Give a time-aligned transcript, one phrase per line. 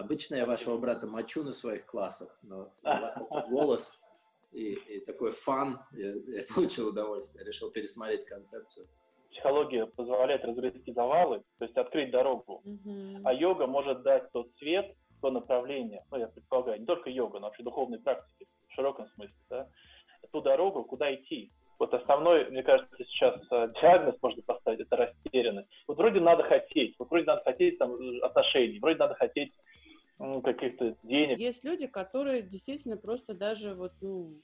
[0.00, 3.92] Обычно я вашего брата мочу на своих классах, но у вас такой голос
[4.52, 8.88] и, и такой фан, я, я получил удовольствие, решил пересмотреть концепцию.
[9.30, 13.20] Психология позволяет разгрести завалы, то есть открыть дорогу, mm-hmm.
[13.24, 17.46] а йога может дать тот свет, то направление, ну, я предполагаю, не только йога, но
[17.46, 19.68] вообще духовные практики в широком смысле, да,
[20.32, 21.52] ту дорогу, куда идти.
[21.78, 25.68] Вот основной, мне кажется, сейчас э, диагноз можно поставить, это растерянность.
[25.86, 29.52] Вот вроде надо хотеть, вот вроде надо хотеть там отношений, вроде надо хотеть
[30.42, 31.38] каких-то денег.
[31.38, 34.40] Есть люди, которые действительно просто даже вот, ну,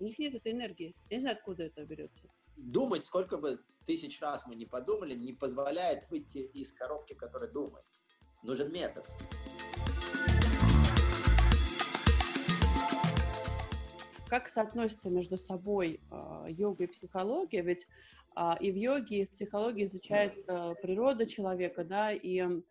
[0.00, 0.94] у них нет этой энергии.
[1.10, 2.22] Я не знаю, откуда это берется.
[2.56, 7.84] Думать, сколько бы тысяч раз мы не подумали, не позволяет выйти из коробки, которая думает.
[8.42, 9.06] Нужен метод.
[14.28, 17.62] Как соотносится между собой э, йога и психология?
[17.62, 17.86] Ведь
[18.36, 22.62] э, и в йоге, и в психологии изучается природа человека, да, и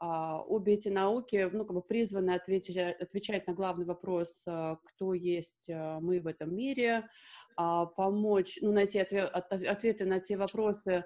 [0.00, 5.68] обе эти науки ну, как бы призваны ответить, отвечать на главный вопрос, а, кто есть
[5.70, 7.08] а, мы в этом мире,
[7.56, 11.04] помочь, ну, найти ответ, ответы на те вопросы,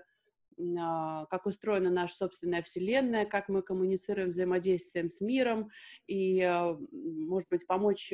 [0.59, 5.71] как устроена наша собственная Вселенная, как мы коммуницируем, взаимодействуем с миром,
[6.07, 6.47] и,
[6.93, 8.13] может быть, помочь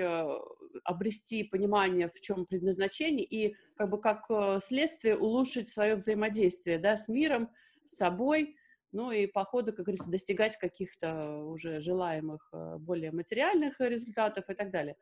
[0.84, 4.26] обрести понимание, в чем предназначение, и как бы как
[4.62, 7.50] следствие улучшить свое взаимодействие да, с миром,
[7.86, 8.54] с собой,
[8.92, 14.54] ну и по ходу, как говорится, достигать каких-то уже желаемых, э, более материальных результатов и
[14.54, 14.96] так далее.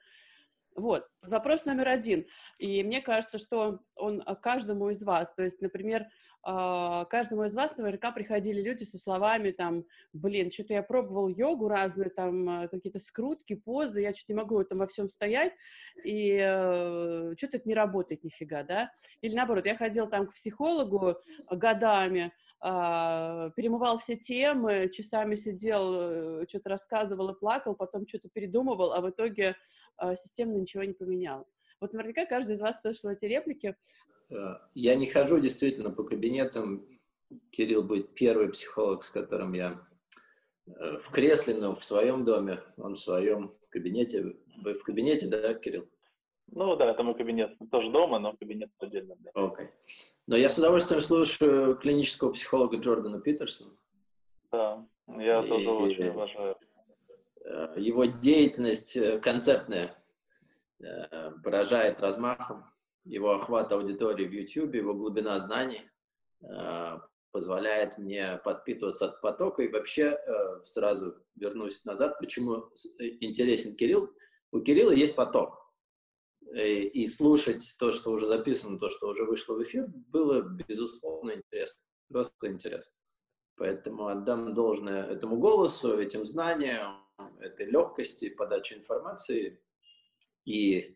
[0.76, 2.26] Вот, вопрос номер один.
[2.58, 6.06] И мне кажется, что он э, каждому из вас, то есть, например,
[6.46, 12.10] каждому из вас наверняка приходили люди со словами там, блин, что-то я пробовал йогу разную,
[12.10, 15.52] там э, какие-то скрутки, позы, я что-то не могу там во всем стоять,
[16.04, 18.92] и э, что-то это не работает нифига, да?
[19.22, 21.16] Или наоборот, я ходил там к психологу
[21.50, 25.94] годами, э, перемывал все темы, часами сидел,
[26.42, 29.56] э, что-то рассказывал и плакал, потом что-то передумывал, а в итоге
[30.00, 31.48] э, системно ничего не поменял.
[31.80, 33.74] Вот наверняка каждый из вас слышал эти реплики.
[34.30, 36.86] Э, я не хожу действительно по кабинетам.
[37.50, 39.80] Кирилл будет первый психолог, с которым я
[40.66, 44.36] э, в кресле, но в своем доме, он в своем кабинете.
[44.62, 45.88] Вы в кабинете, да, Кирилл?
[46.48, 47.56] Ну да, это мой кабинет.
[47.70, 49.16] Тоже дома, но кабинет отдельно.
[49.18, 49.30] Да.
[49.34, 49.66] Окей.
[49.66, 49.70] Okay.
[50.28, 53.72] Но я с удовольствием слушаю клинического психолога Джордана Питерсона.
[54.52, 56.56] Да, я и, тоже очень уважаю.
[57.44, 59.96] Э, его деятельность концертная
[61.42, 62.66] поражает размахом
[63.06, 65.82] его охват аудитории в YouTube, его глубина знаний
[66.42, 66.98] э,
[67.30, 69.62] позволяет мне подпитываться от потока.
[69.62, 74.12] И вообще э, сразу вернусь назад, почему интересен Кирилл.
[74.52, 75.62] У Кирилла есть поток.
[76.54, 81.32] И, и слушать то, что уже записано, то, что уже вышло в эфир, было, безусловно,
[81.32, 81.82] интересно.
[82.08, 82.94] Просто интересно.
[83.56, 87.04] Поэтому отдам должное этому голосу, этим знаниям,
[87.40, 89.62] этой легкости подачи информации.
[90.44, 90.95] И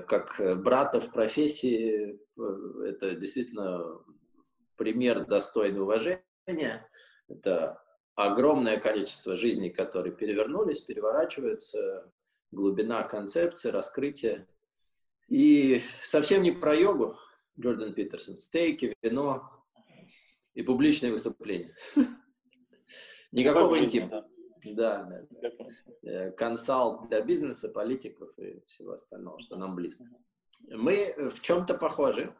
[0.00, 4.00] как э, брата в профессии, э, это действительно
[4.76, 6.90] пример достойный уважения.
[7.28, 7.82] Это
[8.14, 12.10] огромное количество жизней, которые перевернулись, переворачиваются,
[12.50, 14.48] глубина концепции, раскрытия.
[15.28, 17.16] И совсем не про йогу,
[17.58, 19.50] Джордан Питерсон, стейки, вино
[20.54, 21.74] и публичные выступления.
[23.32, 24.26] Никакого интима.
[24.74, 25.50] Да, да.
[26.02, 30.04] Э, консалт для бизнеса, политиков и всего остального, что нам близко.
[30.68, 32.34] Мы в чем-то похожи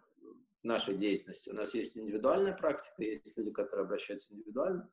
[0.63, 1.51] в нашей деятельности.
[1.51, 4.91] У нас есть индивидуальная практика, есть люди, которые обращаются индивидуально.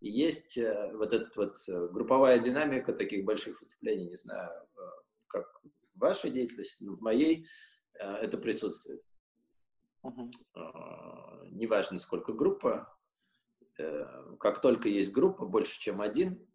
[0.00, 4.50] И есть э, вот эта вот э, групповая динамика таких больших выступлений, не знаю,
[5.26, 5.60] как
[5.94, 7.46] в вашей деятельности, но в моей
[7.92, 9.02] это присутствует.
[10.02, 10.30] Uh-huh.
[11.50, 12.96] Неважно, сколько группа,
[13.76, 16.49] как только есть группа, больше, чем один, Э,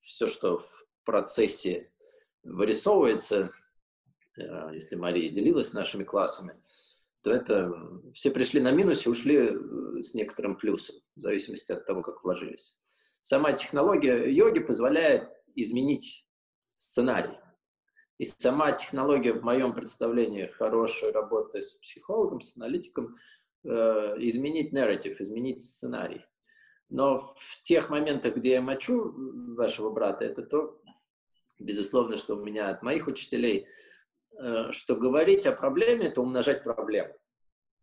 [0.00, 1.90] все, что в процессе
[2.42, 3.50] вырисовывается,
[4.36, 6.54] э, если Мария делилась нашими классами,
[7.22, 7.72] то это
[8.14, 12.78] все пришли на минусе, ушли э, с некоторым плюсом, в зависимости от того, как вложились.
[13.20, 16.26] Сама технология йоги позволяет изменить
[16.76, 17.36] сценарий.
[18.18, 23.16] И сама технология, в моем представлении, хорошей работы с психологом, с аналитиком,
[23.64, 23.68] э,
[24.18, 26.24] изменить нарратив, изменить сценарий.
[26.90, 29.14] Но в тех моментах, где я мочу
[29.56, 30.80] вашего брата, это то,
[31.58, 33.66] безусловно, что у меня от моих учителей,
[34.38, 37.14] э, что говорить о проблеме– это умножать проблему.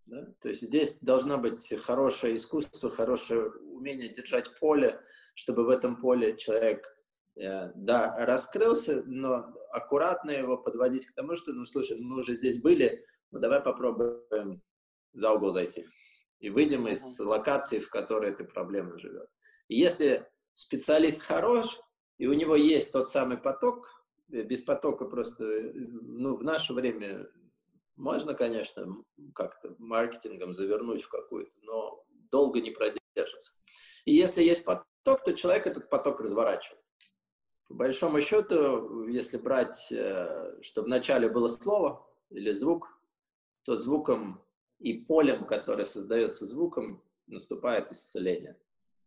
[0.07, 0.33] Да?
[0.41, 4.99] То есть здесь должно быть хорошее искусство, хорошее умение держать поле,
[5.35, 6.87] чтобы в этом поле человек,
[7.35, 12.59] э, да, раскрылся, но аккуратно его подводить к тому, что, ну, слушай, мы уже здесь
[12.59, 14.63] были, ну, давай попробуем
[15.13, 15.85] за угол зайти
[16.39, 19.29] и выйдем из локации, в которой эта проблема живет.
[19.67, 21.79] И если специалист хорош,
[22.17, 23.89] и у него есть тот самый поток,
[24.31, 27.27] э, без потока просто, э, ну, в наше время
[27.95, 28.87] можно, конечно,
[29.33, 33.53] как-то маркетингом завернуть в какую-то, но долго не продержится.
[34.05, 36.81] И если есть поток, то человек этот поток разворачивает.
[37.67, 42.87] По большому счету, если брать, э, что вначале было слово или звук,
[43.63, 44.44] то звуком
[44.79, 48.57] и полем, которое создается звуком, наступает исцеление.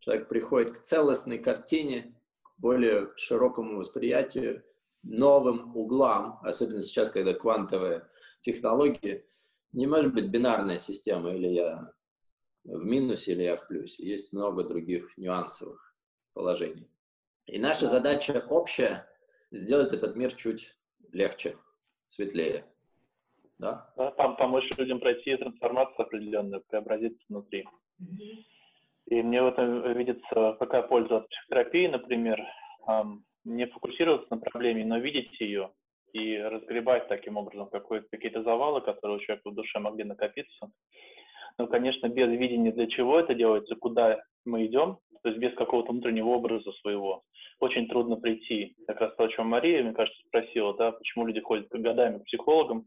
[0.00, 4.64] Человек приходит к целостной картине, к более широкому восприятию,
[5.02, 8.08] новым углам, особенно сейчас, когда квантовые
[8.40, 9.24] технологии,
[9.72, 11.92] не может быть бинарная система, или я
[12.64, 14.06] в минусе, или я в плюсе.
[14.06, 15.94] Есть много других нюансовых
[16.32, 16.88] положений.
[17.46, 19.08] И наша задача общая—
[19.50, 20.76] сделать этот мир чуть
[21.12, 21.56] легче,
[22.08, 22.66] светлее.
[23.58, 23.90] Да?
[23.96, 27.64] да там помочь людям пройти трансформацию определенную, преобразиться внутри.
[29.06, 32.40] И мне в этом видится какая польза от психотерапии, например,
[33.44, 35.70] не фокусироваться на проблеме, но видеть ее
[36.12, 40.70] и разгребать таким образом какие-то завалы, которые у человека в душе могли накопиться.
[41.58, 45.92] Но, конечно, без видения, для чего это делается, куда мы идем, то есть без какого-то
[45.92, 47.24] внутреннего образа своего,
[47.58, 48.76] очень трудно прийти.
[48.86, 52.24] Как раз то, о чем Мария, мне кажется, спросила, да, почему люди ходят годами к
[52.24, 52.86] психологам,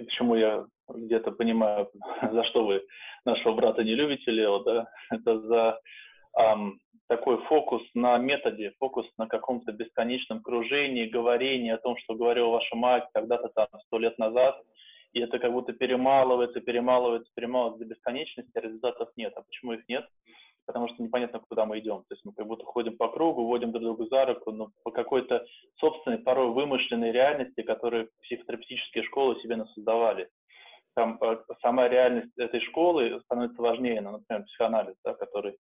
[0.00, 1.90] и почему я где-то понимаю,
[2.32, 2.82] за что вы
[3.24, 5.78] нашего брата не любите, Лео, да, это за
[6.38, 12.48] эм, такой фокус на методе, фокус на каком-то бесконечном кружении, говорении о том, что говорила
[12.48, 14.60] ваша мать когда-то там сто лет назад,
[15.12, 19.32] и это как будто перемалывается, перемалывается, перемалывается до бесконечности, а результатов нет.
[19.36, 20.06] А почему их нет?
[20.70, 22.04] Потому что непонятно, куда мы идем.
[22.08, 24.92] То есть мы как будто ходим по кругу, водим друг друга за руку, но по
[24.92, 25.44] какой-то
[25.80, 30.28] собственной, порой вымышленной реальности, которую психотерапевтические школы себе создавали.
[30.94, 35.56] Там э, сама реальность этой школы становится важнее, ну, например, психоанализ, да, который,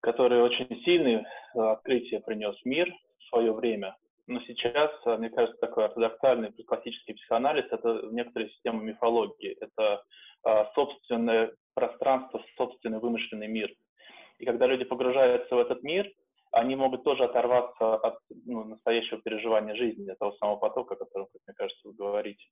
[0.00, 1.24] который очень сильный э,
[1.60, 3.96] открытие принес в мир в свое время.
[4.26, 10.02] Но сейчас, э, мне кажется, такой ортодоксальный классический психоанализ– это некоторые системы мифологии, это
[10.74, 13.70] собственное пространство, собственный вымышленный мир–
[14.38, 16.10] и когда люди погружаются в этот мир,
[16.52, 21.26] они могут тоже оторваться от ну, настоящего переживания жизни, от того самого потока, о котором,
[21.32, 22.44] как мне кажется, вы говорите.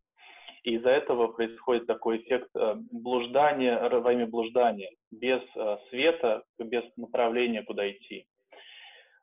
[0.63, 6.85] И из-за этого происходит такой эффект э, блуждания во имя блуждания, без э, света, без
[6.97, 8.27] направления, куда идти.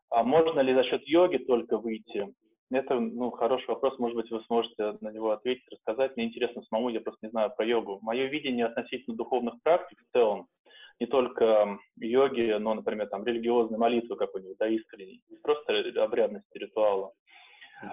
[0.09, 2.33] А можно ли за счет йоги только выйти?
[2.71, 6.15] Это ну, хороший вопрос, может быть, вы сможете на него ответить, рассказать.
[6.15, 7.99] Мне интересно самому, я просто не знаю про йогу.
[8.01, 10.47] Мое видение относительно духовных практик в целом
[11.01, 17.11] не только йоги, но, например, там, религиозной молитвы какой-нибудь, да, искренней, не просто обрядности, ритуала.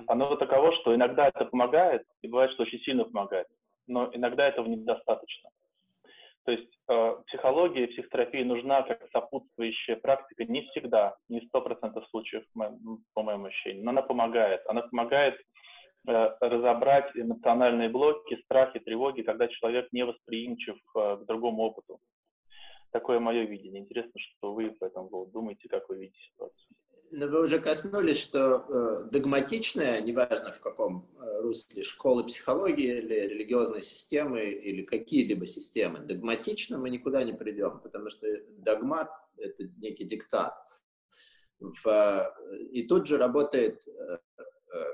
[0.06, 3.46] Оно таково, что иногда это помогает, и бывает, что очень сильно помогает,
[3.86, 5.48] но иногда этого недостаточно.
[6.44, 12.06] То есть э, психология и психотерапия нужна как сопутствующая практика не всегда, не сто процентов
[12.08, 12.44] случаев,
[13.14, 14.60] по моему ощущению, но она помогает.
[14.66, 15.40] Она помогает
[16.06, 21.98] э, разобрать эмоциональные блоки, страхи, тревоги, когда человек не восприимчив э, к другому опыту.
[22.90, 23.82] Такое мое видение.
[23.82, 26.68] Интересно, что вы по этому поводу думаете, как вы видите ситуацию.
[27.10, 33.14] Но вы уже коснулись, что э, догматичная, неважно в каком э, русле, школы психологии или
[33.14, 38.26] религиозной системы или какие-либо системы, догматично мы никуда не придем, потому что
[38.58, 40.54] догмат— это некий диктат.
[41.60, 44.84] В, э, и тут же работает э, э,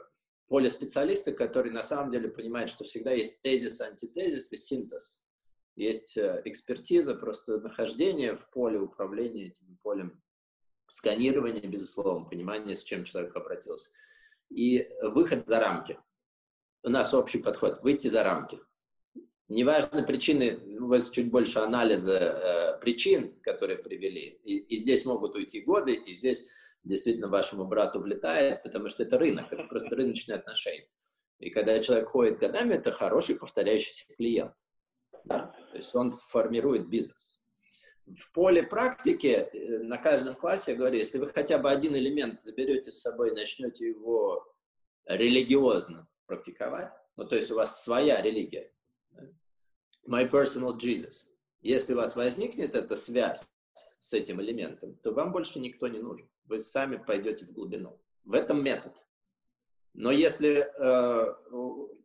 [0.47, 5.21] поле специалиста, который на самом деле понимает, что всегда есть тезис, антитезис и синтез
[5.77, 10.23] есть э, экспертиза, просто нахождение в поле управления этим полем,
[10.87, 13.91] сканирование, безусловно, понимание, с чем человек обратился.
[14.51, 15.99] И выход за рамки.
[16.83, 18.61] У нас общий подход– выйти за рамки.
[19.49, 24.41] Неважно причины, у вас чуть больше анализа э, причин, которые привели.
[24.45, 26.47] И, и здесь могут уйти годы, и здесь
[26.83, 30.89] действительно вашему брату влетает, потому что это рынок, это просто рыночные отношения.
[31.41, 34.55] И когда человек ходит годами, это хороший повторяющийся клиент.
[35.25, 35.55] Да?
[35.71, 37.41] То есть он формирует бизнес.
[38.07, 42.43] В поле практики э, на каждом классе, я говорю, если вы хотя бы один элемент
[42.43, 44.47] заберете с собой и начнете его
[45.07, 48.71] религиозно практиковать, ну, то есть у вас своя религия,
[50.07, 51.27] my personal Jesus,
[51.61, 53.51] если у вас возникнет эта связь
[54.01, 56.29] с этим элементом, то вам больше никто не нужен.
[56.45, 57.99] Вы сами пойдете в глубину.
[58.25, 58.93] В этом метод.
[59.95, 61.35] Но если э,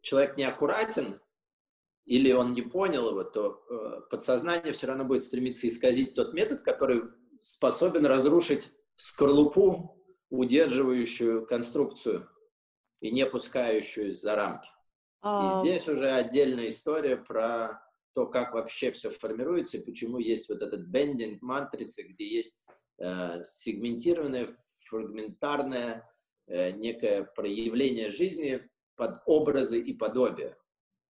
[0.02, 1.20] человек неаккуратен,
[2.10, 6.62] или он не понял его, то э, подсознание все равно будет стремиться исказить тот метод,
[6.62, 7.04] который
[7.40, 9.96] способен разрушить скорлупу,
[10.32, 12.28] удерживающую конструкцию
[13.00, 14.68] и не пускающую за рамки.
[15.22, 15.46] А...
[15.46, 17.80] И здесь уже отдельная история про
[18.16, 22.60] то, как вообще все формируется и почему есть вот этот бендинг матрицы, где есть
[22.98, 26.10] э, сегментированная, фрагментарная
[26.48, 30.58] э, некое проявление жизни под образы и подобия.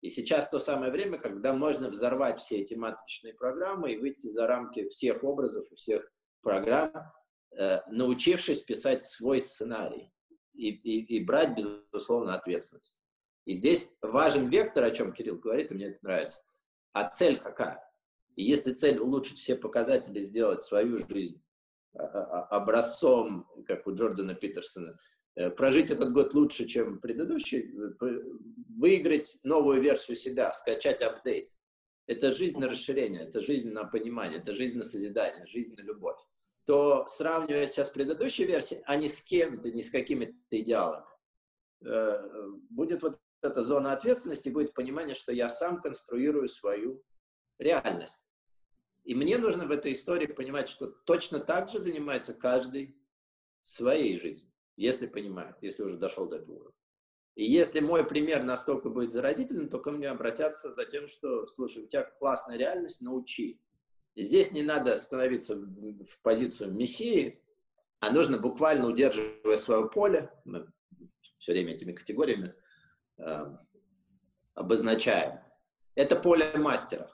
[0.00, 4.46] И сейчас то самое время, когда можно взорвать все эти матричные программы и выйти за
[4.46, 6.10] рамки всех образов и всех
[6.42, 6.92] программ,
[7.58, 10.12] э, научившись писать свой сценарий
[10.54, 12.98] и, и, и брать, безусловно, ответственность.
[13.46, 16.40] И здесь важен вектор, о чем Кирилл говорит, и мне это нравится.
[16.92, 17.82] А цель какая?
[18.34, 21.42] И если цель улучшить все показатели, сделать свою жизнь
[21.94, 24.98] а, а, а, образцом, как у Джордана Питерсона,
[25.56, 27.72] прожить этот год лучше, чем предыдущий,
[28.76, 31.50] выиграть новую версию себя, скачать апдейт.
[32.06, 36.18] Это жизнь на расширение, это жизнь на понимание, это жизнь на созидание, жизнь на любовь.
[36.64, 41.04] То сравнивая себя с предыдущей версией, а не с кем-то, не с какими-то идеалами,
[41.84, 47.02] э, будет вот эта зона ответственности, будет понимание, что я сам конструирую свою
[47.58, 48.26] реальность.
[49.04, 52.96] И мне нужно в этой истории понимать, что точно так же занимается каждый
[53.62, 56.76] своей жизнью, если понимает, если уже дошел до этого уровня.
[57.35, 61.85] И если мой пример настолько будет заразительным, то ко мне обратятся за тем, что, слушай,
[61.85, 63.61] у тебя классная реальность, научи.
[64.16, 67.42] Здесь не надо становиться в позицию мессии,
[68.00, 70.66] а нужно буквально удерживая свое поле, мы
[71.38, 72.54] все время этими категориями
[73.18, 73.56] э,
[74.54, 75.40] обозначаем.
[75.95, 77.11] Это поле мастера.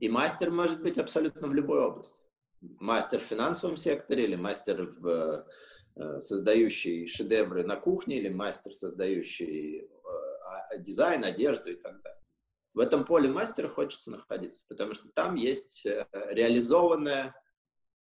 [0.00, 2.20] И мастер может быть абсолютно в любой области.
[2.60, 5.46] Мастер в финансовом секторе или мастер в
[6.20, 12.22] создающий шедевры на кухне или мастер, создающий э, дизайн, одежду и так далее.
[12.74, 17.34] В этом поле мастера хочется находиться, потому что там есть э, реализованная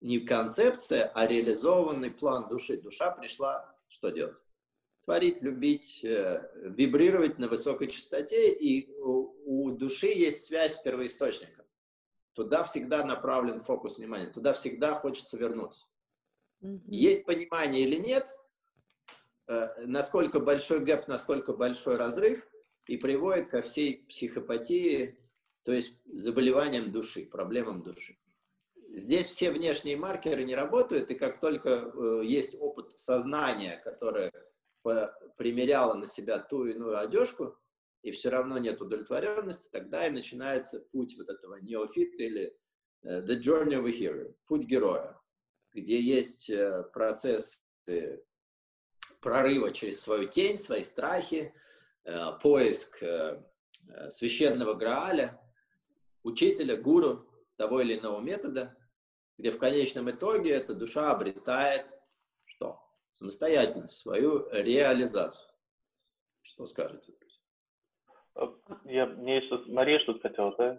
[0.01, 2.77] не концепция, а реализованный план души.
[2.81, 4.37] Душа пришла что делать?
[5.03, 11.59] Творить, любить, вибрировать на высокой частоте, и у души есть связь с первоисточником
[12.39, 15.88] туда всегда направлен фокус внимания, туда всегда хочется вернуться.
[16.61, 16.81] Mm-hmm.
[16.87, 18.27] Есть понимание или нет,
[19.47, 22.45] э, насколько большой гэп, насколько большой разрыв,
[22.87, 25.17] и приводит ко всей психопатии,
[25.63, 28.17] то есть заболеваниям души, проблемам души.
[28.93, 34.31] Здесь все внешние маркеры не работают, и как только э, есть опыт сознания, которое
[35.37, 37.57] примеряло на себя ту иную одежку,
[38.01, 42.55] и все равно нет удовлетворенности, тогда и начинается путь вот этого неофита или
[43.05, 45.19] uh, the journey of a hero, путь героя,
[45.73, 48.23] где есть uh, процесс uh,
[49.21, 51.53] прорыва через свою тень, свои страхи,
[52.41, 53.03] поиск
[54.09, 55.39] священного Грааля,
[56.23, 58.77] учителя, гуру того или иного метода,
[59.37, 61.85] где в конечном итоге эта душа обретает
[62.45, 62.81] что?
[63.11, 65.49] Самостоятельность, свою реализацию.
[66.41, 67.13] Что скажете?
[68.85, 70.77] Я, мне что Мария что-то хотела, да?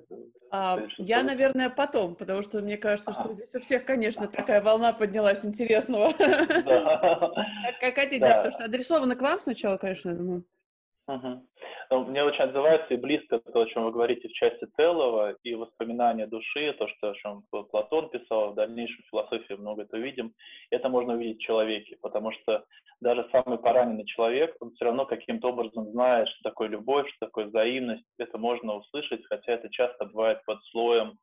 [0.51, 3.33] А, я, наверное, потом, потому что мне кажется, что а.
[3.35, 6.13] здесь у всех, конечно, такая волна поднялась интересного.
[6.19, 7.33] Да.
[7.81, 10.45] Как хотите, да, потому что адресовано к вам сначала, конечно, я думаю.
[11.91, 15.55] Ну, мне очень отзывается и близко то, о чем вы говорите в части целого, и
[15.55, 20.33] воспоминания души, то, что, о чем Платон писал, в дальнейшем философии много это видим,
[20.71, 22.65] это можно увидеть в человеке, потому что
[23.01, 27.47] даже самый пораненный человек, он все равно каким-то образом знает, что такое любовь, что такое
[27.47, 31.19] взаимность, это можно услышать, хотя это часто бывает под слоем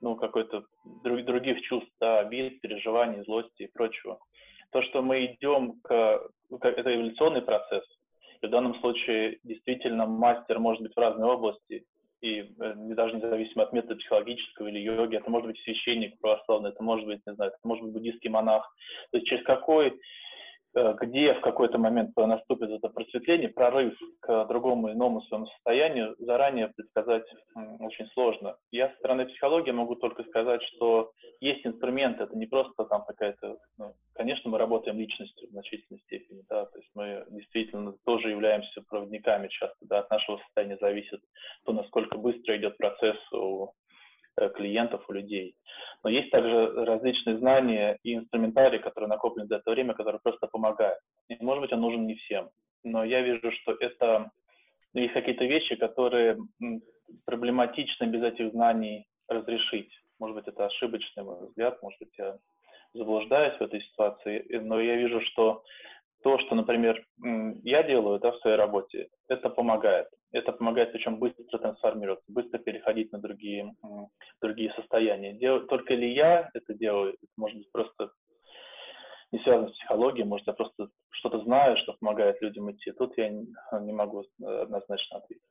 [0.00, 0.64] ну, какой-то
[1.04, 4.18] друг, других чувств, да, обид, переживаний, злости и прочего.
[4.72, 6.28] То, что мы идем к...
[6.50, 7.84] Это эволюционный процесс,
[8.42, 11.84] и в данном случае действительно мастер может быть в разной области,
[12.20, 16.82] и э, даже независимо от метода психологического или йоги, это может быть священник православный, это
[16.82, 18.70] может быть, не знаю, это может быть буддийский монах.
[19.10, 19.98] То есть через какой
[20.74, 27.24] где в какой-то момент наступит это просветление, прорыв к другому иному своему состоянию, заранее предсказать
[27.80, 28.56] очень сложно.
[28.70, 31.10] Я со стороны психологии могу только сказать, что
[31.40, 36.42] есть инструменты, это не просто там какая-то, ну, конечно, мы работаем личностью в значительной степени,
[36.48, 41.20] да, то есть мы действительно тоже являемся проводниками часто, да, от нашего состояния зависит
[41.64, 43.79] то, насколько быстро идет процесс у Э,
[44.48, 45.54] клиентов, у людей.
[46.02, 50.98] Но есть также различные знания и инструментарий, которые накоплены за это время, которые просто помогают.
[51.28, 52.48] И, может быть, он нужен не всем.
[52.82, 54.30] Но я вижу, что это
[54.94, 56.38] есть какие-то вещи, которые
[57.26, 59.92] проблематично без этих знаний разрешить.
[60.18, 62.38] Может быть, это ошибочный мой взгляд, может быть, я
[62.94, 65.62] заблуждаюсь в этой ситуации, но я вижу, что
[66.22, 67.02] то, что, например,
[67.64, 70.08] я делаю да, в своей работе, это помогает.
[70.32, 73.74] Это помогает причем быстро трансформироваться, быстро переходить на другие,
[74.40, 75.32] другие состояния.
[75.32, 78.10] Дел, только ли я это делаю, это может быть просто
[79.32, 82.90] не связано с психологией, может, я просто что-то знаю, что помогает людям идти.
[82.92, 83.46] Тут я не,
[83.80, 85.44] не могу однозначно ответить.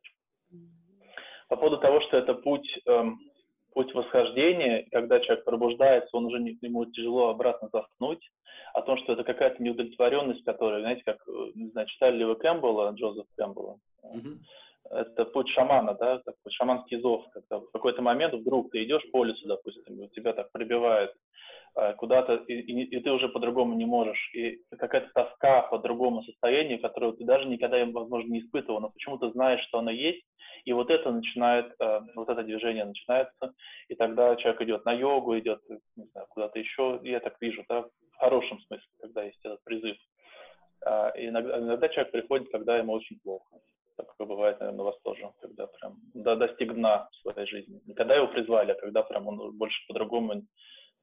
[1.47, 3.19] По поводу того, что это путь эм,
[3.73, 8.21] путь восхождения, когда человек пробуждается, он уже не, ему тяжело обратно заснуть,
[8.73, 12.35] о том, что это какая-то неудовлетворенность, которая, знаете, как, э, не знаю, читали ли вы
[12.35, 13.77] Кэмпбелла, Джозеф Кэмпбелла?
[14.03, 14.37] Mm-hmm.
[14.91, 19.23] Это путь шамана, да, такой шаманский зов, когда в какой-то момент вдруг ты идешь по
[19.23, 21.58] лесу, допустим, и у тебя так прибивает Э,
[21.97, 24.31] куда-то, и, и, и ты уже по-другому не можешь.
[24.33, 29.31] И какая-то тоска по другому состоянию, которое ты даже никогда, возможно, не испытывал, но почему-то
[29.31, 30.23] знаешь, что оно есть,
[30.65, 33.53] и вот это начинает, э, вот это движение начинается,
[33.87, 35.61] и тогда человек идет на йогу, идет
[36.29, 39.97] куда-то еще, я так вижу, да, в хорошем смысле, когда есть этот призыв.
[40.85, 43.57] А, и иногда, иногда человек приходит, когда ему очень плохо.
[43.97, 47.81] Такое бывает, наверное, у вас тоже, когда прям да, достиг дна в своей жизни.
[47.85, 50.43] Не когда его призвали, а когда прям он больше по-другому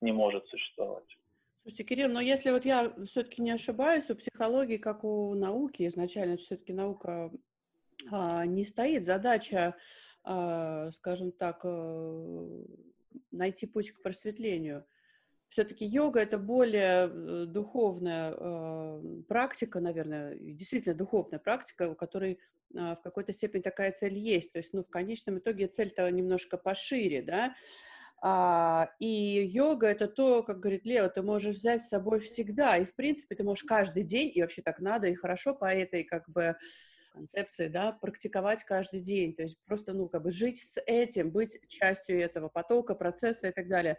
[0.00, 1.19] не может существовать.
[1.62, 6.37] Слушайте, Кирилл, но если вот я все-таки не ошибаюсь, у психологии, как у науки, изначально
[6.37, 7.33] все-таки наука
[8.11, 9.75] а, не стоит задача,
[10.23, 12.62] а, скажем так, а,
[13.33, 14.85] найти путь к просветлению.
[15.49, 22.38] Все-таки йога это более э, духовная э, практика, наверное, действительно духовная практика, у которой э,
[22.75, 24.53] в какой-то степени такая цель есть.
[24.53, 27.55] То есть, ну, в конечном итоге цель-то немножко пошире, да.
[28.23, 32.79] А, и йога это то, как говорит Лео, ты можешь взять с собой всегда.
[32.79, 36.05] И, в принципе, ты можешь каждый день, и вообще так надо, и хорошо по этой,
[36.05, 36.57] как бы,
[37.13, 39.35] концепции, да, практиковать каждый день.
[39.35, 43.53] То есть просто, ну, как бы жить с этим, быть частью этого потока, процесса и
[43.53, 43.99] так далее.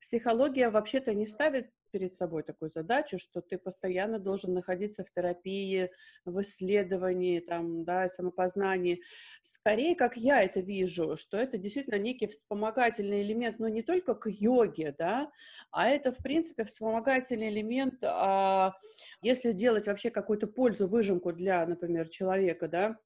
[0.00, 5.90] Психология вообще-то не ставит перед собой такую задачу, что ты постоянно должен находиться в терапии,
[6.24, 9.02] в исследовании, там, да, самопознании.
[9.42, 14.28] Скорее, как я это вижу, что это действительно некий вспомогательный элемент, но не только к
[14.28, 15.30] йоге, да,
[15.70, 18.74] а это, в принципе, вспомогательный элемент, а,
[19.22, 22.96] если делать вообще какую-то пользу, выжимку для, например, человека, да,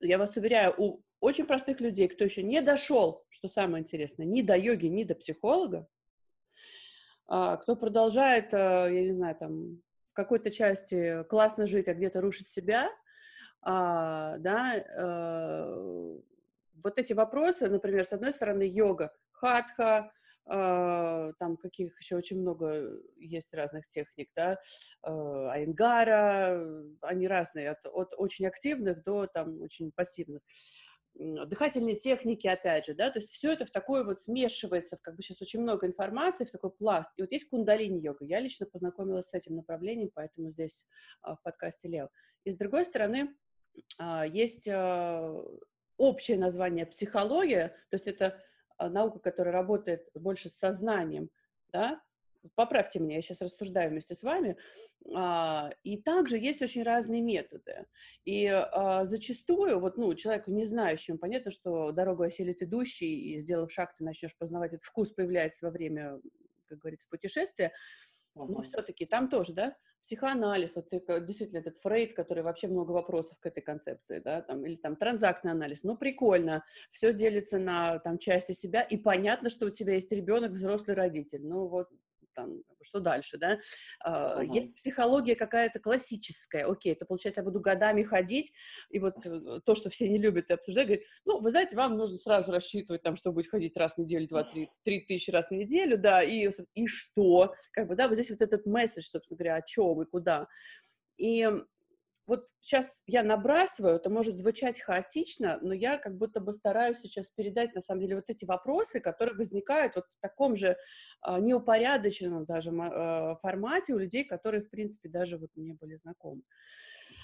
[0.00, 4.42] я вас уверяю, у очень простых людей, кто еще не дошел, что самое интересное, ни
[4.42, 5.86] до йоги, ни до психолога,
[7.26, 12.48] кто продолжает, э, я не знаю, там, в какой-то части классно жить, а где-то рушить
[12.48, 12.90] себя,
[13.62, 16.18] а, да, э,
[16.82, 20.12] вот эти вопросы, например, с одной стороны, йога, хатха,
[20.44, 24.58] там каких еще очень много есть разных техник, да,
[25.02, 26.66] айнгара,
[27.00, 30.42] они разные, от, от очень активных до там очень пассивных
[31.14, 35.16] дыхательные техники, опять же, да, то есть все это в такое вот смешивается, в, как
[35.16, 37.12] бы сейчас очень много информации, в такой пласт.
[37.16, 38.24] И вот есть кундалини-йога.
[38.24, 40.84] Я лично познакомилась с этим направлением, поэтому здесь
[41.20, 42.08] а, в подкасте Лев.
[42.44, 43.34] И с другой стороны,
[43.98, 45.34] а, есть а,
[45.98, 48.40] общее название психология, то есть это
[48.78, 51.30] наука, которая работает больше с сознанием,
[51.72, 52.00] да,
[52.54, 54.56] поправьте меня, я сейчас рассуждаю вместе с вами,
[55.14, 57.86] а, и также есть очень разные методы.
[58.24, 63.72] И а, зачастую, вот, ну, человеку не знающему, понятно, что дорогу осилит идущий, и сделав
[63.72, 66.20] шаг, ты начнешь познавать этот вкус, появляется во время,
[66.66, 67.72] как говорится, путешествия,
[68.34, 73.38] но все-таки там тоже, да, психоанализ, вот ты, действительно этот Фрейд, который вообще много вопросов
[73.38, 78.18] к этой концепции, да, там, или там транзактный анализ, ну, прикольно, все делится на там
[78.18, 81.88] части себя, и понятно, что у тебя есть ребенок, взрослый родитель, ну, вот
[82.34, 83.58] там, что дальше, да?
[84.06, 84.46] Uh-huh.
[84.52, 88.52] Есть психология какая-то классическая, окей, то получается, я буду годами ходить,
[88.90, 91.96] и вот э, то, что все не любят и обсуждать, говорит, ну, вы знаете, вам
[91.96, 95.48] нужно сразу рассчитывать, там, что будет ходить раз в неделю, два, три, три тысячи раз
[95.48, 97.54] в неделю, да, и, и что?
[97.72, 100.48] Как бы, да, вот здесь вот этот месседж, собственно говоря, о чем и куда.
[101.16, 101.48] И
[102.32, 107.26] вот сейчас я набрасываю, это может звучать хаотично, но я как будто бы стараюсь сейчас
[107.36, 110.68] передать, на самом деле, вот эти вопросы, которые возникают вот в таком же
[111.26, 116.40] э, неупорядоченном даже э, формате у людей, которые, в принципе, даже вот не были знакомы.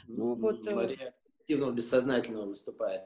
[0.07, 3.05] Ну, вот, э, Мария активного бессознательного выступает.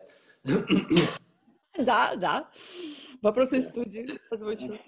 [1.78, 2.50] Да, да.
[3.22, 4.78] Вопросы из студии озвучу.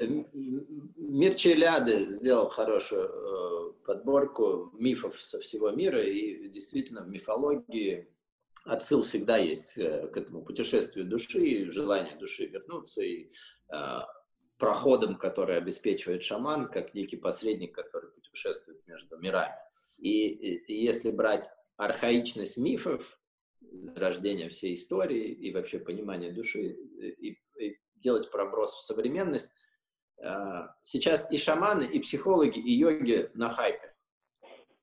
[0.00, 8.08] Мир Челяды сделал хорошую э, подборку мифов со всего мира, и действительно в мифологии
[8.64, 13.30] отсыл всегда есть э, к этому путешествию души, желанию души вернуться, и
[13.72, 13.76] э,
[14.58, 19.54] проходом, который обеспечивает шаман, как некий посредник, который путешествует между мирами.
[19.98, 23.18] И, и, если брать архаичность мифов,
[23.96, 29.50] рождения всей истории и вообще понимание души, и, и делать проброс в современность,
[30.80, 33.94] сейчас и шаманы, и психологи, и йоги на хайпе.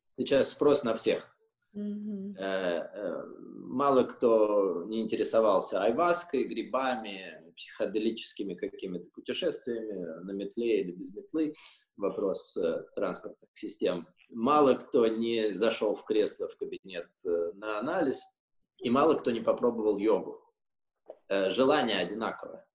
[0.08, 1.28] Сейчас спрос на всех.
[1.76, 3.38] Mm-hmm.
[3.68, 11.54] Мало кто не интересовался айваской, грибами, психоделическими какими-то путешествиями на метле или без метлы.
[11.96, 12.58] Вопрос
[12.94, 14.08] транспортных систем.
[14.30, 18.22] Мало кто не зашел в кресло в кабинет на анализ,
[18.80, 20.42] и мало кто не попробовал йогу.
[21.30, 22.66] Желание одинаковое.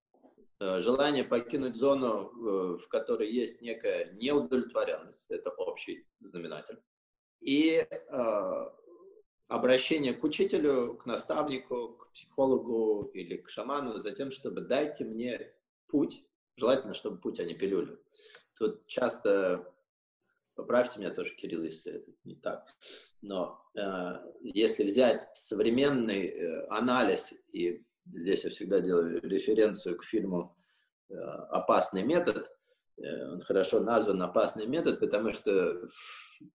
[0.61, 6.79] Э, желание покинуть зону, э, в которой есть некая неудовлетворенность, это общий знаменатель,
[7.41, 8.71] и э,
[9.49, 15.53] обращение к учителю, к наставнику, к психологу или к шаману за тем, чтобы дайте мне
[15.89, 16.25] путь,
[16.57, 18.01] желательно, чтобы путь, а не пилюлю.
[18.59, 19.73] Тут часто,
[20.55, 22.67] поправьте меня тоже, Кирилл, если это не так,
[23.21, 30.57] но э, если взять современный э, анализ, и здесь я всегда делаю референцию к фильму
[31.09, 32.51] э, «Опасный метод»,
[32.99, 35.89] э, он хорошо назван «Опасный метод», потому что,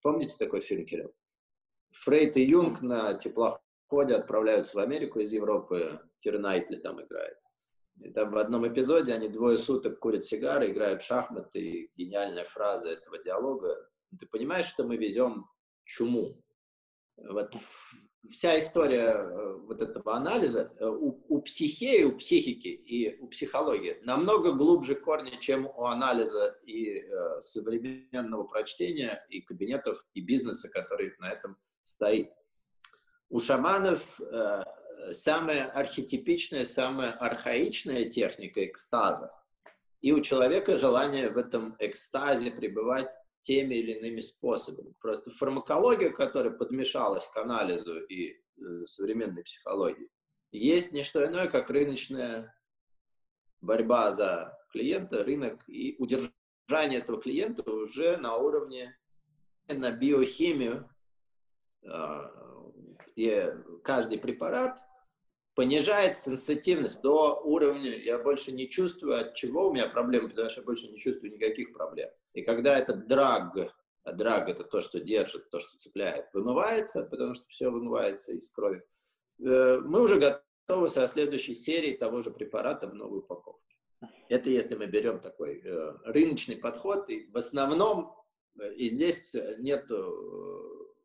[0.01, 1.13] помните такой фильм, Кирилл?
[1.91, 7.37] Фрейд и Юнг на теплоходе отправляются в Америку из Европы, Кир Найтли там играет.
[7.99, 12.45] И там в одном эпизоде они двое суток курят сигары, играют в шахматы, и гениальная
[12.45, 13.89] фраза этого диалога.
[14.19, 15.45] Ты понимаешь, что мы везем
[15.83, 16.41] чуму?
[17.17, 17.53] Вот
[18.29, 23.97] вся история э, вот этого анализа э, у, у психеи, у психики и у психологии
[24.03, 31.13] намного глубже корни, чем у анализа и э, современного прочтения, и кабинетов, и бизнеса, который
[31.19, 32.31] на этом стоит.
[33.29, 34.63] У шаманов э,
[35.11, 39.31] самая архетипичная, самая архаичная техника экстаза.
[40.01, 44.93] И у человека желание в этом экстазе пребывать теми или иными способами.
[44.99, 50.09] Просто фармакология, которая подмешалась к анализу и э, современной психологии,
[50.51, 52.55] есть не что иное, как рыночная
[53.61, 58.97] борьба за клиента, рынок и удержание этого клиента уже на уровне
[59.67, 60.89] на биохимию,
[61.83, 61.87] э,
[63.07, 64.79] где каждый препарат
[65.61, 70.61] понижает сенситивность до уровня «я больше не чувствую, от чего у меня проблемы, потому что
[70.61, 72.09] я больше не чувствую никаких проблем».
[72.33, 73.55] И когда этот драг,
[74.03, 78.49] а драг– это то, что держит, то, что цепляет, вымывается, потому что все вымывается из
[78.49, 78.81] крови,
[79.39, 83.75] э, мы уже готовы со следующей серией того же препарата в новую упаковке.
[84.29, 88.15] Это если мы берем такой э, рыночный подход, и в основном,
[88.59, 89.91] э, и здесь нет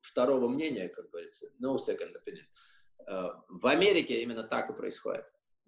[0.01, 2.47] второго мнения, как говорится, no second opinion.
[3.07, 5.25] В Америке именно так и происходит.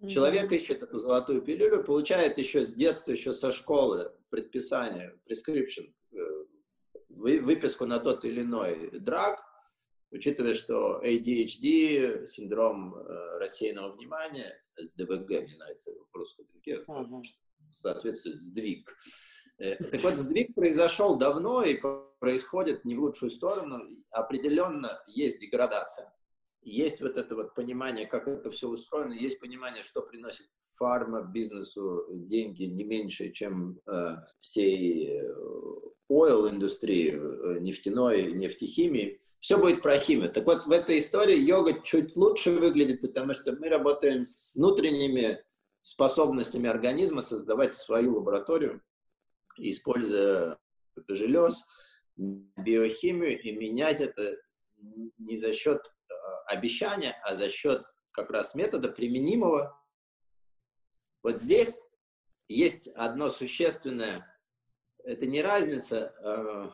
[0.07, 6.17] Человек ищет эту золотую пилюлю, получает еще с детства, еще со школы предписание, prescription, э,
[7.09, 9.43] выписку на тот или иной драг,
[10.11, 17.23] учитывая, что ADHD, синдром э, рассеянного внимания, СДВГ, мне нравится в русском языке, uh-huh.
[17.73, 18.89] соответствует сдвиг.
[19.57, 21.77] Э, так вот, сдвиг произошел давно и
[22.19, 23.81] происходит не в лучшую сторону.
[24.11, 26.13] Определенно есть деградация
[26.61, 32.05] есть вот это вот понимание, как это все устроено, есть понимание, что приносит фарма бизнесу
[32.09, 35.29] деньги не меньше, чем э, всей э,
[36.09, 39.21] oil индустрии, э, нефтяной, нефтехимии.
[39.39, 40.31] Все будет про химию.
[40.31, 45.43] Так вот, в этой истории йога чуть лучше выглядит, потому что мы работаем с внутренними
[45.81, 48.81] способностями организма создавать свою лабораторию,
[49.57, 50.57] используя
[51.07, 51.65] желез,
[52.17, 54.35] биохимию и менять это
[55.17, 55.79] не за счет
[56.49, 59.79] обещания, а за счет как раз метода применимого.
[61.23, 61.77] Вот здесь
[62.47, 64.25] есть одно существенное,
[65.03, 66.73] это не разница, а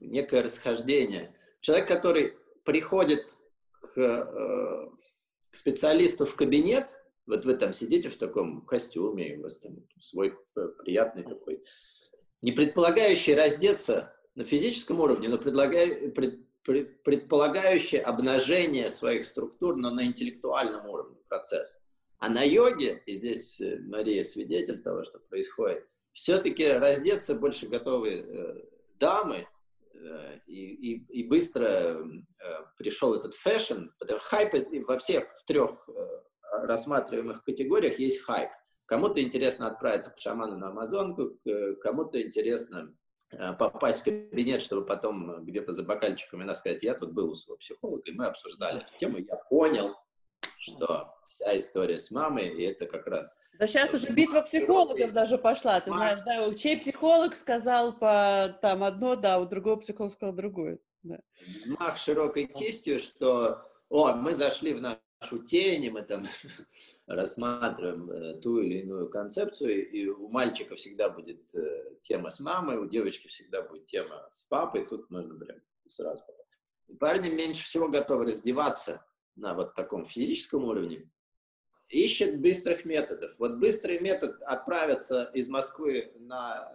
[0.00, 1.34] некое расхождение.
[1.60, 3.36] Человек, который приходит
[3.80, 4.88] к, э,
[5.50, 6.88] к специалисту в кабинет,
[7.26, 10.38] вот вы там сидите в таком костюме, у вас там свой
[10.78, 11.64] приятный такой,
[12.42, 20.04] не предполагающий раздеться на физическом уровне, но предлагая, пред, предполагающее обнажение своих структур, но на
[20.04, 21.78] интеллектуальном уровне процесс.
[22.18, 28.10] А на йоге, и здесь э, Мария свидетель того, что происходит, все-таки раздеться больше готовы
[28.10, 28.64] э,
[28.98, 29.46] дамы,
[29.92, 31.98] э, и, и, и быстро э,
[32.78, 34.54] пришел этот fashion, потому хайп
[34.86, 35.92] во всех в трех э,
[36.62, 38.48] рассматриваемых категориях есть хайп.
[38.86, 41.38] Кому-то интересно отправиться к шаману на Амазонку,
[41.82, 43.03] кому-то интересно Э,
[43.58, 47.58] попасть в кабинет, чтобы потом где-то за бокальчиком иногда сказать, я тут был у своего
[47.58, 49.94] психолога, и мы обсуждали эту тему, я понял,
[50.58, 53.38] что вся история с мамой, и это как раз...
[53.58, 58.82] Да сейчас уже битва психологов даже пошла, ты знаешь, да, чей психолог сказал по там
[58.82, 60.78] одно, да, у другого психолог сказал другое.
[61.02, 61.18] Да.
[61.46, 65.00] Взмах широкой кистью, что, о, мы зашли в наш нашу
[65.38, 66.26] тень, мы там
[67.06, 72.78] рассматриваем э, ту или иную концепцию, и у мальчика всегда будет э, тема с мамой,
[72.78, 76.22] у девочки всегда будет тема с папой, тут нужно прям сразу.
[76.88, 79.04] И парни меньше всего готовы раздеваться
[79.36, 81.10] на вот таком физическом уровне,
[81.88, 83.34] ищет быстрых методов.
[83.38, 86.70] Вот быстрый метод отправиться из Москвы на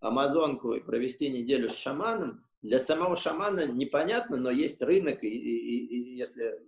[0.00, 5.28] э, Амазонку и провести неделю с шаманом, для самого шамана непонятно, но есть рынок, и,
[5.28, 6.60] и, и если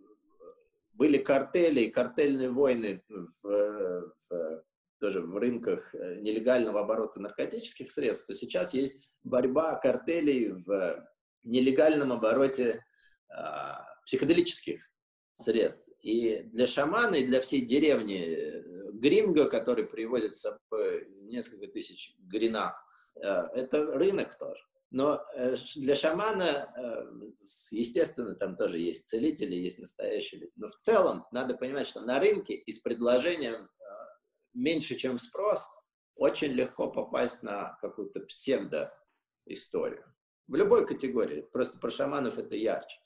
[1.01, 4.65] были картели, картельные войны в, в
[4.99, 11.09] тоже в рынках э, нелегального оборота наркотических средств, то сейчас есть борьба картелей в
[11.43, 12.85] нелегальном обороте
[13.31, 14.83] а, психоделических
[15.33, 15.91] средств.
[16.03, 22.15] И для шамана, и для всей деревни э, Гринго, который привозит с собой несколько тысяч
[22.19, 22.75] гринах,
[23.17, 23.23] э,
[23.55, 24.63] это рынок тоже.
[24.91, 26.73] Но э, для шамана,
[27.71, 32.55] естественно, там тоже есть целители, есть настоящие Но в целом надо понимать, что на рынке
[32.55, 33.69] и с предложением
[34.53, 35.69] меньше, чем спрос,
[36.17, 40.05] очень легко попасть на какую-то псевдо-историю.
[40.49, 41.43] В любой категории.
[41.43, 42.99] Просто про шаманов это ярче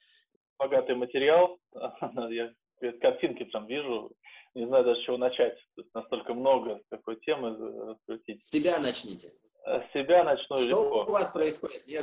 [0.59, 1.59] богатый материал.
[2.31, 2.53] Я
[3.01, 4.13] картинки там вижу,
[4.55, 5.59] не знаю даже с чего начать.
[5.77, 8.43] Тут настолько много такой темы раскрутить.
[8.43, 9.33] С себя начните.
[9.65, 11.05] С себя начну Что легко.
[11.05, 11.87] у вас происходит?
[11.87, 12.03] Мне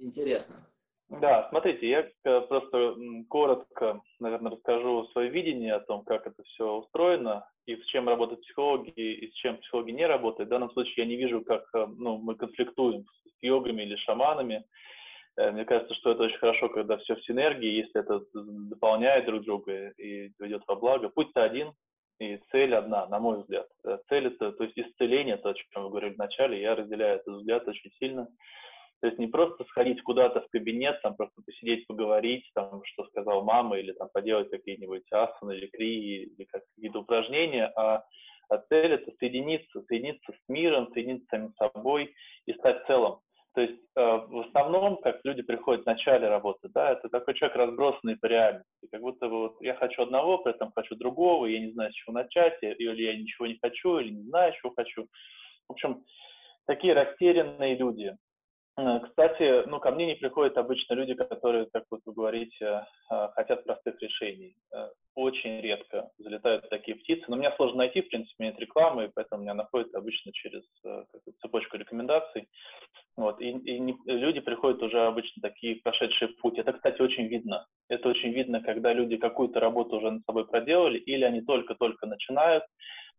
[0.00, 0.54] интересно.
[1.08, 2.96] Да, смотрите, я э, просто
[3.28, 8.42] коротко, наверное, расскажу свое видение о том, как это все устроено, и с чем работают
[8.42, 10.48] психологи, и с чем психологи не работают.
[10.48, 14.64] В данном случае я не вижу, как э, ну, мы конфликтуем с йогами или шаманами.
[15.36, 19.44] Э, мне кажется, что это очень хорошо, когда все в синергии, если это дополняет друг
[19.44, 21.08] друга и ведет во благо.
[21.08, 21.72] Путь-то один,
[22.18, 23.68] и цель одна, на мой взгляд.
[23.84, 27.36] Э, цель это, то есть исцеление, то, о чем вы говорили вначале, я разделяю этот
[27.36, 28.28] взгляд очень сильно.
[29.00, 33.44] То есть не просто сходить куда-то в кабинет, там просто посидеть, поговорить, там, что сказал
[33.44, 38.04] мама, или там поделать какие-нибудь асаны или крии, или какие-то упражнения, а,
[38.48, 42.14] а цель это соединиться, соединиться с миром, соединиться с самим собой
[42.46, 43.18] и стать целым.
[43.56, 47.56] То есть э, в основном, как люди приходят в начале работы, да, это такой человек
[47.56, 48.86] разбросанный по реальности.
[48.92, 51.94] Как будто бы вот я хочу одного, при этом хочу другого, я не знаю, с
[51.94, 55.06] чего начать, или я ничего не хочу, или не знаю, чего хочу.
[55.68, 56.04] В общем,
[56.66, 58.14] такие растерянные люди.
[58.76, 63.28] Э, кстати, ну, ко мне не приходят обычно люди, которые, как вот вы говорите, э,
[63.36, 64.54] хотят простых решений.
[65.16, 67.24] Э, очень редко залетают такие птицы.
[67.28, 70.62] Но меня сложно найти, в принципе, нет рекламы, и поэтому меня находят обычно через
[71.40, 72.48] цепочку рекомендаций.
[73.16, 76.58] Вот, и, и не, люди приходят уже обычно такие прошедшие путь.
[76.58, 77.66] Это, кстати, очень видно.
[77.88, 82.64] Это очень видно, когда люди какую-то работу уже над собой проделали, или они только-только начинают,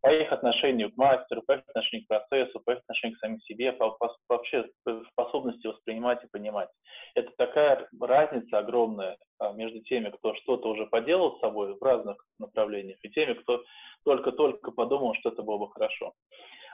[0.02, 3.40] по их отношению к мастеру, по их отношению к процессу, по их отношению к самим
[3.42, 4.70] себе, по, по, вообще
[5.12, 6.70] способности воспринимать и понимать.
[7.16, 12.24] Это такая разница огромная а, между теми, кто что-то уже поделал с собой в разных
[12.40, 13.64] направлениях, и теми, кто
[14.06, 16.14] только-только подумал, что это было бы хорошо.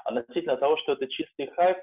[0.05, 1.77] Относительно того, что это чистый хайп,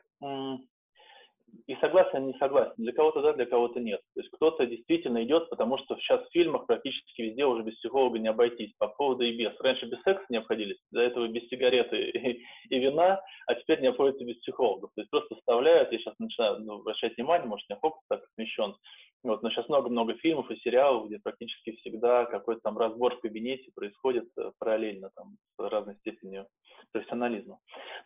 [1.66, 2.74] и согласен, не согласен.
[2.76, 4.00] Для кого-то да, для кого-то нет.
[4.14, 8.18] То есть кто-то действительно идет, потому что сейчас в фильмах практически везде уже без психолога
[8.18, 8.72] не обойтись.
[8.78, 9.58] По поводу и без.
[9.60, 13.88] Раньше без секса не обходились, до этого без сигареты и, и вина, а теперь не
[13.88, 14.90] обходятся без психологов.
[14.94, 18.74] То есть просто вставляют, я сейчас начинаю ну, обращать внимание, может, меня фокус так смещен,
[19.22, 23.70] вот, но сейчас много-много фильмов и сериалов, где практически всегда какой-то там разбор в кабинете
[23.74, 26.46] происходит э, параллельно, там, с разной степенью
[26.92, 27.58] профессионализма.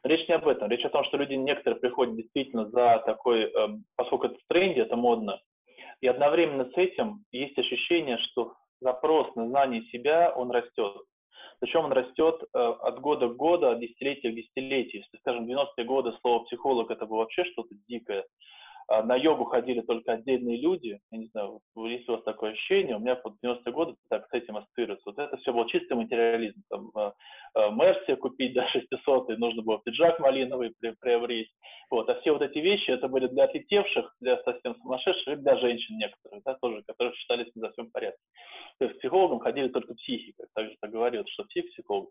[0.03, 0.69] Но речь не об этом.
[0.69, 4.83] Речь о том, что люди некоторые приходят действительно за такой, э, поскольку это в тренде,
[4.83, 5.41] это модно,
[6.01, 10.97] и одновременно с этим есть ощущение, что запрос на знание себя, он растет.
[11.61, 15.03] Причем он растет э, от года к году, от десятилетия к десятилетию.
[15.03, 18.25] Если, скажем, в 90-е годы слово «психолог» это было вообще что-то дикое,
[18.89, 23.01] на йогу ходили только отдельные люди, я не знаю, есть у вас такое ощущение, у
[23.01, 25.03] меня под 90-е годы так с этим ассоциируется.
[25.07, 26.63] Вот это все был чистый материализм.
[26.69, 27.13] Там, э,
[27.57, 31.53] э, Мерси купить до 600, и нужно было пиджак малиновый при, приобрести.
[31.91, 32.09] Вот.
[32.09, 36.43] А все вот эти вещи, это были для отлетевших, для совсем сумасшедших, для женщин некоторых,
[36.45, 38.21] да, тоже, которые считались за всем порядке.
[38.79, 42.11] То есть психологом ходили только психи, как также так говорят, что псих, психолог.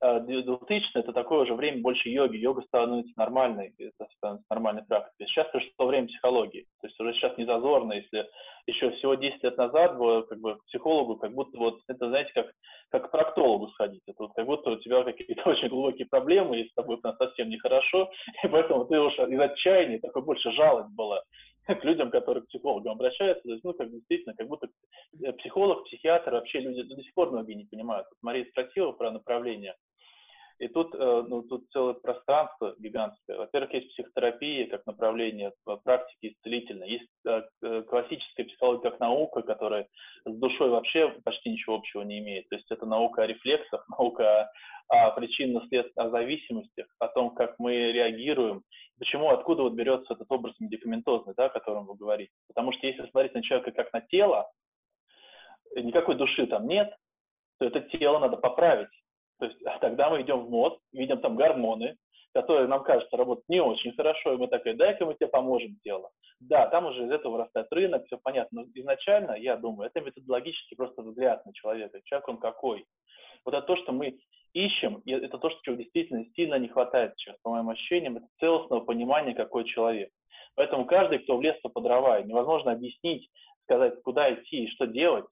[0.00, 2.36] 2000 это такое уже время больше йоги.
[2.36, 5.26] Йога становится нормальной, это становится нормальной практикой.
[5.26, 6.66] Сейчас пришло время психологии.
[6.80, 8.26] То есть уже сейчас не зазорно, если
[8.66, 12.30] еще всего 10 лет назад было как бы к психологу, как будто вот это, знаете,
[12.34, 12.52] как,
[12.90, 14.02] как к проктологу сходить.
[14.06, 17.48] Это вот как будто у тебя какие-то очень глубокие проблемы, и с тобой прям совсем
[17.48, 18.10] нехорошо,
[18.44, 21.22] и поэтому ты уже из отчаяния, такой больше жалость была
[21.66, 24.68] к людям, которые к психологам обращаются, то есть, ну, как действительно, как будто
[25.22, 28.06] э, психолог, психиатр, вообще люди до сих пор многие не понимают.
[28.10, 29.74] Вот Мария спросила про направление.
[30.60, 33.38] И тут, э, ну, тут целое пространство гигантское.
[33.38, 35.52] Во-первых, есть психотерапия как направление
[35.84, 36.90] практики исцелительной.
[36.90, 39.88] Есть э, классическая психология как наука, которая
[40.26, 42.46] с душой вообще почти ничего общего не имеет.
[42.50, 44.50] То есть это наука о рефлексах, наука
[44.88, 48.62] о, о причинно-следственных, о зависимостях, о том, как мы реагируем,
[48.98, 52.32] почему, откуда вот берется этот образ медикаментозный, да, о котором вы говорите.
[52.48, 54.46] Потому что если смотреть на человека как на тело,
[55.74, 56.94] никакой души там нет,
[57.58, 58.90] то это тело надо поправить
[59.40, 61.96] то есть тогда мы идем в мозг, видим там гормоны,
[62.34, 66.10] которая нам кажется работает не очень хорошо, и мы такие, дай-ка мы тебе поможем дело.
[66.38, 68.62] Да, там уже из этого вырастает рынок, все понятно.
[68.62, 72.00] Но изначально, я думаю, это методологически просто взгляд на человека.
[72.04, 72.84] Человек он какой.
[73.44, 74.18] Вот это то, что мы
[74.52, 78.84] ищем, и это то, что действительно сильно не хватает сейчас, по моим ощущениям, это целостного
[78.84, 80.10] понимания, какой человек.
[80.54, 83.28] Поэтому каждый, кто влез по дрова, невозможно объяснить,
[83.64, 85.24] сказать, куда идти и что делать,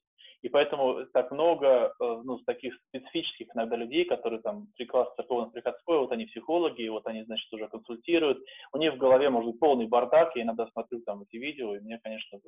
[0.42, 1.66] и поэтому так много
[2.00, 7.06] э, ну, таких специфических иногда людей, которые там три класса церковно-приходской, вот они психологи, вот
[7.06, 8.38] они, значит, уже консультируют.
[8.72, 10.36] У них в голове может быть полный бардак.
[10.36, 12.38] Я иногда смотрю там эти видео, и мне, конечно,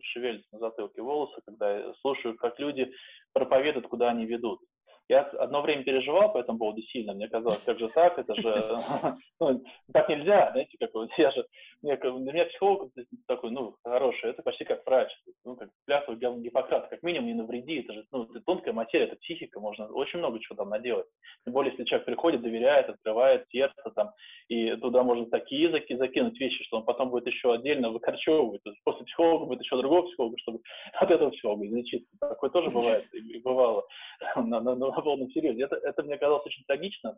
[0.00, 2.92] шевелятся на затылке волосы, когда я слушаю, как люди
[3.32, 4.60] проповедуют, куда они ведут.
[5.08, 7.14] Я одно время переживал по этому поводу сильно.
[7.14, 8.80] Мне казалось, как же так, это же,
[9.40, 11.46] ну, так нельзя, знаете, как вот я же,
[11.82, 12.90] мне, для меня психолог
[13.26, 15.10] такой, ну, хороший, это почти как врач,
[15.44, 19.16] ну, как клятва Гиппократа, как минимум не навреди, это же, ну, это тонкая материя, это
[19.16, 21.06] психика, можно очень много чего там наделать.
[21.44, 24.10] Тем более, если человек приходит, доверяет, открывает сердце там,
[24.48, 29.04] и туда можно такие языки закинуть вещи, что он потом будет еще отдельно выкорчевывать, после
[29.04, 30.60] психолога будет еще другого психолога, чтобы
[30.94, 32.08] от этого психолога излечиться.
[32.20, 33.86] Такое тоже бывает, и бывало
[34.36, 35.62] на, на, на полном серьезе.
[35.62, 37.16] Это, это мне казалось очень трагично.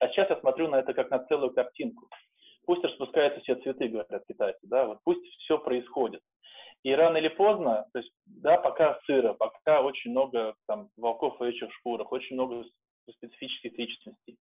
[0.00, 2.08] А сейчас я смотрю на это как на целую картинку.
[2.66, 6.20] Пусть распускаются все цветы, говорят китайцы, да, вот пусть все происходит.
[6.82, 11.42] И рано или поздно, то есть, да, пока сыро, пока очень много там волков в
[11.42, 12.64] этих шкурах, очень много
[13.08, 14.38] специфических личностей.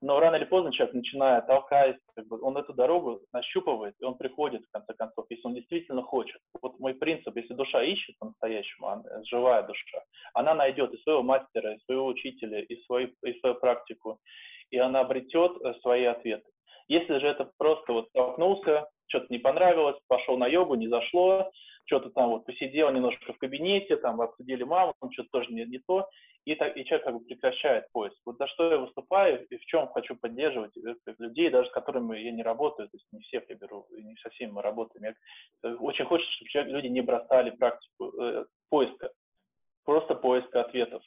[0.00, 4.16] Но рано или поздно человек, начиная толкаясь, как бы, он эту дорогу нащупывает, и он
[4.16, 6.40] приходит, в конце концов, если он действительно хочет.
[6.62, 10.04] Вот мой принцип, если душа ищет по-настоящему, живая душа,
[10.34, 14.20] она найдет и своего мастера, и своего учителя, и, свой, и свою практику,
[14.70, 16.48] и она обретет э, свои ответы.
[16.88, 21.50] Если же это просто вот столкнулся, что-то не понравилось, пошел на йогу, не зашло,
[21.86, 25.78] что-то там вот посидел немножко в кабинете, там обсудили маму, там что-то тоже не, не
[25.78, 26.08] то,
[26.44, 28.16] и, так, и человек как бы прекращает поиск.
[28.24, 32.18] Вот за что я выступаю и в чем хочу поддерживать э, людей, даже с которыми
[32.18, 35.04] я не работаю, то есть не всех я беру, не со всеми мы работаем.
[35.04, 39.10] Я э, очень хочется, чтобы люди не бросали практику э, поиска,
[39.84, 41.02] просто поиска ответов.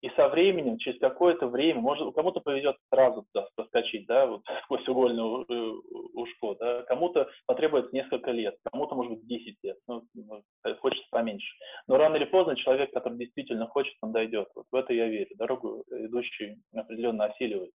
[0.00, 4.86] И со временем, через какое-то время, может, кому-то повезет сразу туда соскочить, да, вот сквозь
[4.86, 5.72] угольное э,
[6.14, 10.42] ушко, да, кому-то потребуется несколько лет, кому-то, может быть, 10 лет, ну, ну
[10.80, 11.52] хочется поменьше.
[11.88, 14.48] Но рано или поздно человек, который действительно хочет, он дойдет.
[14.54, 15.30] Вот в это я верю.
[15.36, 17.72] Дорогу идущий определенно осиливает.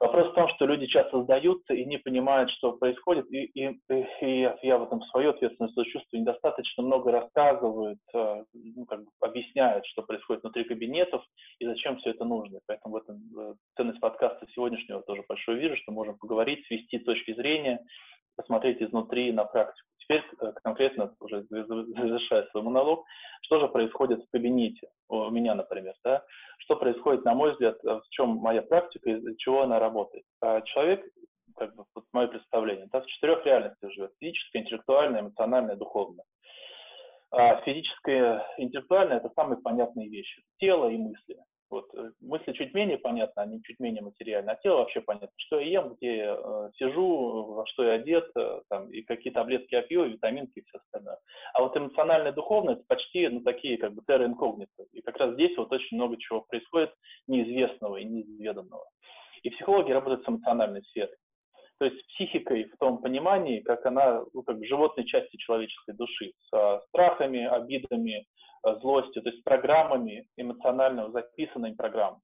[0.00, 3.80] Вопрос в том, что люди часто сдаются и не понимают, что происходит, и, и,
[4.20, 9.84] и я в этом свою ответственность чувствую, недостаточно много рассказывают, э, ну, как бы объясняют,
[9.86, 11.24] что происходит внутри кабинетов
[11.58, 12.60] и зачем все это нужно.
[12.66, 17.34] Поэтому в этом э, ценность подкаста сегодняшнего тоже большой вижу, что можем поговорить, свести точки
[17.34, 17.80] зрения,
[18.36, 19.87] посмотреть изнутри на практику.
[20.08, 23.04] Теперь э, конкретно, уже завершая свой монолог,
[23.42, 26.24] что же происходит в кабинете, у меня, например, да?
[26.60, 30.24] что происходит, на мой взгляд, э, в чем моя практика, из-за чего она работает.
[30.40, 31.04] А человек,
[31.56, 34.12] как бы, вот мое представление, да, в четырех реальностях живет.
[34.18, 36.24] Физическая, интеллектуальная, эмоциональная, духовная.
[37.30, 40.42] А физическая, интеллектуальная– это самые понятные вещи.
[40.58, 41.36] Тело и мысли.
[41.70, 41.86] Вот.
[41.94, 45.80] Э, мысли чуть менее понятны, они чуть менее материальны, а тело вообще понятно, что я
[45.80, 49.82] ем, где я э, сижу, во что я одет, э, там, и какие таблетки я
[49.82, 51.18] пью, витаминки и все остальное.
[51.52, 54.84] А вот эмоционально духовно это почти ну, такие как бы терра инкогнито.
[54.92, 56.94] И как раз здесь вот очень много чего происходит
[57.26, 58.86] неизвестного и неизведанного.
[59.42, 61.16] И психологи работают с эмоциональной сферой.
[61.78, 66.82] То есть психикой в том понимании, как она, ну, как животной части человеческой души, с
[66.88, 68.26] страхами, обидами,
[68.76, 72.22] злостью, то есть программами эмоционально записанными программами.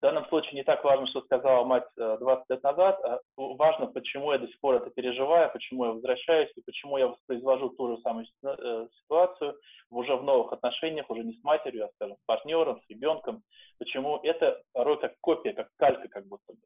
[0.00, 3.86] В данном случае не так важно, что сказала мать 20 э, лет назад, а важно,
[3.86, 7.88] почему я до сих пор это переживаю, почему я возвращаюсь и почему я воспроизвожу ту
[7.88, 9.58] же самую э, ситуацию
[9.90, 13.42] уже в новых отношениях, уже не с матерью, а, скажем, с партнером, с ребенком,
[13.78, 16.60] почему это порой как копия, как калька как будто бы.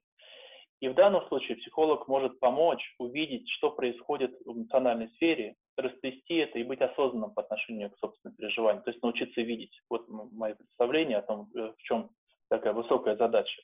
[0.79, 6.59] И в данном случае психолог может помочь увидеть, что происходит в эмоциональной сфере, растрясти это
[6.59, 9.81] и быть осознанным по отношению к собственным переживаниям, то есть научиться видеть.
[9.91, 12.11] Вот мое представление о том, э, в чем
[12.49, 13.63] такая высокая задача.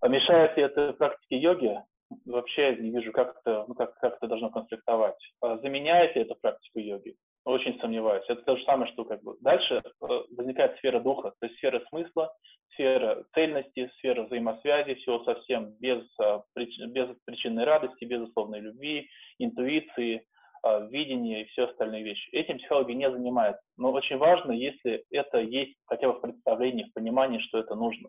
[0.00, 1.80] А мешает ли это практике йоги?
[2.24, 5.18] Вообще не вижу, как это, ну, как, как это должно конфликтовать.
[5.42, 7.16] А заменяет ли это практику йоги?
[7.44, 8.24] Очень сомневаюсь.
[8.28, 11.82] Это то же самое, что как бы дальше э, возникает сфера духа, то есть сфера
[11.88, 12.32] смысла,
[12.72, 16.40] сфера цельности, сфера взаимосвязи, всего совсем без, э,
[16.88, 20.26] без причинной радости, безусловной любви, интуиции,
[20.64, 22.28] э, видения и все остальные вещи.
[22.30, 23.62] Этим психология не занимается.
[23.76, 28.08] Но очень важно, если это есть хотя бы в представлении, в понимании, что это нужно.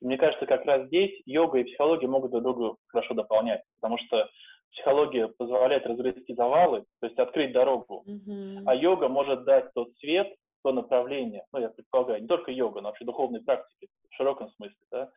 [0.00, 3.98] И мне кажется, как раз здесь йога и психология могут друг друга хорошо дополнять, потому
[3.98, 4.28] что
[4.72, 8.62] психология позволяет разгрести завалы, то есть открыть дорогу, mm-hmm.
[8.66, 10.32] а йога может дать тот свет,
[10.62, 14.76] то направление, ну, я предполагаю, не только йога, но вообще духовные практики в широком смысле,
[14.90, 15.10] да,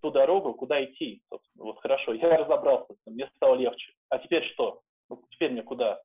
[0.00, 1.64] ту дорогу, куда идти, собственно.
[1.64, 3.92] Вот хорошо, я разобрался, мне стало легче.
[4.08, 4.80] А теперь что?
[5.08, 6.00] Ну, теперь мне куда?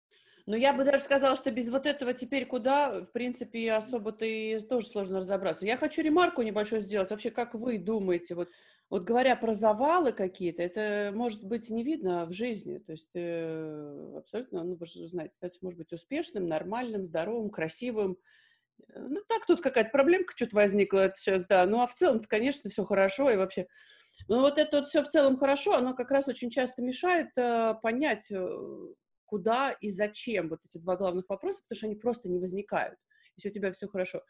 [0.47, 4.60] Ну, я бы даже сказала, что без вот этого теперь куда, в принципе, особо-то и
[4.60, 5.66] тоже сложно разобраться.
[5.66, 7.12] Я хочу ремарку небольшую сделать.
[7.12, 8.49] Вообще, как вы думаете, вот,
[8.89, 12.80] вот говоря про завалы какие-то, это может быть не видно в жизни.
[12.80, 18.18] То есть э, абсолютно, ну, вы же знаете, кстати, может быть успешным, нормальным, здоровым, красивым.
[18.95, 21.66] Ну, так, тут какая-то проблемка что-то возникла сейчас, да.
[21.68, 23.68] Ну, а в целом-то, конечно, все хорошо и вообще...
[24.32, 27.73] Ну, вот это вот все в целом хорошо, оно как раз очень часто мешает э,
[27.84, 28.93] понять, э,
[29.25, 32.97] куда и зачем, вот эти два главных вопроса, потому что они просто не возникают,
[33.36, 34.23] если у тебя все хорошо.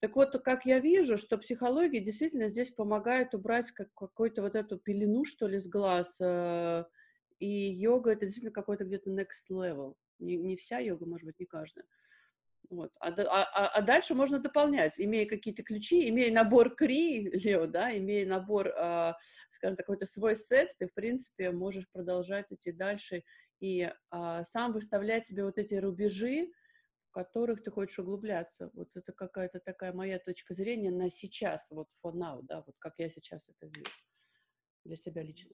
[0.00, 4.76] Так вот, как я вижу, что психология действительно здесь помогает убрать как, какую-то вот эту
[4.76, 6.84] пелену, что ли, с глаз, э,
[7.38, 9.94] и йога— это действительно какой-то где-то next level.
[10.18, 11.86] Не, не вся йога, может быть, не каждая.
[12.70, 12.90] Вот.
[13.00, 18.26] А, а, а дальше можно дополнять, имея какие-то ключи, имея набор кри, Лео, да, имея
[18.26, 19.12] набор, э,
[19.50, 23.22] скажем, какой-то свой сет, ты, в принципе, можешь продолжать идти дальше
[23.60, 26.50] и а, сам выставлять себе вот эти рубежи,
[27.08, 28.70] в которых ты хочешь углубляться.
[28.74, 32.94] Вот это какая-то такая моя точка зрения на сейчас, вот for now, да, вот как
[32.98, 33.90] я сейчас это вижу
[34.84, 35.52] для себя лично.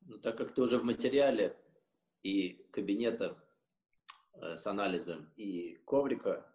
[0.00, 1.56] Ну, так как ты уже в материале
[2.22, 3.47] и кабинета э,
[4.40, 6.46] с анализом и коврика,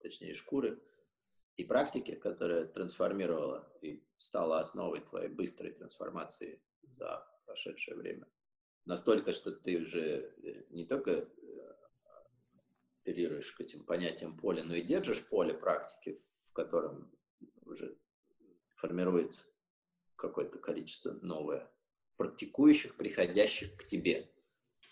[0.00, 0.80] точнее шкуры,
[1.56, 8.26] и практики, которая трансформировала и стала основой твоей быстрой трансформации за прошедшее время–
[8.90, 11.26] настолько, что ты уже э, не только э,
[13.00, 17.10] оперируешь к этим понятиям поля, но и держишь поле практики, в котором
[17.62, 17.96] уже
[18.76, 19.40] формируется
[20.16, 21.70] какое-то количество новое
[22.16, 24.30] практикующих, приходящих к тебе,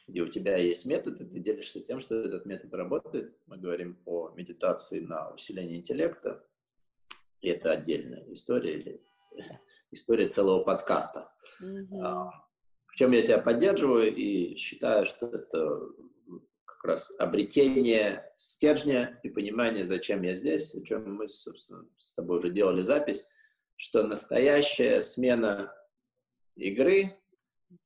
[0.09, 3.36] где у тебя есть метод, и ты делишься тем, что этот метод работает.
[3.46, 6.44] Мы говорим о медитации на усиление интеллекта,
[7.40, 9.02] и это отдельная история, или
[9.92, 11.30] история целого подкаста.
[11.62, 12.30] Mm-hmm
[12.98, 15.80] чем я тебя поддерживаю и считаю, что это
[16.64, 22.38] как раз обретение стержня и понимание, зачем я здесь, о чем мы, собственно, с тобой
[22.38, 23.24] уже делали запись,
[23.76, 25.72] что настоящая смена
[26.56, 27.16] игры,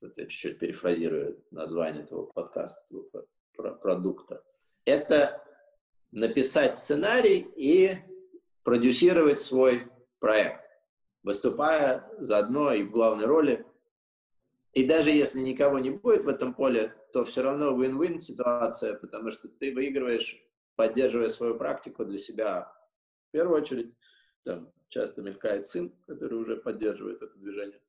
[0.00, 2.82] вот я чуть-чуть перефразирую название этого подкаста,
[3.54, 4.42] продукта,
[4.84, 5.42] это
[6.10, 7.98] написать сценарий и
[8.62, 10.64] продюсировать свой проект,
[11.22, 13.64] выступая заодно и в главной роли
[14.72, 19.30] и даже если никого не будет в этом поле, то все равно win-win ситуация, потому
[19.30, 20.42] что ты выигрываешь,
[20.76, 22.72] поддерживая свою практику для себя.
[23.28, 23.94] В первую очередь,
[24.44, 27.80] там часто мелькает сын, который уже поддерживает это движение.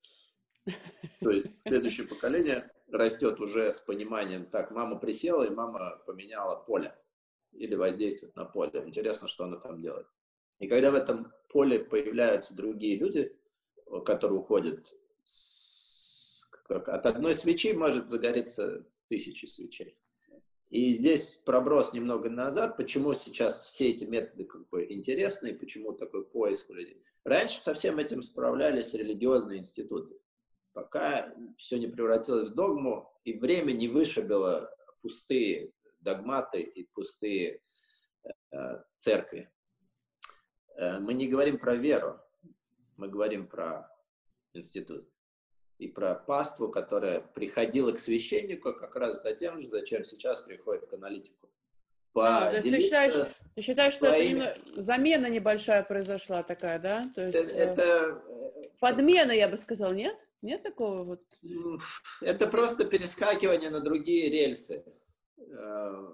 [1.20, 6.95] То есть следующее поколение растет уже с пониманием, так, мама присела, и мама поменяла поле
[7.51, 8.84] или воздействует на поле.
[8.86, 10.07] Интересно, что она там делает.
[10.59, 13.36] И когда в этом поле появляются другие люди,
[14.05, 14.93] которые уходят
[15.24, 19.97] с как от одной свечи может загореться тысячи свечей.
[20.70, 25.93] И здесь проброс немного назад, почему сейчас все эти методы как бы интересны, и почему
[25.93, 27.03] такой поиск людей.
[27.24, 30.18] Раньше со всем этим справлялись религиозные институты,
[30.74, 34.69] пока все не превратилось в догму, и время не вышибило
[35.01, 35.71] пустые
[36.01, 37.61] догматы и пустые
[38.51, 38.57] э,
[38.97, 39.49] церкви.
[40.76, 42.19] Э, мы не говорим про веру,
[42.97, 43.89] мы говорим про
[44.53, 45.07] институт
[45.78, 50.88] и про паству, которая приходила к священнику как раз за тем же, зачем сейчас приходит
[50.88, 51.49] к аналитику.
[52.15, 53.13] А, то есть ты считаешь,
[53.55, 54.43] ты считаешь, что своими...
[54.43, 57.09] это замена небольшая произошла такая, да?
[57.15, 58.21] То есть, это, это...
[58.28, 60.15] Э, подмена, я бы сказал, нет?
[60.44, 61.22] Нет такого вот?
[62.22, 64.84] Это просто перескакивание на другие рельсы.
[65.38, 66.08] Э,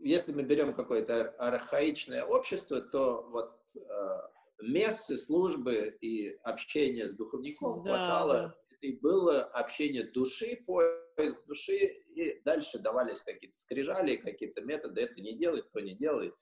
[0.00, 4.20] если мы берем какое-то архаичное общество, то вот э,
[4.62, 11.76] мессы, службы и общение с духовником да, хватало да и было общение души, поиск души,
[12.14, 16.32] и дальше давались какие-то скрижали, какие-то методы, это не делай, то не делай.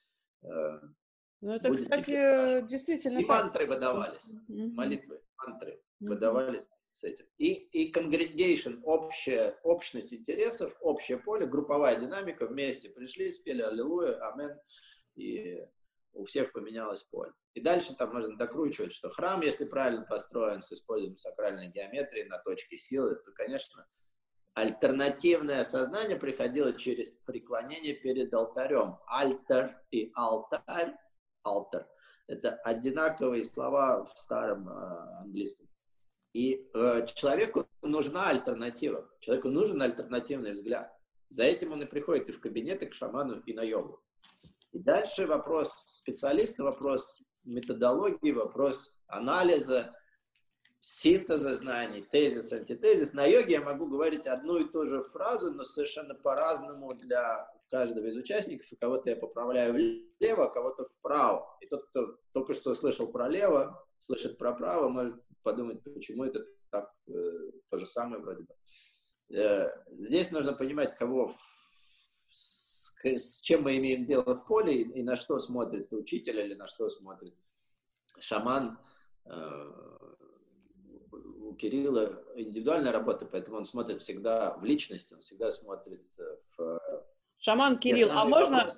[0.44, 0.80] Э,
[1.40, 3.18] ну, это, кстати, действительно...
[3.18, 7.26] И мантры выдавались, молитвы, мантры выдавались с этим.
[7.38, 14.58] И, и congregation, общая, общность интересов, общее поле, групповая динамика, вместе пришли, спели Аллилуйя, Амен,
[15.14, 15.64] и
[16.12, 17.32] у всех поменялось поле.
[17.54, 22.38] И дальше там можно докручивать, что храм, если правильно построен с использованием сакральной геометрии на
[22.38, 23.86] точке силы, то, конечно,
[24.54, 28.98] альтернативное сознание приходило через преклонение перед алтарем.
[29.06, 30.94] Альтер и алтарь,
[31.42, 31.88] алтар,
[32.26, 35.67] это одинаковые слова в старом э, английском.
[36.32, 40.92] И э, человеку нужна альтернатива, человеку нужен альтернативный взгляд.
[41.28, 44.02] За этим он и приходит и в кабинеты, к шаману, и на йогу.
[44.72, 49.94] И дальше вопрос специалиста, вопрос методологии, вопрос анализа,
[50.78, 53.12] синтеза знаний, тезис, антитезис.
[53.12, 58.06] На йоге я могу говорить одну и ту же фразу, но совершенно по-разному для каждого
[58.06, 58.70] из участников.
[58.70, 61.56] И кого-то я поправляю влево, а кого-то вправо.
[61.60, 66.44] И тот, кто только что слышал про лево, слышит про право, может подумать, почему это
[66.70, 68.54] так, э, то же самое вроде бы.
[69.36, 71.34] Э, здесь нужно понимать, кого,
[72.28, 76.54] с, с чем мы имеем дело в поле и, и на что смотрит учитель или
[76.54, 77.34] на что смотрит
[78.18, 78.78] шаман.
[79.26, 79.72] Э,
[81.10, 86.80] у Кирилла индивидуальная работа, поэтому он смотрит всегда в личность, он всегда смотрит э, в...
[87.38, 88.68] Шаман Кирилл, а можно...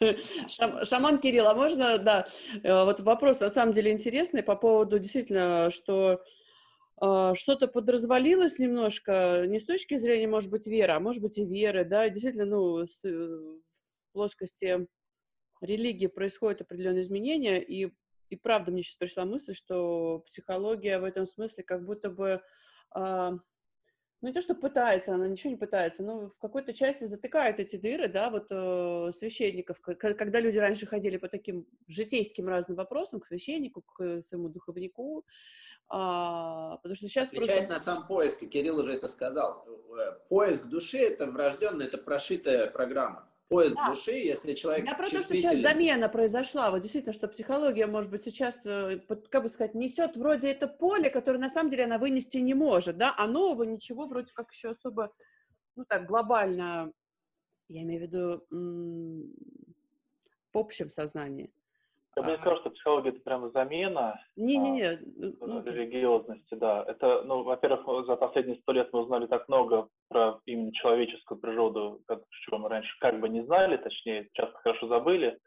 [0.84, 2.26] Шаман Кирилл, а можно, да,
[2.62, 6.22] э, вот вопрос на самом деле интересный по поводу действительно, что
[7.00, 11.44] э, что-то подразвалилось немножко, не с точки зрения, может быть, веры, а может быть и
[11.44, 14.86] веры, да, действительно, ну, э, в плоскости
[15.60, 17.92] религии происходят определенные изменения, и,
[18.30, 22.40] и правда мне сейчас пришла мысль, что психология в этом смысле как будто бы
[22.94, 23.30] э,
[24.20, 27.76] ну, не то, что пытается, она ничего не пытается, но в какой-то части затыкает эти
[27.76, 33.26] дыры, да, вот э, священников, когда люди раньше ходили по таким житейским разным вопросам, к
[33.26, 35.24] священнику, к своему духовнику,
[35.88, 37.72] а, потому что сейчас Отвечает просто...
[37.72, 39.64] на сам поиск, и Кирилл уже это сказал.
[39.96, 43.88] Э, поиск души— это врожденная, это прошитая программа поиск да.
[43.88, 48.10] души, если человек Я про то, что сейчас замена произошла, вот действительно, что психология, может
[48.10, 51.98] быть, сейчас, э, как бы сказать, несет вроде это поле, которое на самом деле она
[51.98, 55.12] вынести не может, да, а нового ничего вроде как еще особо,
[55.76, 56.92] ну так, глобально,
[57.68, 58.44] я имею в виду,
[60.52, 61.50] в общем сознании.
[62.18, 64.98] Я бы не сказал, что психология это прямо замена не, а,
[65.40, 66.84] ну, религиозности, да.
[66.86, 72.00] Это, ну, во-первых, за последние сто лет мы узнали так много про именно человеческую природу,
[72.06, 75.38] как, чего мы раньше как бы не знали, точнее, часто хорошо забыли.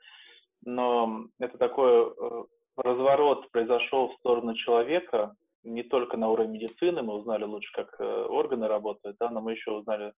[0.63, 2.43] Но это такой э,
[2.78, 8.03] разворот произошел в сторону человека, не только на уровне медицины, мы узнали лучше, как э,
[8.03, 10.13] органы работают, да, но мы еще узнали,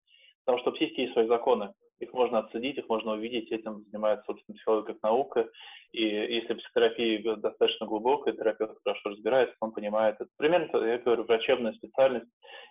[0.45, 1.73] потому что в психике есть свои законы,
[2.03, 5.49] их можно отследить, их можно увидеть, этим занимается, собственно, психология как наука.
[5.91, 10.29] И если психотерапия достаточно глубокая, терапевт хорошо разбирается, он понимает это.
[10.37, 12.27] Примерно, я говорю, врачебная специальность,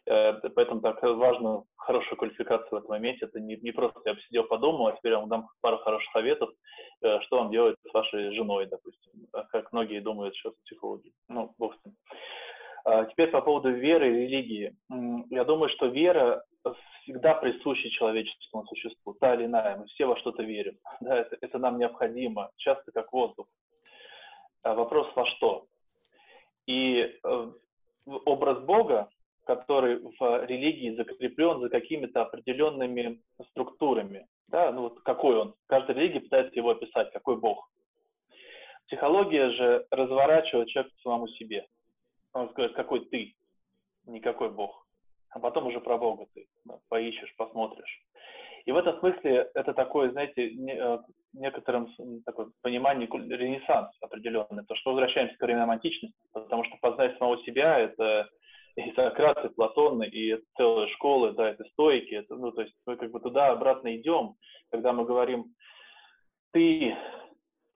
[0.07, 3.27] э, поэтому так важно хорошая квалификация в этом моменте.
[3.27, 6.51] Это не, не просто я посидел, подумал, а теперь я вам дам пару хороших советов,
[7.03, 9.13] э, что вам делать с вашей женой, допустим,
[9.51, 11.13] как многие думают сейчас психологи.
[11.29, 11.95] Ну, бог с ним.
[12.85, 14.75] А теперь по поводу веры и религии.
[15.31, 16.43] Я думаю, что вера
[17.03, 19.77] всегда присуща человеческому существу, та или иная.
[19.77, 20.79] Мы все во что-то верим.
[21.01, 23.47] Да, это, это нам необходимо, часто как воздух.
[24.63, 25.67] А вопрос во что?
[26.67, 27.53] И э,
[28.25, 29.09] образ Бога,
[29.45, 34.27] который в религии закреплен за какими-то определенными структурами.
[34.49, 35.55] Да, ну вот какой он?
[35.67, 37.69] Каждая религия пытается его описать, какой Бог.
[38.87, 41.67] Психология же разворачивает человека к самому себе.
[42.35, 43.35] Он скажет, какой ты,
[44.07, 44.82] никакой Бог.
[45.33, 48.03] А потом уже про Бога ты да, поищешь, посмотришь.
[48.65, 50.99] И в этом смысле это такое, знаете, э,
[51.33, 51.89] некотором
[52.25, 57.79] такое понимании ренессанс определенный, то что возвращаемся к временам античности, потому что познать самого себя—
[57.81, 58.29] это
[58.77, 62.97] и Сократ, и Платон, и целая школа, да, это стойки, это, ну, то есть мы
[62.97, 64.37] как бы туда-обратно идем,
[64.71, 65.47] когда мы говорим
[66.53, 66.97] «ты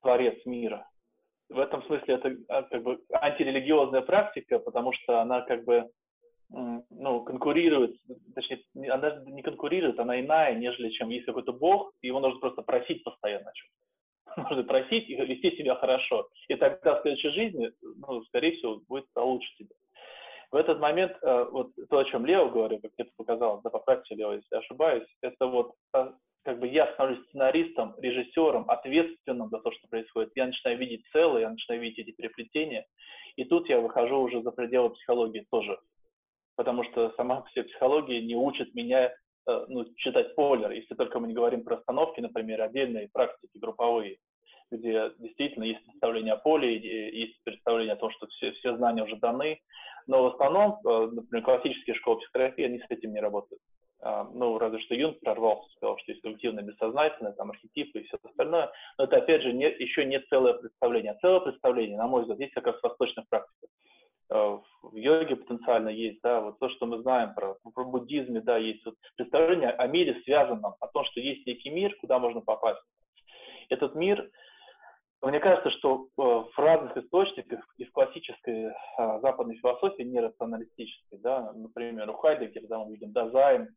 [0.03, 0.89] творец мира»,
[1.49, 5.89] в этом смысле это а, как бы антирелигиозная практика, потому что она как бы
[6.49, 7.97] ну, конкурирует,
[8.35, 12.63] точнее, она не конкурирует, она иная, нежели чем есть какой-то бог, и его нужно просто
[12.63, 13.51] просить постоянно
[14.37, 16.29] Нужно просить и вести себя хорошо.
[16.49, 19.75] И тогда в следующей жизни, ну, скорее всего, будет получше тебе.
[20.53, 24.15] В этот момент, э, вот то, о чем Лео говорил, как тебе показал, да поправьте,
[24.15, 29.73] Лео, если ошибаюсь, это вот а, как бы я становлюсь сценаристом, режиссером, ответственным за то,
[29.73, 30.31] что происходит.
[30.37, 32.87] Я начинаю видеть целое, я начинаю видеть эти переплетения.
[33.35, 35.77] И тут я выхожу уже за пределы психологии тоже.
[36.57, 39.13] Потому что сама себе психология не учит меня
[39.49, 44.19] э, ну, читать полер, если только мы не говорим про остановки, например, отдельные практики групповые,
[44.71, 49.17] где действительно есть представление о поле, есть представление о том, что все, все знания уже
[49.17, 49.61] даны,
[50.07, 53.61] но в основном, э, например, классические школы психотерапии, они с этим не работают.
[54.01, 58.19] А, ну, разве что Юнг прорвался, сказал, что есть коллективное бессознательное, там, архетипы и все
[58.23, 61.13] остальное, но это, опять же, не, еще не целое представление.
[61.13, 63.71] А целое представление, на мой взгляд, есть как раз в восточных практиках.
[64.31, 68.57] А, в йоге потенциально есть, да, вот то, что мы знаем про, про буддизме, да,
[68.57, 72.83] есть вот представление о мире связанном, о том, что есть некий мир, куда можно попасть.
[73.69, 74.31] Этот мир
[75.23, 81.53] мне кажется, что э, в разных источниках и в классической а, западной философии нерационалистической, да,
[81.53, 83.69] например, у Хайдегера, да, мы видим дизайн,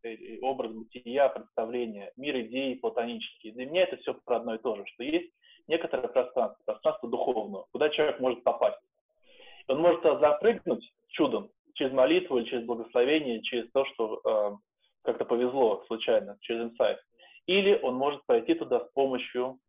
[0.41, 3.51] образ бытия, представление, мир идей платонический.
[3.51, 5.31] Для меня это все про одно и то же, что есть
[5.67, 8.79] некоторое пространство, пространство духовного, куда человек может попасть.
[9.69, 14.57] Он может запрыгнуть чудом через молитву или через благословение, через то, что э,
[15.03, 16.99] как-то повезло случайно, через инсайт.
[17.45, 19.59] Или он может пройти туда с помощью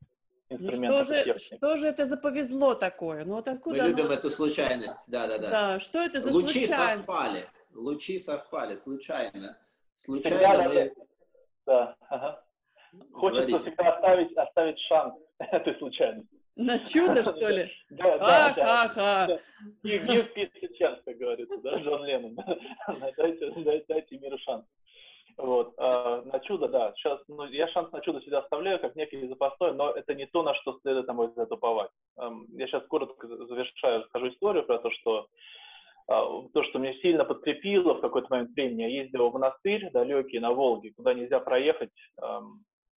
[0.49, 3.25] инструментов ну, что, же, что же это за повезло такое?
[3.25, 4.15] Ну вот откуда Мы любим оно...
[4.15, 5.51] эту случайность, да-да-да.
[5.51, 7.05] Да, что это за Лучи случайность?
[7.05, 9.59] совпали, лучи совпали, случайно.
[9.95, 10.95] Случайно мы...
[11.67, 12.43] Да, ага.
[13.13, 13.59] Хочется Говорите.
[13.59, 16.40] всегда оставить, оставить шанс этой случайности.
[16.61, 17.71] На чудо, что ли?
[17.89, 18.19] Да,
[18.55, 19.39] да, да.
[19.83, 22.37] Give peace chance, как говорится, да, Джон Леннон.
[23.17, 23.51] Дайте,
[23.89, 24.65] дайте миру шанс.
[25.39, 25.73] Вот.
[25.79, 26.93] А, на чудо, да.
[26.97, 30.43] Сейчас, ну, я шанс на чудо всегда оставляю, как некий запасной, но это не то,
[30.43, 31.91] на что следует, на мой взгляд, уповать.
[32.19, 35.29] Я сейчас коротко завершаю, расскажу историю про то, что
[36.09, 38.83] а, то, что мне сильно подкрепило в какой-то момент времени.
[38.83, 41.93] Я ездил в монастырь далекий на Волге, куда нельзя проехать.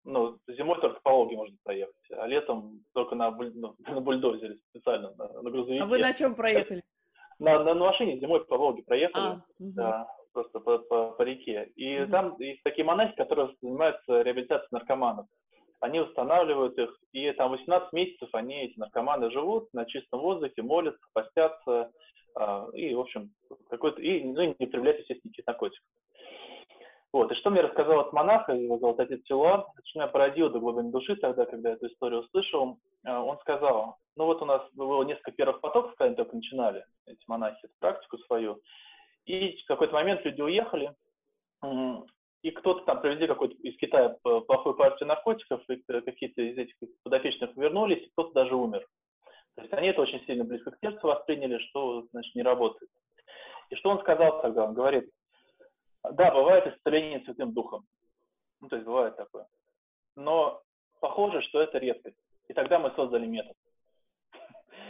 [0.05, 4.57] Ну, зимой только по Волге можно проехать, а летом только на, буль, ну, на бульдозере
[4.69, 5.83] специально, на, на грузовике.
[5.83, 6.83] А вы на чем проехали?
[7.39, 9.23] На, на, на машине зимой по Волге проехали.
[9.23, 9.71] А, угу.
[9.73, 11.71] да просто по, по, по реке.
[11.75, 12.09] И mm-hmm.
[12.09, 15.27] там есть такие монахи, которые занимаются реабилитацией наркоманов.
[15.79, 21.01] Они устанавливают их, и там 18 месяцев они, эти наркоманы, живут на чистом воздухе, молятся,
[21.13, 21.91] постятся,
[22.39, 23.31] э, и, в общем,
[23.69, 25.85] какой-то, и, ну, не употребляют, естественно, никаких наркотиков.
[27.13, 30.59] Вот, и что мне рассказал этот монах, его зовут отец Силуан, что меня породило до
[30.59, 34.63] глубины души тогда, когда я эту историю услышал, э, он сказал, ну вот у нас
[34.73, 38.59] было несколько первых потоков, когда они только начинали, эти монахи, эту практику свою,
[39.25, 40.91] и в какой-то момент люди уехали,
[42.41, 47.55] и кто-то там привезли какой-то из Китая плохую партию наркотиков, и какие-то из этих подопечных
[47.55, 48.85] вернулись, и кто-то даже умер.
[49.55, 52.89] То есть они это очень сильно близко к сердцу восприняли, что, значит, не работает.
[53.69, 54.65] И что он сказал тогда?
[54.65, 55.09] Он говорит,
[56.11, 57.85] да, бывает исцеление Святым Духом.
[58.61, 59.47] Ну, то есть бывает такое.
[60.15, 60.61] Но
[60.99, 62.17] похоже, что это редкость.
[62.47, 63.55] И тогда мы создали метод.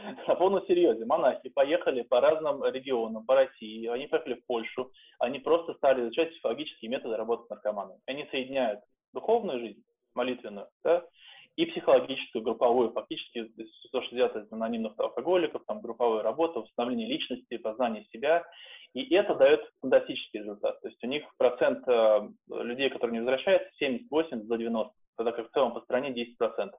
[0.28, 1.06] на полном серьезе.
[1.06, 6.32] Монахи поехали по разным регионам, по России, они поехали в Польшу, они просто стали изучать
[6.32, 8.00] психологические методы работы с наркоманами.
[8.06, 8.82] Они соединяют
[9.14, 9.84] духовную жизнь,
[10.14, 11.06] молитвенную, да,
[11.56, 13.52] и психологическую, групповую, фактически
[13.92, 18.44] то, что делают из анонимных алкоголиков, там, групповая работа, восстановление личности, познание себя,
[18.94, 20.82] и это дает фантастический результат.
[20.82, 25.50] То есть у них процент э, людей, которые не возвращаются, 70-80 до 90, тогда как
[25.50, 26.72] в целом по стране 10%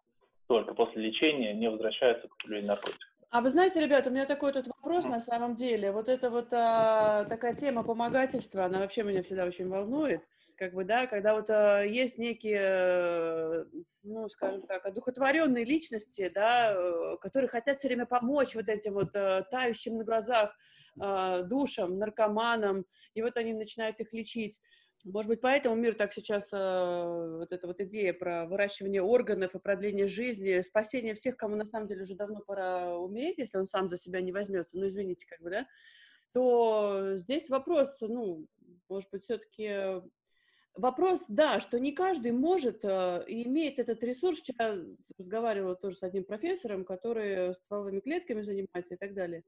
[0.49, 3.14] только после лечения не возвращаются к употреблению наркотиков.
[3.35, 5.91] А вы знаете, ребята, у меня такой тут вопрос на самом деле.
[5.91, 10.23] Вот эта вот а, такая тема помогательства, она вообще меня всегда очень волнует.
[10.57, 13.67] Как бы, да, когда вот а, есть некие,
[14.05, 19.11] ну, скажем так, одухотворенные личности, да, э, которые хотят все время помочь вот этим вот
[19.17, 20.57] а, тающим на глазах
[21.01, 24.61] а, душам, наркоманам, и вот они начинают их лечить.
[25.05, 29.59] Может быть, поэтому мир так сейчас, э, вот эта вот идея про выращивание органов и
[29.59, 33.89] продление жизни, спасение всех, кому на самом деле уже давно пора умереть, если он сам
[33.89, 35.67] за себя не возьмется, ну, извините, как бы, да,
[36.33, 38.47] то здесь вопрос, ну,
[38.89, 40.01] может быть, все-таки
[40.75, 44.41] вопрос, да, что не каждый может э, и имеет этот ресурс.
[44.41, 44.77] Вчера
[45.19, 49.45] разговаривала тоже с одним профессором, который стволовыми клетками занимается и так далее.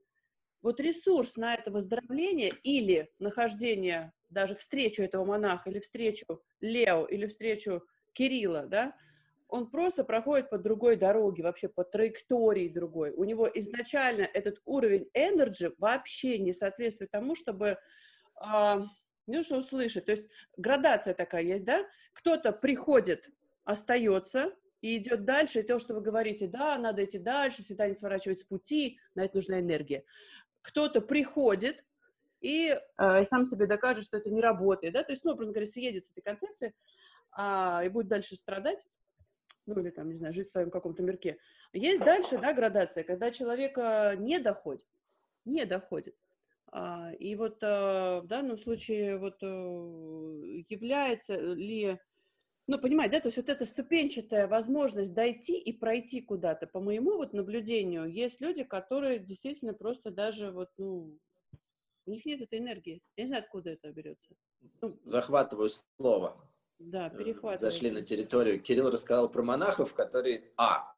[0.61, 6.25] Вот ресурс на это выздоровление или нахождение даже встречу этого монаха, или встречу
[6.59, 7.83] Лео, или встречу
[8.13, 8.95] Кирилла, да,
[9.47, 13.11] он просто проходит по другой дороге, вообще по траектории другой.
[13.11, 17.77] У него изначально этот уровень энерджи вообще не соответствует тому, чтобы
[18.35, 18.85] а,
[19.25, 20.05] не что услышать.
[20.05, 20.25] То есть
[20.57, 21.85] градация такая есть, да?
[22.13, 23.29] Кто-то приходит,
[23.63, 27.95] остается и идет дальше, и то, что вы говорите, да, надо идти дальше, всегда не
[27.95, 30.03] сворачивать с пути, на это нужна энергия.
[30.67, 31.85] Кто-то приходит,
[32.41, 35.65] и э, сам себе докажет, что это не работает, да, то есть, ну, образно говоря,
[35.65, 36.73] съедет с этой концепции
[37.31, 38.85] а, и будет дальше страдать,
[39.65, 41.37] ну, или там, не знаю, жить в своем каком-то мирке.
[41.71, 44.85] Есть дальше, да, градация, когда человека не доходит,
[45.45, 46.15] не доходит.
[46.73, 51.97] А, и вот а, в данном случае вот а, является ли,
[52.67, 57.15] ну, понимаете, да, то есть вот эта ступенчатая возможность дойти и пройти куда-то, по моему
[57.15, 61.17] вот наблюдению, есть люди, которые действительно просто даже вот, ну,
[62.05, 63.01] у них нет этой энергии.
[63.15, 64.35] Я не знаю, откуда это берется.
[64.81, 66.37] Ну, Захватываю слово.
[66.79, 67.57] Да, э, перехватываю.
[67.57, 68.61] Зашли на территорию.
[68.61, 70.93] Кирилл рассказал про монахов, которые, а,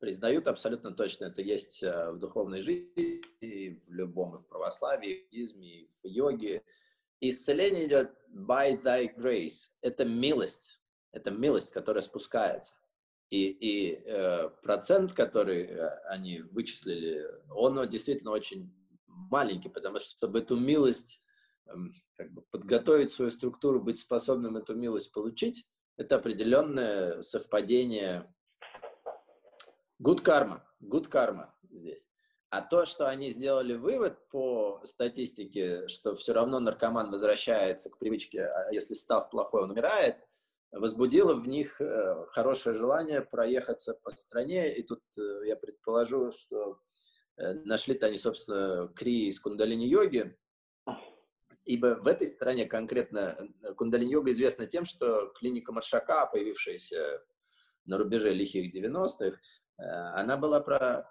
[0.00, 5.12] признают абсолютно точно, это есть э, в духовной жизни, и в любом, и в православии,
[5.12, 6.62] и в буддизме, и в йоге.
[7.20, 9.70] Исцеление идет by thy grace.
[9.82, 10.79] Это милость.
[11.12, 12.74] Это милость, которая спускается.
[13.30, 18.74] И, и э, процент, который э, они вычислили, он действительно очень
[19.06, 21.22] маленький, потому что, чтобы эту милость
[21.66, 21.70] э,
[22.16, 25.64] как бы подготовить свою структуру, быть способным эту милость получить,
[25.96, 28.34] это определенное совпадение
[30.02, 32.08] good karma, good karma здесь.
[32.48, 38.44] А то, что они сделали вывод по статистике, что все равно наркоман возвращается к привычке,
[38.44, 40.16] а если став плохой, он умирает,
[40.72, 44.74] возбудило в них э, хорошее желание проехаться по стране.
[44.76, 46.80] И тут э, я предположу, что
[47.36, 50.36] э, нашли-то они, собственно, Кри из кундалини-йоги,
[51.64, 57.22] ибо в этой стране конкретно кундалини-йога известна тем, что клиника Маршака, появившаяся
[57.84, 59.38] на рубеже лихих 90-х,
[59.76, 61.10] она была про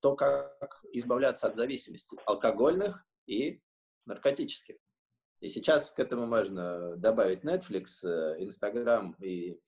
[0.00, 3.62] то, как избавляться от зависимости алкогольных и
[4.06, 4.76] наркотических.
[5.40, 9.58] И сейчас к этому можно добавить Netflix, э, Instagram и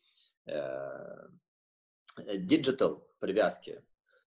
[0.47, 1.29] э,
[2.19, 3.83] digital привязки,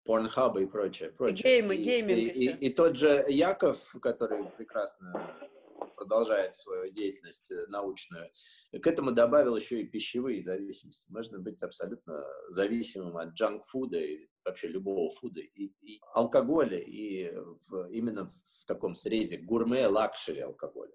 [0.08, 1.10] Pornhub и прочее.
[1.12, 1.40] прочее.
[1.40, 2.18] И геймы, и, гейминг.
[2.18, 5.14] И, и, и тот же Яков, который прекрасно
[5.92, 8.32] продолжает свою деятельность э, научную,
[8.82, 11.12] к этому добавил еще и пищевые зависимости.
[11.12, 17.32] Можно быть абсолютно зависимым от джанк-фуда и вообще любого фуда, и, и алкоголя, и
[17.68, 20.94] в, именно в таком срезе gourmet, luxury алкоголя.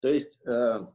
[0.00, 0.86] То есть э,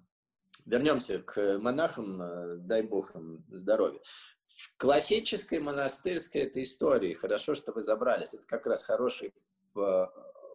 [0.65, 3.99] вернемся к монахам, э, дай бог им здоровья.
[4.47, 9.33] В классической монастырской этой истории, хорошо, что вы забрались, это как раз хороший
[9.75, 10.05] э,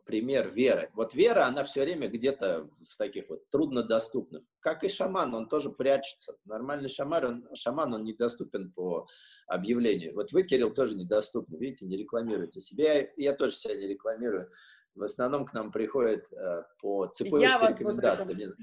[0.08, 0.90] пример веры.
[0.94, 4.42] Вот вера, она все время где-то в таких вот труднодоступных.
[4.60, 6.34] Как и шаман, он тоже прячется.
[6.46, 9.06] Нормальный шаман, он, шаман, он недоступен по
[9.46, 10.14] объявлению.
[10.14, 11.58] Вот вы, Кирилл, тоже недоступны.
[11.58, 12.94] Видите, не рекламируете себя.
[12.94, 14.50] Я, я тоже себя не рекламирую.
[14.94, 18.54] В основном к нам приходят э, по цепочке рекомендаций.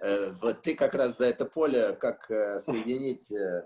[0.00, 3.62] Э, вот ты как раз за это поле, как э, соединить э, Э,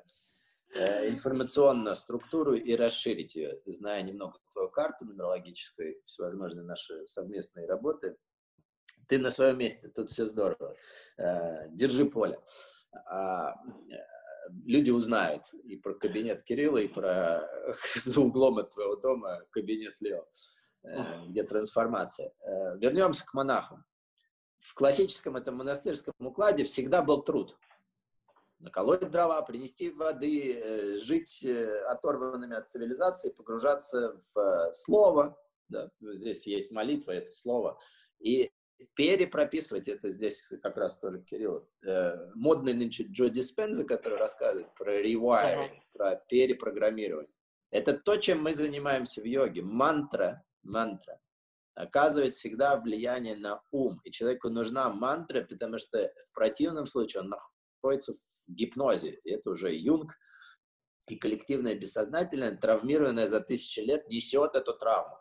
[0.74, 8.16] информационную структуру и расширить ее, зная немного твою карту нумерологическую, всевозможные наши совместные работы.
[9.08, 10.74] Ты на своем месте, тут все здорово.
[11.18, 12.40] Э, держи поле.
[13.06, 13.54] А, э,
[14.64, 17.46] люди узнают и про кабинет Кирилла, и про
[17.94, 20.26] за углом от твоего дома кабинет Лео,
[21.28, 22.32] где трансформация.
[22.76, 23.84] Вернемся к монахам.
[24.60, 27.58] В классическом этом монастырском укладе всегда был труд–
[28.62, 35.36] наколоть дрова, принести воды, э, жить э, оторванными от цивилизации, погружаться в э, слово.
[35.68, 35.90] Да?
[36.00, 37.78] Здесь есть молитва, это слово.
[38.20, 38.50] И
[38.94, 41.68] перепрописывать, это здесь как раз тоже Кирилл,
[42.34, 47.32] модный нынче Джо Диспенза, который рассказывает про rewiring, про перепрограммирование.
[47.70, 49.62] Это то, чем мы занимаемся в йоге.
[49.62, 51.20] Мантра, мантра
[51.74, 54.00] оказывает всегда влияние на ум.
[54.04, 57.28] И человеку нужна мантра, потому что в противном случае он
[57.82, 58.18] находится в
[58.48, 59.20] гипнозе.
[59.24, 60.12] Это уже Юнг
[61.08, 65.18] и коллективное бессознательное, травмированное за тысячи лет, несет эту травму.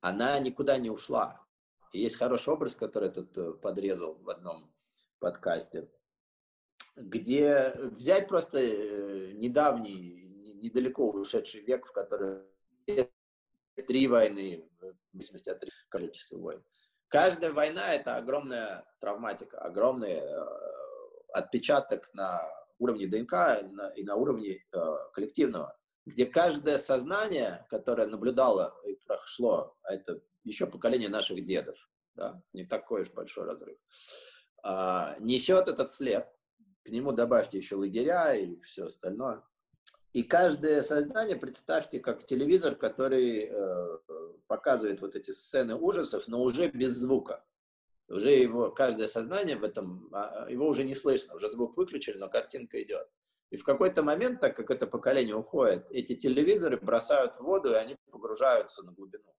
[0.00, 1.44] Она никуда не ушла.
[1.92, 4.72] И есть хороший образ, который я тут э, подрезал в одном
[5.20, 5.90] подкасте,
[6.96, 10.24] где взять просто э, недавний,
[10.62, 12.42] недалеко ушедший век, в который
[13.86, 16.64] три войны, в зависимости от количества войн.
[17.12, 20.61] Каждая война– это огромная травматика, огромный э,
[21.32, 22.42] отпечаток на
[22.78, 23.62] уровне ДНК
[23.96, 24.78] и на уровне э,
[25.12, 31.76] коллективного, где каждое сознание, которое наблюдало и прошло, а это еще поколение наших дедов,
[32.14, 33.78] да, не такой уж большой разрыв,
[34.64, 36.28] э, несет этот след.
[36.84, 39.44] К нему добавьте еще лагеря и все остальное.
[40.12, 43.98] И каждое сознание, представьте, как телевизор, который э,
[44.46, 47.44] показывает вот эти сцены ужасов, но уже без звука.
[48.08, 52.28] Уже его, каждое сознание в этом, а, его уже не слышно, уже звук выключили, но
[52.28, 53.08] картинка идет.
[53.50, 57.74] И в какой-то момент, так как это поколение уходит, эти телевизоры бросают в воду, и
[57.74, 59.34] они погружаются на глубину.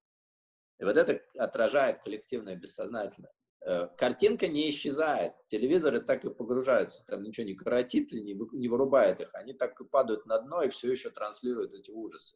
[0.80, 3.32] И вот это отражает коллективное бессознательное.
[3.66, 9.22] Э, картинка не исчезает, телевизоры так и погружаются, там ничего не коротит не, не вырубает
[9.22, 12.36] их, они так и падают на дно и все еще транслируют эти ужасы.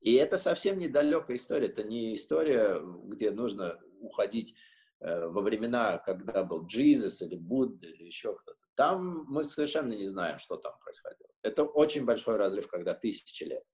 [0.00, 4.54] И это совсем недалекая история, это не история, где нужно уходить
[5.02, 8.58] во времена, когда был Джизус или Будда или еще кто-то.
[8.74, 11.28] Там мы совершенно не знаем, что там происходило.
[11.42, 13.64] Это очень большой разрыв, когда тысячи лет.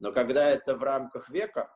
[0.00, 1.72] Но когда это в рамках века,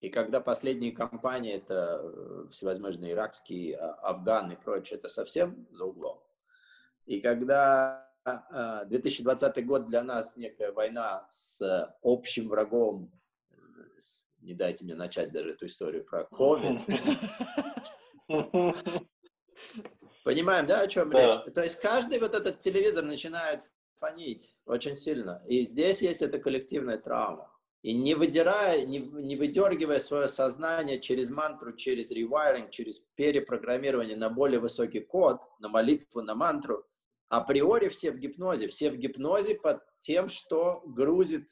[0.00, 5.86] и когда последние кампании, это э, всевозможные иракские, а, Афган и прочее, это совсем за
[5.86, 6.22] углом.
[7.06, 8.06] И когда
[8.86, 11.60] 2020 а, год для нас некая война с
[12.02, 13.10] общим врагом,
[14.46, 16.80] не дайте мне начать даже эту историю про COVID,
[20.24, 21.26] Понимаем, да, о чем да.
[21.26, 21.54] речь?
[21.54, 23.62] То есть каждый вот этот телевизор начинает
[23.96, 25.42] фонить очень сильно.
[25.46, 27.52] И здесь есть эта коллективная травма.
[27.82, 34.28] И не выдирая, не, не выдергивая свое сознание через мантру, через ревайринг, через перепрограммирование на
[34.28, 36.84] более высокий код, на молитву, на мантру,
[37.28, 38.66] априори все в гипнозе.
[38.66, 41.48] Все в гипнозе под тем, что грузит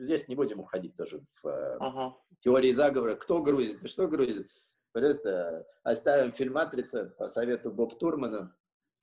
[0.00, 2.12] здесь не будем уходить тоже в uh-huh.
[2.38, 4.50] теории заговора, кто грузит и что грузит.
[4.92, 8.54] Просто оставим фильм «Матрица» по совету Боб Турмана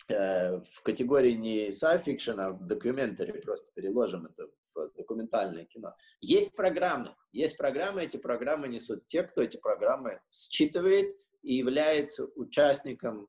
[0.07, 5.95] э, в категории не sci-fiction, а документари, просто переложим это в документальное кино.
[6.21, 13.27] Есть программы, есть программы, эти программы несут те, кто эти программы считывает и является участником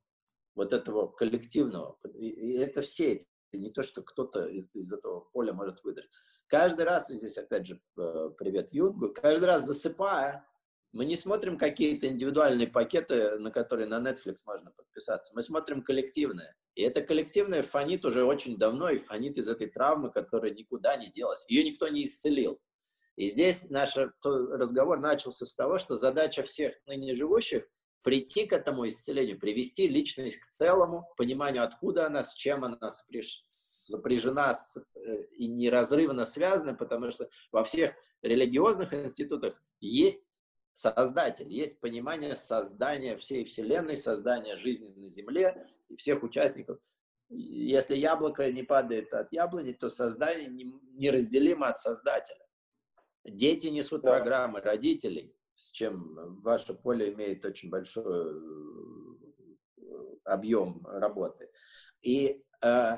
[0.55, 1.99] вот этого коллективного.
[2.15, 6.09] И это все, это не то, что кто-то из, из этого поля может выдать.
[6.51, 10.45] Каждый раз, здесь опять же э, привет Юнгу, каждый раз засыпая,
[10.91, 15.33] мы не смотрим какие-то индивидуальные пакеты, на которые на Netflix можно подписаться.
[15.37, 16.57] Мы смотрим коллективное.
[16.75, 21.09] И это коллективное фонит уже очень давно и фонит из этой травмы, которая никуда не
[21.09, 21.45] делась.
[21.47, 22.61] Ее никто не исцелил.
[23.15, 27.69] И здесь наш разговор начался с того, что задача всех ныне живущих
[28.03, 34.55] прийти к этому исцелению, привести личность к целому, пониманию, откуда она, с чем она сопряжена
[34.95, 40.23] э, и неразрывно связана, потому что во всех религиозных институтах есть
[40.73, 46.79] создатель, есть понимание создания всей Вселенной, создания жизни на Земле и всех участников.
[47.29, 50.49] Если яблоко не падает от яблони, то создание
[50.95, 52.45] неразделимо от создателя.
[53.25, 54.11] Дети несут да.
[54.11, 59.83] программы родителей, с чем ваше поле имеет очень большой э,
[60.25, 61.51] объем работы.
[62.01, 62.97] И э,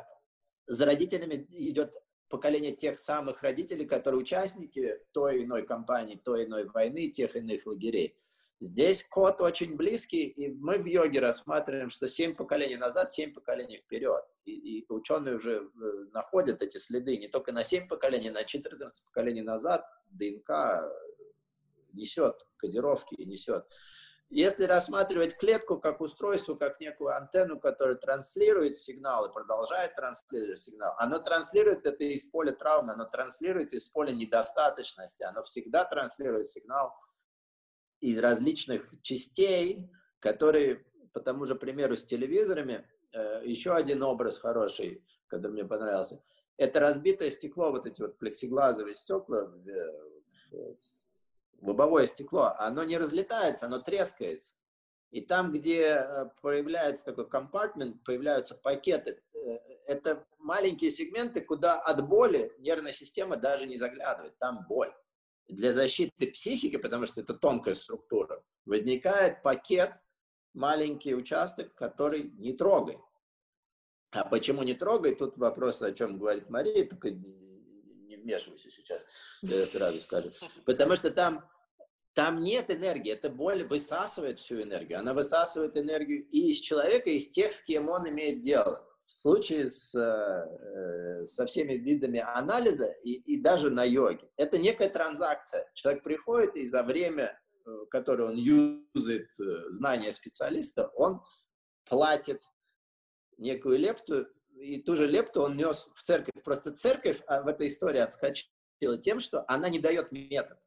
[0.67, 1.93] за родителями идет
[2.29, 8.17] поколение тех самых родителей, которые участники той иной кампании, той иной войны, тех иных лагерей.
[8.61, 13.79] Здесь код очень близкий, и мы в йоге рассматриваем, что семь поколений назад, семь поколений
[13.79, 14.23] вперед.
[14.45, 19.05] И, и ученые уже э, находят эти следы не только на семь поколений, на 14
[19.05, 20.51] поколений назад ДНК
[21.93, 23.67] несет кодировки и несет.
[24.31, 30.95] Если рассматривать клетку как устройство, как некую антенну, которая транслирует сигнал и продолжает транслировать сигнал,
[30.97, 36.95] оно транслирует это из поля травмы, оно транслирует из поля недостаточности, оно всегда транслирует сигнал
[38.01, 45.05] из различных частей, которые, по тому же примеру с телевизорами, э, еще один образ хороший,
[45.27, 46.23] который мне понравился,
[46.57, 49.53] это разбитое стекло, вот эти вот плексиглазовые стекла
[51.61, 54.53] лобовое стекло, оно не разлетается, оно трескается.
[55.11, 62.07] И там, где э, появляется такой компартмент, появляются пакеты, э, это маленькие сегменты, куда от
[62.09, 64.93] боли нервная система даже не заглядывает, там боль.
[65.49, 69.93] Для защиты психики, потому что это тонкая структура, возникает пакет,
[70.55, 72.99] маленький участок, который не трогай.
[74.13, 75.15] А почему не трогай?
[75.15, 77.11] Тут вопрос, о чем говорит Мария, только
[78.13, 79.03] не вмешивайся сейчас,
[79.43, 80.31] я сразу скажу.
[80.65, 81.49] Потому что там,
[82.15, 84.99] там нет энергии, эта боль высасывает всю энергию.
[84.99, 88.87] Она высасывает энергию и из человека, и из тех, с кем он имеет дело.
[89.07, 94.31] В случае с, э, со всеми видами анализа и, и даже на йоге.
[94.37, 95.71] Это некая транзакция.
[95.75, 101.21] Человек приходит и за время, э, которое он юзает э, знания специалиста, он
[101.85, 102.41] платит
[103.39, 104.27] некую лепту
[104.63, 106.43] и ту же лепту он нес в церковь.
[106.45, 110.59] Просто церковь а, в этой истории отскочила тем, что она не дает метод.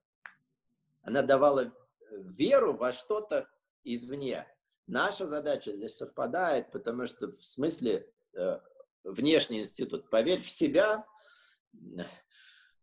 [1.02, 1.72] Она давала э,
[2.10, 3.50] веру во что-то
[3.84, 4.48] извне.
[4.88, 8.60] Наша задача здесь совпадает, потому что в смысле э,
[9.04, 10.10] внешний институт.
[10.10, 11.06] Поверь в себя,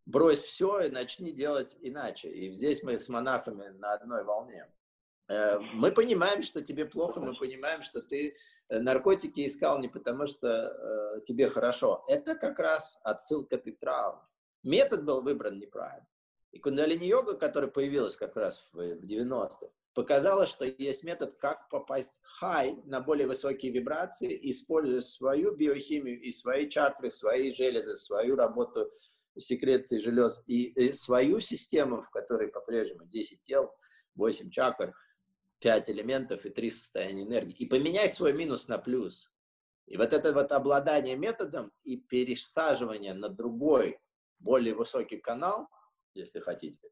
[0.07, 2.31] брось все и начни делать иначе.
[2.31, 4.73] И здесь мы с монахами на одной волне.
[5.33, 8.35] Э, мы понимаем, что тебе плохо, мы понимаем, что ты
[8.69, 12.05] э, наркотики искал не потому, что э, тебе хорошо.
[12.07, 13.79] Это как раз отсылка к этой.
[14.63, 16.07] Метод был выбран неправильно.
[16.51, 22.21] И кундалини-йога, которая появилась как раз в, в 90-х, показала, что есть метод, как попасть
[22.23, 28.91] хай на более высокие вибрации, используя свою биохимию и свои чакры, свои железы, свою работу
[29.39, 33.75] секреции желез и, и свою систему, в которой по-прежнему 10 тел,
[34.15, 34.93] 8 чакр–
[35.63, 37.55] пять элементов и три состояния энергии.
[37.55, 39.31] И поменяй свой минус на плюс.
[39.87, 44.01] И вот это вот обладание методом и пересаживание на другой,
[44.39, 45.69] более высокий канал,
[46.15, 46.91] если хотите,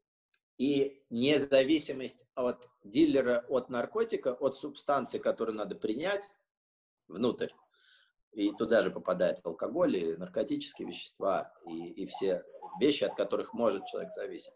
[0.57, 6.29] и независимость от дилера, от наркотика, от субстанции, которую надо принять
[7.07, 7.49] внутрь.
[8.31, 12.43] И туда же попадает алкоголь, и наркотические вещества, и, и все
[12.79, 14.53] вещи, от которых может человек зависеть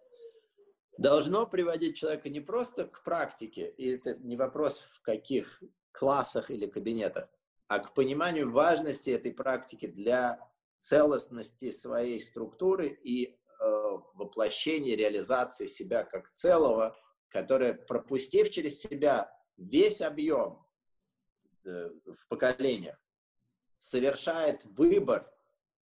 [0.97, 6.65] должно приводить человека не просто к практике, и это не вопрос в каких классах или
[6.67, 7.29] кабинетах,
[7.67, 10.39] а к пониманию важности этой практики для
[10.79, 16.95] целостности своей структуры и э, воплощения, реализации себя как целого,
[17.29, 20.63] которое, пропустив через себя весь объем
[21.63, 22.97] э, в поколениях,
[23.77, 25.31] совершает выбор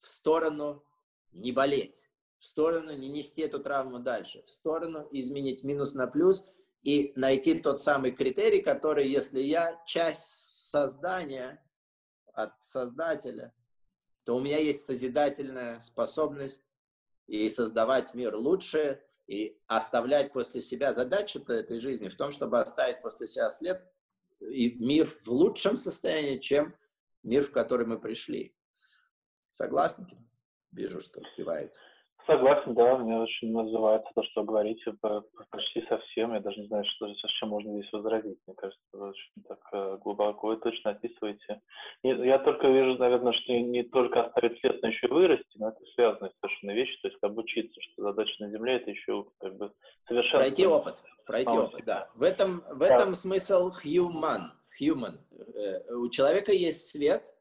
[0.00, 0.84] в сторону
[1.32, 2.08] не болеть,
[2.44, 6.46] в сторону не нести эту травму дальше, в сторону изменить минус на плюс
[6.82, 11.64] и найти тот самый критерий, который, если я часть создания
[12.34, 13.54] от создателя,
[14.24, 16.60] то у меня есть созидательная способность
[17.26, 23.00] и создавать мир лучше, и оставлять после себя задачу-то этой жизни в том, чтобы оставить
[23.00, 23.82] после себя след
[24.40, 26.76] и мир в лучшем состоянии, чем
[27.22, 28.54] мир, в который мы пришли.
[29.50, 30.06] Согласны?
[30.72, 31.80] Вижу, что киваете.
[32.26, 34.94] Согласен, да, мне очень называется то, что говорите,
[35.50, 36.32] почти совсем.
[36.32, 38.38] Я даже не знаю, что, с чем можно здесь возразить.
[38.46, 41.60] Мне кажется, вы очень так э, глубоко вы точно описываете.
[42.02, 45.80] Я только вижу, наверное, что не только оставить след, но еще и вырасти, но это
[45.94, 49.72] связанные совершенно вещи, то есть обучиться, что задача на Земле это еще как бы
[50.08, 50.38] совершенно...
[50.38, 50.94] Пройти опыт,
[51.26, 52.08] пройти опыт, да.
[52.14, 53.14] В этом, в этом да.
[53.14, 54.48] смысл human,
[54.80, 55.18] human.
[55.54, 57.33] Э, у человека есть свет,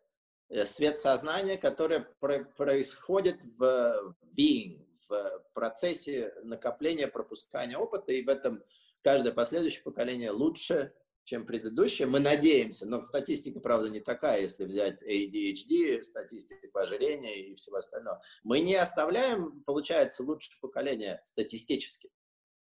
[0.66, 8.64] свет сознания, которое происходит в being, в процессе накопления, пропускания опыта, и в этом
[9.02, 10.94] каждое последующее поколение лучше,
[11.24, 12.08] чем предыдущее.
[12.08, 17.78] Мы надеемся, но статистика, правда, не такая, если взять ADHD, статистика по ожирению и всего
[17.78, 18.22] остального.
[18.44, 22.10] Мы не оставляем, получается, лучшее поколение статистически.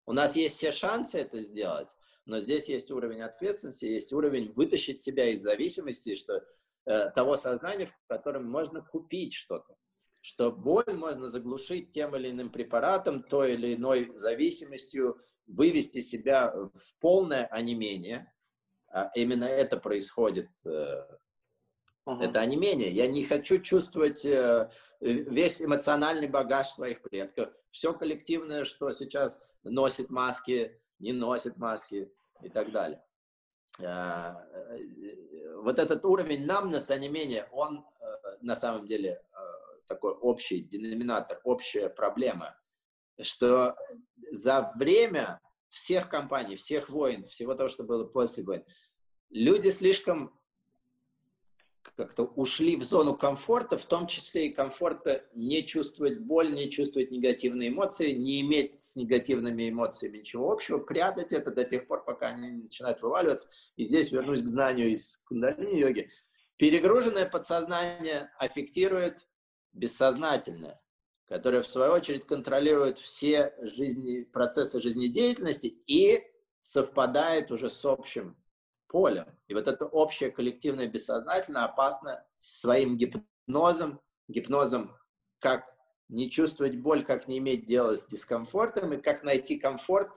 [0.07, 1.89] У нас есть все шансы это сделать,
[2.25, 7.87] но здесь есть уровень ответственности, есть уровень вытащить себя из зависимости, что Э, того сознания,
[7.87, 9.77] в котором можно купить что-то.
[10.21, 17.01] Что боль можно заглушить тем или иным препаратом, той или иной зависимостью, вывести себя в
[17.01, 18.33] полное онемение.
[18.89, 20.49] А именно это происходит.
[20.65, 22.21] Uh-huh.
[22.21, 22.91] Это онемение.
[22.91, 24.71] Я не хочу чувствовать э,
[25.01, 27.51] весь эмоциональный багаж своих предков.
[27.71, 32.13] Все коллективное, что сейчас носит маски, не носит маски
[32.43, 33.03] и так далее.
[33.81, 38.05] А, э, вот этот уровень намнеса, не менее, он э,
[38.43, 39.37] на самом деле э,
[39.87, 42.57] такой общий деноминатор, общая проблема,
[43.21, 43.77] что
[44.31, 48.65] за время всех компаний, всех войн, всего того, что было после войн,
[49.31, 50.39] люди слишком
[51.97, 57.11] как-то ушли в зону комфорта, в том числе и комфорта не чувствовать боль, не чувствовать
[57.11, 62.29] негативные эмоции, не иметь с негативными эмоциями ничего общего, прятать это до тех пор, пока
[62.29, 63.49] они начинают вываливаться.
[63.77, 66.11] И здесь вернусь к знанию из кундалини-йоги.
[66.57, 69.29] Перегруженное подсознание аффектирует
[69.73, 70.81] бессознательное,
[71.27, 76.23] которое, в свою очередь, контролирует все жизни, процессы жизнедеятельности и
[76.61, 78.37] совпадает уже с общим
[78.93, 79.27] полем.
[79.49, 84.97] И вот это общее коллективное бессознательное опасно своим гипнозом, гипнозом,
[85.41, 85.65] как
[86.09, 90.11] не чувствовать боль, как не иметь дела с дискомфортом и как найти комфорт.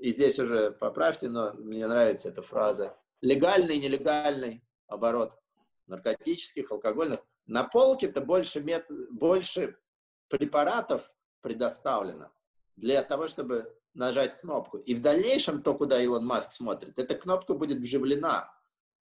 [0.00, 2.96] И здесь уже поправьте, но мне нравится эта фраза.
[3.20, 5.38] Легальный, нелегальный оборот
[5.86, 7.20] наркотических, алкогольных.
[7.46, 8.86] На полке-то больше, мет...
[9.10, 9.76] больше
[10.28, 11.10] препаратов
[11.42, 12.32] предоставлено
[12.76, 14.78] для того, чтобы нажать кнопку.
[14.78, 18.50] И в дальнейшем то, куда Илон Маск смотрит, эта кнопка будет вживлена.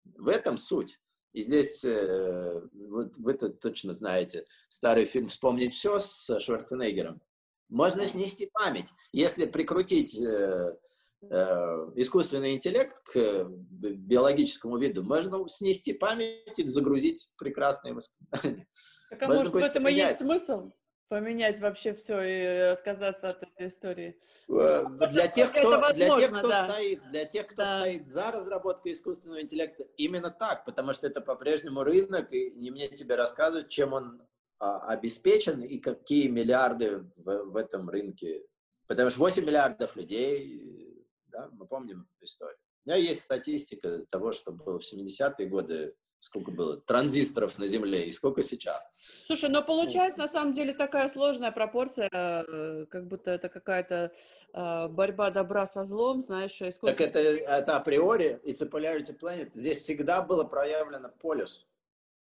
[0.04, 0.98] В этом суть.
[1.32, 7.22] И здесь, э, вот вы -то точно знаете, старый фильм «Вспомнить все» с Шварценеггером.
[7.68, 8.88] Можно снести память.
[9.12, 10.76] Если прикрутить э,
[11.22, 18.66] э, искусственный интеллект к биологическому виду, можно снести память и загрузить прекрасные воспоминания.
[19.08, 20.70] Так а можно может в этом и есть смысл?
[21.12, 24.18] Поменять вообще все и отказаться от этой истории.
[24.48, 26.68] Э, для тех, кто, возможно, для тех, кто да.
[26.70, 27.80] стоит, для тех, кто да.
[27.80, 32.88] стоит за разработкой искусственного интеллекта, именно так, потому что это по-прежнему рынок, и не мне
[32.88, 34.22] тебе рассказывать, чем он
[34.58, 38.46] а, обеспечен и какие миллиарды в, в этом рынке.
[38.86, 42.56] Потому что 8 миллиардов людей, да, мы помним эту историю.
[42.86, 48.06] У меня есть статистика того, что было в 70-е годы сколько было транзисторов на Земле
[48.06, 48.88] и сколько сейчас.
[49.26, 54.12] Слушай, но получается на самом деле такая сложная пропорция, э, как будто это какая-то
[54.54, 56.90] э, борьба добра со злом, знаешь, искусство...
[56.90, 59.50] Так это, это априори, a polarity planet.
[59.52, 61.66] Здесь всегда было проявлено полюс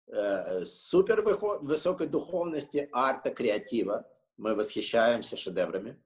[0.08, 4.04] э, супер высокой духовности, арта, креатива.
[4.36, 5.96] Мы восхищаемся шедеврами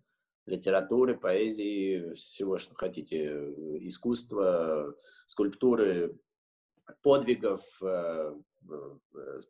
[0.45, 4.95] литературы, поэзии, всего, что хотите, искусства,
[5.27, 6.19] скульптуры,
[7.03, 8.35] подвигов, э,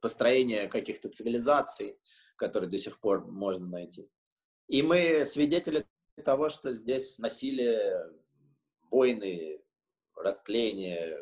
[0.00, 1.98] построения каких-то цивилизаций,
[2.36, 4.08] которые до сих пор можно найти.
[4.68, 5.86] И мы свидетели
[6.24, 8.10] того, что здесь насилие,
[8.90, 9.62] войны,
[10.16, 11.18] растление,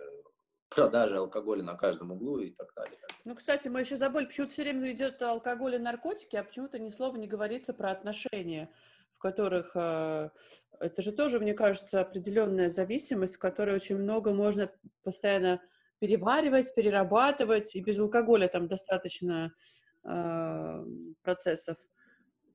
[0.68, 2.98] продажи алкоголя на каждом углу и так далее.
[3.24, 6.90] Ну, кстати, мы еще забыли, почему-то все время идет алкоголь и наркотики, а почему-то ни
[6.90, 8.70] слова не говорится про отношения,
[9.14, 10.30] в которых э,
[10.80, 14.70] это же тоже, мне кажется, определенная зависимость, в которой очень много можно
[15.02, 15.62] постоянно
[16.04, 19.54] переваривать, перерабатывать, и без алкоголя там достаточно
[20.04, 20.84] э,
[21.22, 21.78] процессов.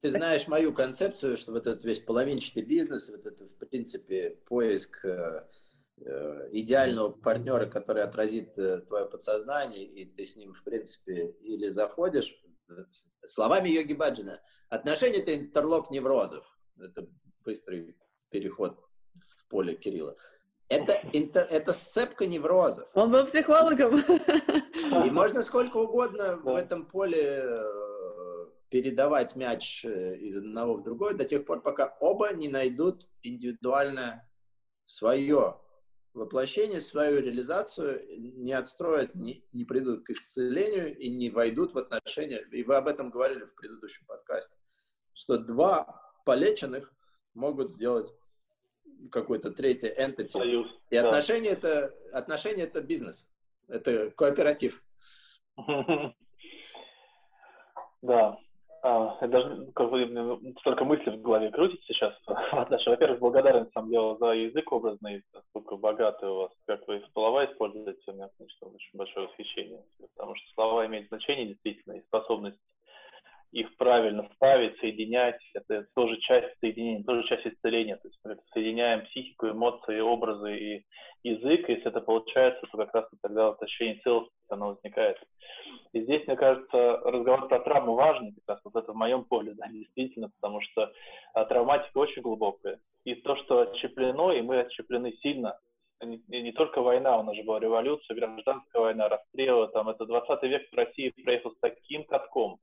[0.01, 5.03] Ты знаешь мою концепцию, что вот этот весь половинчатый бизнес, вот это, в принципе, поиск
[5.03, 5.47] э,
[5.97, 11.69] э идеального партнера, который отразит э, твое подсознание, и ты с ним, в принципе, или
[11.69, 12.39] заходишь,
[13.25, 14.39] словами Йоги Баджина,
[14.69, 16.45] отношения— это интерлок неврозов.
[16.79, 17.07] Это
[17.43, 17.97] быстрый
[18.29, 18.79] переход
[19.15, 20.15] в поле Кирилла.
[20.69, 22.87] Это, интер, это сцепка неврозов.
[22.93, 23.99] Он был психологом.
[23.99, 31.15] И можно сколько угодно в этом поле э, передавать мяч э, из одного в другое
[31.15, 34.29] до тех пор, пока оба не найдут индивидуальное
[34.85, 35.59] свое
[36.13, 42.45] воплощение, свою реализацию, не отстроят, не, не придут к исцелению и не войдут в отношения.
[42.51, 44.55] И вы об этом говорили в предыдущем подкасте,
[45.13, 46.93] что два полеченных
[47.33, 48.13] могут сделать
[49.11, 50.29] какой-то третий entity.
[50.29, 50.67] Союз.
[50.89, 51.07] И да.
[51.07, 53.27] отношения это, отношения это бизнес.
[53.67, 54.83] Это кооператив.
[58.01, 58.37] Да.
[58.81, 62.13] А, я даже как бы, столько мыслей в голове крутится сейчас.
[62.85, 67.99] Во-первых, благодарен сам делу за язык образный, насколько богатый у вас, как вы слова используете,
[68.07, 69.83] у меня, конечно, очень большое восхищение.
[70.15, 72.57] Потому что слова имеют значение действительно и способность
[73.51, 77.95] их правильно ставить, соединять, это тоже часть соединения, тоже часть исцеления.
[77.95, 80.85] То есть мы соединяем психику, эмоции, образы и
[81.23, 81.67] язык.
[81.67, 85.17] Если это получается, то как раз тогда вот ощущение целостности оно возникает.
[85.93, 89.53] И здесь, мне кажется, разговор про травму важный, как раз вот это в моем поле,
[89.53, 90.91] да, действительно, потому что
[91.33, 92.79] а, травматика очень глубокая.
[93.05, 95.57] И то, что отщеплено, и мы отщеплены сильно,
[96.01, 100.43] не, не только война, у нас же была революция, гражданская война, расстрелы, там, это 20
[100.43, 102.59] век в России проехал с таким катком,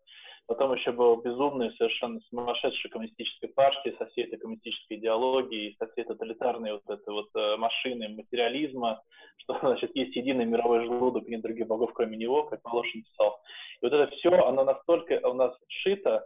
[0.47, 6.05] Потом еще был безумный, совершенно сумасшедший коммунистической партии со всей этой коммунистической идеологией, со всей
[6.05, 9.03] тоталитарной вот этой вот э, машины материализма,
[9.39, 13.41] что, значит, есть единый мировой желудок, нет других богов, кроме него, как Волошин писал.
[13.81, 16.25] И вот это все, оно настолько у нас шито,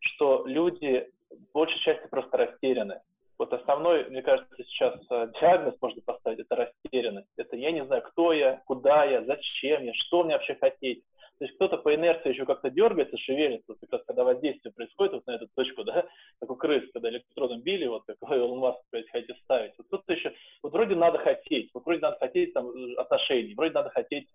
[0.00, 1.08] что люди
[1.52, 3.00] большей части просто растеряны.
[3.38, 7.28] Вот основной, мне кажется, сейчас э, диагноз можно поставить, это растерянность.
[7.36, 11.04] Это я не знаю, кто я, куда я, зачем я, что мне вообще хотеть.
[11.38, 15.12] То есть кто-то по инерции еще как-то дергается, шевелится, вот как раз когда воздействие происходит
[15.12, 16.04] вот на эту точку, да,
[16.40, 19.72] как у крыс, когда электродом били, вот как Илон Маск, хотите ставить.
[19.78, 20.32] Вот кто-то еще,
[20.62, 24.28] вот вроде надо хотеть, вот вроде надо хотеть там отношений, вроде надо хотеть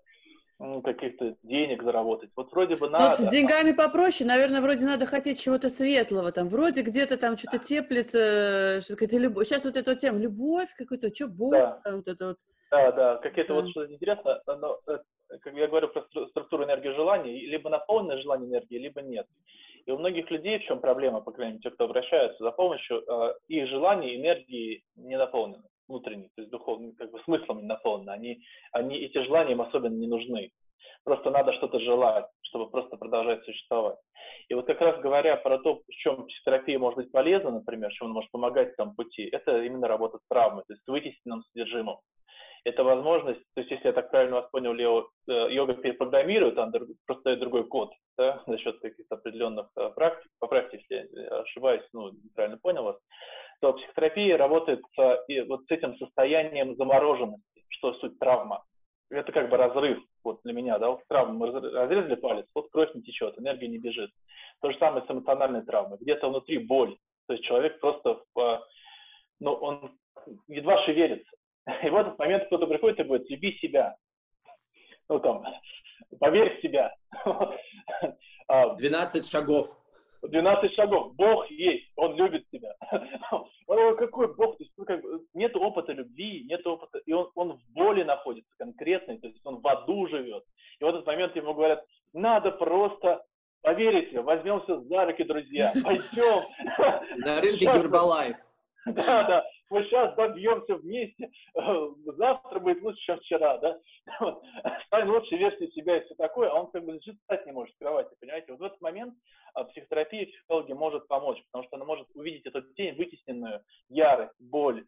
[0.84, 2.30] каких-то денег заработать.
[2.36, 3.18] Вот вроде бы надо.
[3.20, 7.58] Ну, с деньгами попроще, наверное, вроде надо хотеть чего-то светлого, там, вроде где-то там что-то
[7.58, 9.48] теплится, что какая-то любовь.
[9.48, 11.82] Сейчас вот эта тема, любовь какой-то, что Бог, да.
[11.86, 12.38] вот это вот.
[12.72, 13.62] Да, да, какие-то да.
[13.62, 14.98] вот что-то интересно, но э,
[15.42, 19.28] как я говорю про структуру энергии желаний, либо наполненное желание энергии, либо нет.
[19.86, 23.04] И у многих людей в чем проблема, по крайней мере, те, кто обращаются за помощью,
[23.06, 28.12] э, их желания энергии не наполнены внутренней, то есть духовным, как бы смыслом не наполнены.
[28.12, 28.40] Они,
[28.72, 30.52] они, эти желания им особенно не нужны.
[31.04, 33.98] Просто надо что-то желать, чтобы просто продолжать существовать.
[34.48, 38.08] И вот как раз говоря про то, в чем психотерапия может быть полезна, например, чем
[38.08, 41.98] она может помогать этом пути, это именно работа с травмой, то есть с вытесненным содержимым
[42.66, 46.72] это возможность, то есть если я так правильно вас понял, Лео, э, йога перепрограммирует, там
[47.06, 52.12] просто другой код, да, за счет каких-то определенных э, практик, поправьте, если я ошибаюсь, ну,
[52.12, 52.98] неправильно понял вас,
[53.60, 58.64] то психотерапия работает с, и вот с этим состоянием замороженности, что суть травма.
[59.10, 62.94] Это как бы разрыв, вот для меня, да, вот травма, мы разрезали палец, вот кровь
[62.96, 64.10] не течет, энергия не бежит.
[64.62, 66.96] То же самое с эмоциональной травмой, где-то внутри боль,
[67.28, 68.68] то есть человек просто, в,
[69.40, 69.98] ну, он
[70.48, 71.30] едва шевелится,
[71.84, 73.96] и в этот момент кто-то приходит и говорит, люби себя.
[75.10, 75.44] Ну там,
[76.20, 76.94] поверь в себя.
[78.78, 79.78] 12 шагов.
[80.22, 81.16] 12 шагов.
[81.16, 82.74] Бог есть, Он любит тебя.
[83.68, 84.58] Какой Бог?
[84.58, 85.02] То есть, ну, как,
[85.34, 89.62] нет опыта любви, нет опыта, и он, он в боли находится конкретной, то есть он
[89.62, 90.44] в аду живет.
[90.80, 91.84] И в этот момент ему говорят,
[92.14, 93.24] надо просто
[93.62, 96.44] поверить, возьмемся за руки, друзья, пойдем.
[97.26, 98.38] На рынке Гербалайф.
[98.86, 103.80] Да, да, мы сейчас добьемся вместе, завтра будет лучше, чем вчера, да,
[104.86, 107.74] стань лучшей версией себя и все такое, а он как бы лежит, встать не может
[107.74, 109.16] в кровати, понимаете, вот в этот момент
[109.56, 114.86] а, психотерапия, психология может помочь, потому что она может увидеть эту тень, вытесненную, ярость, боль,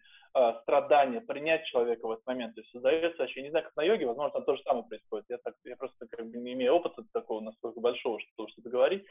[0.64, 2.56] страдания, принять человека в этот момент.
[2.56, 5.26] То есть создается вообще, не знаю, как на йоге, возможно, там то же самое происходит.
[5.30, 9.06] Я, так, я просто как бы не имею опыта такого настолько большого, чтобы что-то говорить.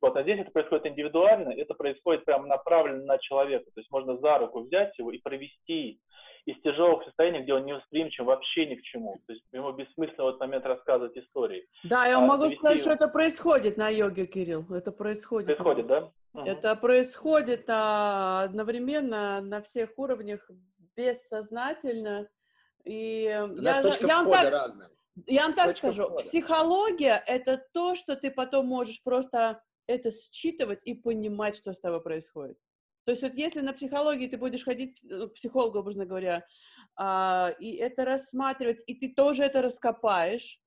[0.00, 3.66] Вот, а здесь это происходит индивидуально, это происходит прямо направленно на человека.
[3.72, 6.00] То есть можно за руку взять его и провести
[6.46, 9.14] из тяжелых состояний, где он не восприимчив вообще ни к чему.
[9.26, 11.66] То есть ему бессмысленно в этот момент рассказывать истории.
[11.84, 14.66] Да, я а могу сказать, что это происходит на йоге, Кирилл.
[14.70, 15.56] Это происходит.
[15.56, 16.12] Происходит, да?
[16.34, 20.50] Это происходит а, одновременно на всех уровнях,
[20.96, 22.28] бессознательно.
[22.84, 24.90] И я, я вам так, разная.
[25.26, 26.22] Я вам так точка скажу, входа.
[26.22, 32.02] психология— это то, что ты потом можешь просто это считывать и понимать, что с тобой
[32.02, 32.58] происходит.
[33.04, 36.46] То есть вот если на психологии ты будешь ходить э, к психологу, образно говоря,
[36.96, 40.60] а, и это рассматривать, и ты тоже это раскопаешь,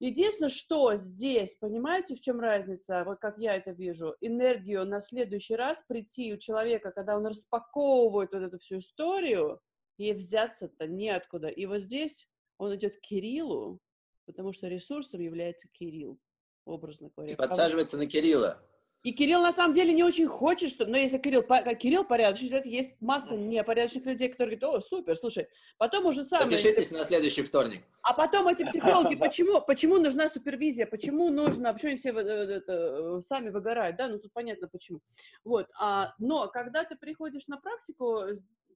[0.00, 5.54] Единственное, что здесь, понимаете, в чем разница, вот как я это вижу, энергию на следующий
[5.54, 9.60] раз прийти у человека, когда он распаковывает вот эту всю историю,
[9.96, 11.48] и взяться-то неоткуда.
[11.48, 12.28] И вот здесь
[12.58, 13.80] он идет к Кириллу,
[14.26, 16.18] потому что ресурсом является Кирилл,
[16.64, 17.34] образно говоря.
[17.34, 18.62] И подсаживается на Кирилла.
[19.04, 22.66] И Кирилл на самом деле не очень хочет, что, но если Кирилл, Кирилл порядочный человек,
[22.66, 26.50] есть масса непорядочных людей, которые говорят, о, супер, слушай, потом уже сам...
[26.50, 27.82] Запишитесь на следующий вторник.
[28.02, 33.50] А потом эти психологи, почему, почему нужна супервизия, почему нужно, почему они все это, сами
[33.50, 35.00] выгорают, да, ну тут понятно почему.
[35.44, 38.22] Вот, а, но когда ты приходишь на практику,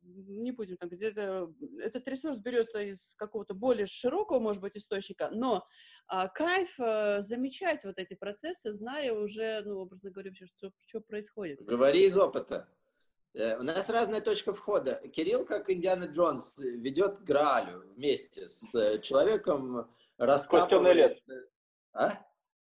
[0.09, 5.67] не будем там где-то, этот ресурс берется из какого-то более широкого, может быть, источника, но
[6.07, 11.63] а, кайф а, замечать вот эти процессы, зная уже, ну, образно говоря, что, что происходит.
[11.63, 12.69] Говори из опыта.
[13.35, 15.01] Э, у нас разная точка входа.
[15.13, 20.67] Кирилл, как Индиана Джонс, ведет Граалю вместе с э, человеком, раскапывает...
[20.67, 21.45] Сквозь темный лес.
[21.93, 22.11] А?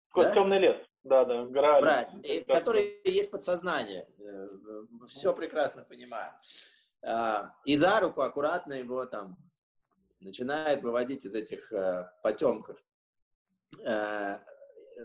[0.09, 0.35] Сквозь да?
[0.35, 0.77] темный лес.
[1.05, 1.83] Да, да, Грааль.
[1.83, 2.21] Правильно.
[2.21, 4.07] И, который есть подсознание.
[5.09, 6.33] Все прекрасно понимаю.
[7.05, 9.37] А, и за руку аккуратно его там
[10.21, 12.79] начинает выводить из этих э, потемков.
[13.85, 14.39] Э,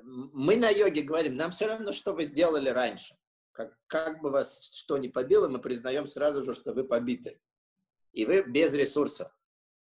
[0.03, 3.15] мы на йоге говорим, нам все равно, что вы сделали раньше.
[3.52, 7.40] Как, как бы вас что ни побило, мы признаем сразу же, что вы побиты.
[8.14, 9.32] И вы без ресурсов.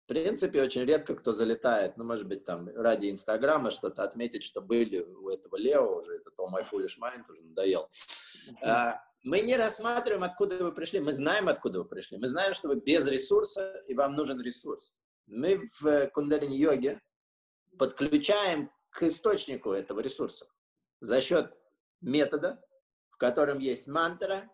[0.06, 4.62] В принципе, очень редко кто залетает, ну, может быть, там, ради Инстаграма что-то отметить, что
[4.62, 7.90] были у этого Лео уже, этот Oh My Foolish Mind уже надоел.
[8.62, 9.00] Uh-huh.
[9.26, 11.00] Мы не рассматриваем, откуда вы пришли.
[11.00, 12.20] Мы знаем, откуда вы пришли.
[12.20, 14.94] Мы знаем, что вы без ресурса, и вам нужен ресурс.
[15.26, 17.02] Мы в кундалини-йоге
[17.80, 20.46] подключаем к источнику этого ресурса
[21.02, 21.58] за счет
[22.02, 22.64] метода,
[23.10, 24.48] в котором есть мантра,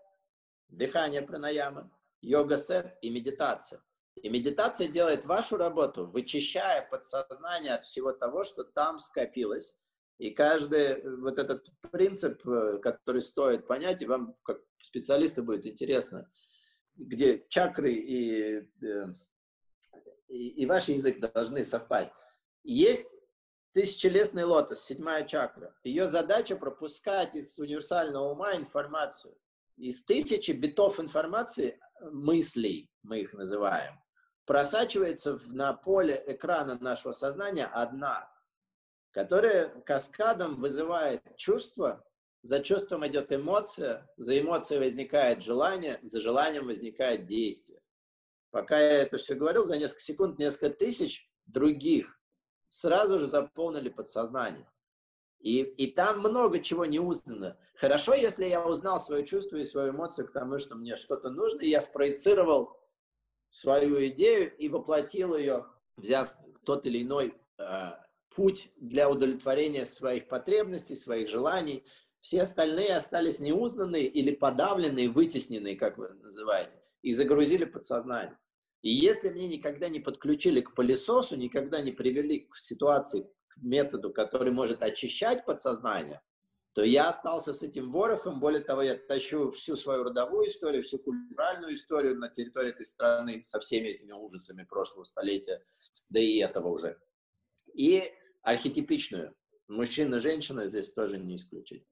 [0.70, 1.92] дыхание пранаяма,
[2.22, 3.84] йога-сет и медитация.
[4.16, 9.76] И медитация делает вашу работу, вычищая подсознание от всего того, что там скопилось,
[10.22, 15.66] и каждый э, вот этот принцип, э, который стоит понять, и вам как специалисту будет
[15.66, 16.30] интересно,
[16.96, 19.06] где чакры и, э,
[20.28, 22.12] и, и ваш язык должны совпасть.
[22.64, 23.16] Есть
[23.74, 25.76] тысячелестный лотос, седьмая чакра.
[25.84, 29.36] Ее задача пропускать из универсального ума информацию.
[29.76, 34.00] Из тысячи битов информации, мыслей мы их называем,
[34.46, 38.30] просачивается на поле экрана нашего сознания одна–
[39.12, 42.04] которая каскадом вызывает чувство,
[42.42, 47.82] за чувством идет эмоция, за эмоцией возникает желание, за желанием возникает действие.
[48.50, 52.20] Пока я это все говорил, за несколько секунд несколько тысяч других
[52.70, 54.68] сразу же заполнили подсознание.
[55.40, 57.58] И, и там много чего не узнано.
[57.76, 61.62] Хорошо, если я узнал свое чувство и свою эмоцию к тому, что мне что-то нужно,
[61.62, 62.80] и я спроецировал
[63.50, 65.66] свою идею и воплотил ее,
[65.98, 67.92] взяв тот или иной э,
[68.36, 71.84] путь для удовлетворения своих потребностей, своих желаний.
[72.22, 78.38] Все остальные остались неузнанные или подавленные, вытесненные, как вы называете, и загрузили подсознание.
[78.82, 84.12] И если мне никогда не подключили к пылесосу, никогда не привели к ситуации, к методу,
[84.12, 86.22] который может очищать подсознание,
[86.74, 88.40] то я остался с этим ворохом.
[88.40, 93.44] Более того, я тащу всю свою родовую историю, всю культуральную историю на территории этой страны
[93.44, 95.64] со всеми этими ужасами прошлого столетия,
[96.10, 96.98] да и этого уже.
[97.74, 98.04] И
[98.44, 99.36] архетипичную.
[99.68, 101.86] Мужчина, женщина здесь тоже не исключить.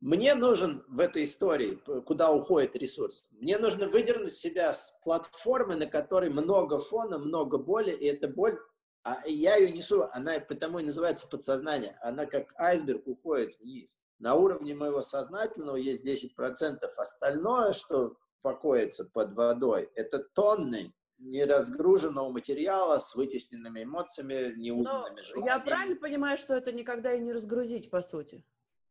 [0.00, 5.86] Мне нужен в этой истории, куда уходит ресурс, мне нужно выдернуть себя с платформы, на
[5.86, 8.58] которой много фона, много боли, и эта боль,
[9.04, 14.00] а я ее несу, она потому и называется подсознание, она как айсберг уходит вниз.
[14.18, 20.92] На уровне моего сознательного есть 10%, остальное, что покоится под водой, это тонны
[21.22, 25.48] неразгруженного материала с вытесненными эмоциями, неузнанными желаниями.
[25.48, 28.44] Я правильно понимаю, что это никогда и не разгрузить, по сути?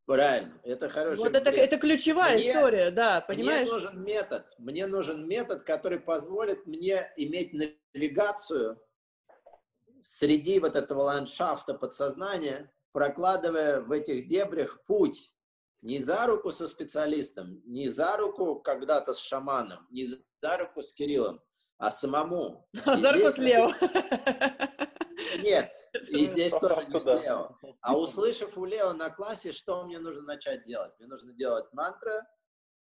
[0.06, 3.68] Правильно, это хороший Вот это, это ключевая мне, история, да, понимаешь?
[3.68, 8.82] Мне нужен метод, мне нужен метод, который позволит мне иметь навигацию
[10.02, 15.32] среди вот этого ландшафта подсознания, прокладывая в этих дебрях путь
[15.82, 20.94] не за руку со специалистом, не за руку когда-то с шаманом, не за руку с
[20.94, 21.42] Кириллом,
[21.82, 22.68] а самому.
[22.74, 23.74] Зорко слева.
[25.42, 25.72] Нет,
[26.10, 27.58] и здесь тоже не слева.
[27.82, 30.92] А услышав у Лео на классе, что мне нужно начать делать?
[31.00, 32.22] Мне нужно делать мантры,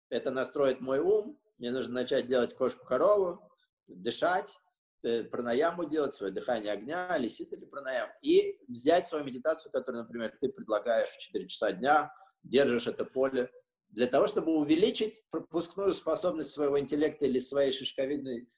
[0.10, 3.40] это настроит мой ум, мне нужно начать делать кошку-корову,
[3.86, 4.58] дышать,
[5.04, 10.36] э, пранаяму делать, свое дыхание огня, лисит или пранаям, и взять свою медитацию, которую, например,
[10.42, 12.12] ты предлагаешь в 4 часа дня,
[12.42, 13.52] держишь это поле,
[13.90, 18.50] для того, чтобы увеличить пропускную способность своего интеллекта или своей шишковидной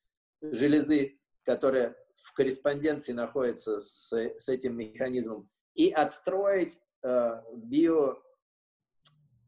[0.42, 8.22] железы, которая в корреспонденции находится с, с этим механизмом, и отстроить э, био...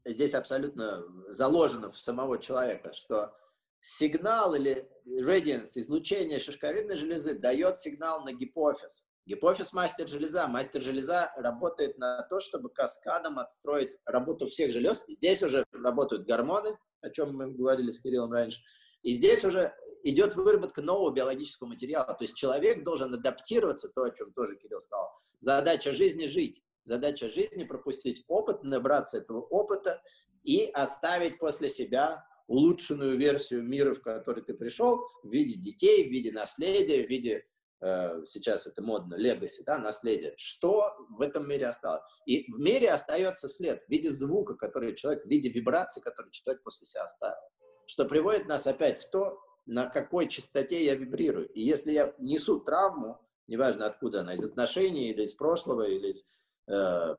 [0.06, 3.34] Здесь абсолютно заложено в самого человека, что
[3.80, 9.06] сигнал или radiance, излучение шишковидной железы дает сигнал на гипофиз.
[9.26, 10.48] Гипофиз– мастер железа.
[10.48, 15.06] Мастер железа работает на то, чтобы каскадом отстроить работу всех желез.
[15.07, 18.60] Здесь уже работают гормоны, о чем мы говорили с Кириллом раньше.
[19.02, 22.13] И здесь уже идет выработка нового биологического материала.
[22.13, 25.11] То есть человек должен адаптироваться, то, о чем тоже Кирилл сказал.
[25.39, 26.63] Задача жизни– жить.
[26.85, 30.01] Задача жизни– пропустить опыт, набраться этого опыта
[30.43, 36.11] и оставить после себя улучшенную версию мира, в который ты пришел, в виде детей, в
[36.11, 37.45] виде наследия, в виде
[37.84, 42.01] Э, сейчас это модно, легаси, да, наследие, что в этом мире осталось.
[42.25, 46.63] И в мире остается след в виде звука, который человек, в виде вибрации, который человек
[46.63, 47.41] после себя оставил.
[47.85, 51.48] Что приводит нас опять в то, на какой частоте я вибрирую.
[51.49, 56.26] И если я несу травму, неважно откуда она, из отношений или из прошлого, или из
[56.68, 57.15] э,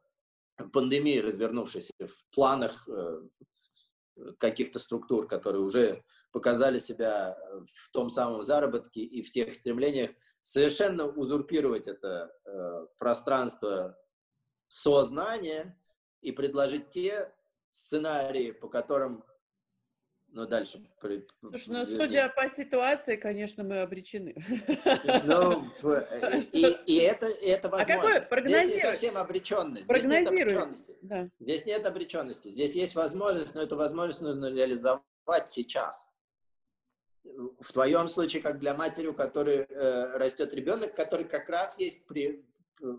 [0.72, 3.22] пандемии, развернувшейся в планах э,
[4.38, 7.36] каких-то структур, которые уже показали себя
[7.72, 10.10] в том самом заработке и в тех стремлениях,
[10.40, 13.98] совершенно узурпировать это э, пространство
[14.68, 15.78] сознания
[16.20, 17.32] и предложить те
[17.70, 19.24] сценарии, по которым
[20.34, 20.82] ну, дальше.
[21.00, 24.34] Слушай, ну, судя по ситуации, конечно, мы обречены.
[25.24, 27.68] Ну, э, и, и это, и это.
[27.68, 29.84] А какой Здесь не совсем обреченность.
[29.84, 30.96] Здесь нет обреченности.
[31.02, 31.28] Да.
[31.38, 32.48] Здесь нет обреченности.
[32.48, 36.04] Здесь есть возможность, но эту возможность нужно реализовать сейчас
[37.60, 42.04] в твоем случае, как для матери, у которой э, растет ребенок, который как раз есть
[42.06, 42.44] при,
[42.82, 42.94] э,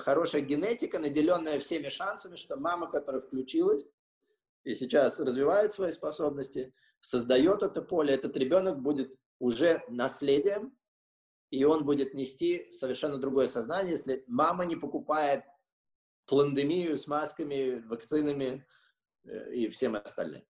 [0.00, 3.86] хорошая генетика, наделенная всеми шансами, что мама, которая включилась
[4.64, 10.76] и сейчас развивает свои способности, создает это поле, этот ребенок будет уже наследием,
[11.50, 15.44] и он будет нести совершенно другое сознание, если мама не покупает
[16.26, 18.66] пандемию с масками, вакцинами
[19.24, 20.44] э, и всем остальным.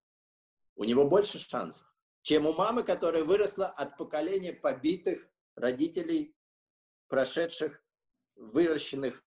[0.74, 1.88] У него больше шансов
[2.28, 6.36] чем у мамы, которая выросла от поколения побитых родителей,
[7.08, 7.82] прошедших,
[8.36, 9.24] выращенных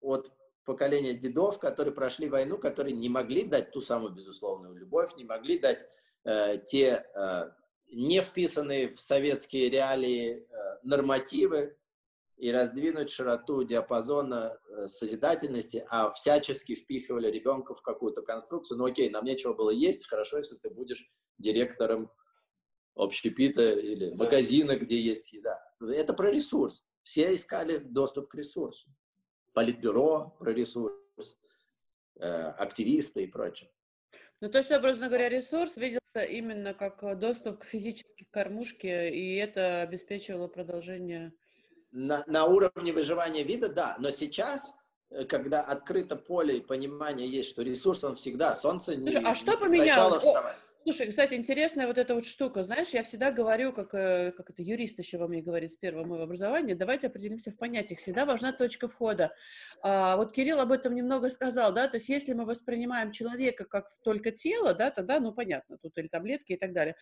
[0.00, 0.32] от
[0.68, 5.58] поколения дедов, которые прошли войну, которые не могли дать ту самую безусловную любовь, не могли
[5.58, 5.86] дать
[6.24, 7.50] э, те э,
[7.90, 11.74] не вписанные в советские реалии э, нормативы
[12.36, 18.76] и раздвинуть широту диапазона э, созидательности, а всячески впихивали ребенка в какую-то конструкцию.
[18.76, 22.10] Ну окей, нам нечего было есть, хорошо, если ты будешь директором
[22.94, 25.58] общепита или магазина, где есть еда.
[25.80, 26.84] Это про ресурс.
[27.02, 28.90] Все искали доступ к ресурсу.
[29.58, 30.94] Политбюро про ресурс,
[32.20, 33.68] э, активисты и прочее.
[34.40, 39.80] Ну, то есть, образно говоря, ресурс виделся именно как доступ к физической кормушке, и это
[39.80, 41.32] обеспечивало продолжение...
[41.90, 44.72] На, на уровне выживания вида, да, но сейчас
[45.10, 49.34] э, когда открыто поле и понимание есть, что ресурс он всегда, солнце Слушай, не, а
[49.34, 50.24] что поменялось?
[50.84, 52.62] Слушай, кстати, интересная вот эта вот штука.
[52.62, 56.06] Знаешь, я всегда говорю, как, э, как это юрист еще во мне говорит с первого
[56.06, 57.98] моего образования, давайте определимся в понятиях.
[57.98, 59.34] Всегда важна точка входа.
[59.82, 63.88] А, вот Кирилл об этом немного сказал, да, то есть если мы воспринимаем человека как
[64.04, 66.96] только тело, да, тогда, ну, понятно, тут или таблетки и так далее.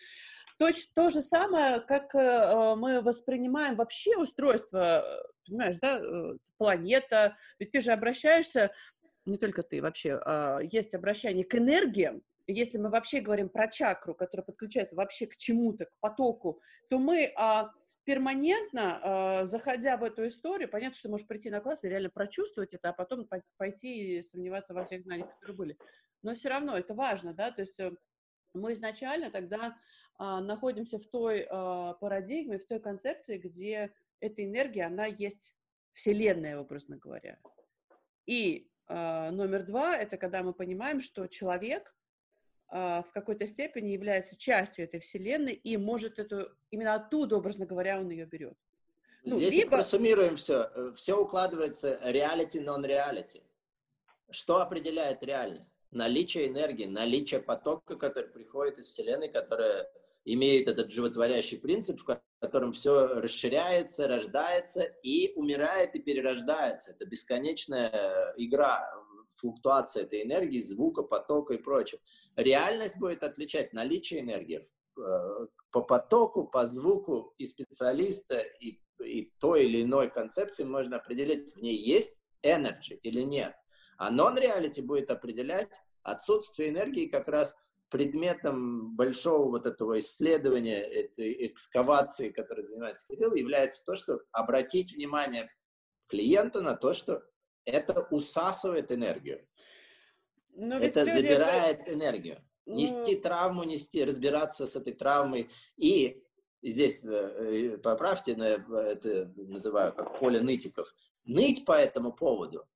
[0.59, 5.05] Точно то же самое, как э, мы воспринимаем вообще устройство,
[5.47, 8.73] понимаешь, да, э, планета, ведь ты же обращаешься
[9.27, 14.15] не только ты, вообще, а, есть обращение к энергиям, если мы вообще говорим про чакру,
[14.15, 17.73] которая подключается вообще к чему-то, к потоку, то мы а,
[18.05, 22.73] перманентно, а, заходя в эту историю, понятно, что можешь прийти на класс и реально прочувствовать
[22.73, 25.79] это, а потом пойти и сомневаться во всех знаниях, которые были.
[26.23, 27.93] Но все равно это важно, да, то есть э,
[28.55, 29.77] мы изначально тогда
[30.19, 31.47] находимся в той
[32.01, 35.53] парадигме, в той концепции, где эта энергия, она есть
[35.93, 37.39] вселенная, образно говоря.
[38.25, 41.93] И номер два, это когда мы понимаем, что человек
[42.69, 48.01] а, в какой-то степени является частью этой вселенной и может эту, именно оттуда, образно говоря,
[48.01, 48.57] он ее берет.
[49.25, 49.71] Ну, Здесь либо...
[49.71, 50.71] просуммируем все.
[50.75, 53.43] Э, все укладывается reality, non-reality.
[54.31, 55.77] Что определяет реальность?
[55.93, 59.89] Наличие энергии, наличие потока, который приходит из Вселенной, которая
[60.25, 62.05] имеет этот животворящий принцип, в
[62.41, 66.93] котором все расширяется, рождается и умирает и перерождается.
[66.93, 68.89] Это бесконечная игра,
[69.37, 72.01] флуктуация этой энергии, звука, потока и прочего.
[72.37, 74.61] Реальность будет отличать наличие энергии
[74.99, 81.55] э, по потоку, по звуку и специалиста, и, и той или иной концепции можно определить,
[81.55, 83.55] в ней есть energy или нет.
[83.99, 87.57] А non-reality будет определять отсутствие энергии как раз
[87.89, 95.51] предметом большого вот этого исследования, этой экскавации, которой занимается Кирилл, является то, что обратить внимание
[96.09, 97.23] клиента на то, что
[97.65, 99.47] это усасывает энергию.
[100.55, 101.93] Но это забирает это...
[101.93, 102.43] энергию.
[102.65, 103.23] Нести ну...
[103.23, 105.51] травму, нести, разбираться с этой травмой.
[105.77, 106.23] И
[106.63, 110.93] здесь, э, э, поправьте, это называю как поле нытиков,
[111.25, 112.67] ныть по этому поводу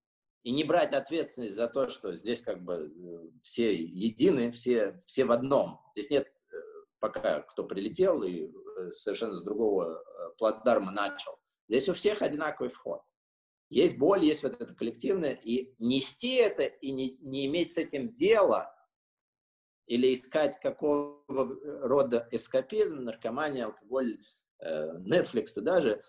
[0.42, 5.24] и не брать ответственность за то, что здесь как бы э, все едины, все, все
[5.24, 5.80] в одном.
[5.92, 6.56] Здесь нет э,
[6.98, 10.02] пока кто прилетел и э, совершенно с другого
[10.38, 11.38] плацдарма начал.
[11.68, 13.02] Здесь у всех одинаковый вход.
[13.68, 18.14] Есть боль, есть вот это коллективное, и нести это и не, не иметь с этим
[18.14, 18.74] дела,
[19.86, 24.18] или искать какого рода эскапизм, наркомания, алкоголь,
[24.60, 26.00] Netflix туда же,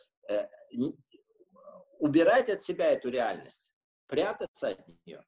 [1.99, 3.70] убирать от себя эту реальность
[4.11, 5.25] прятаться от нее,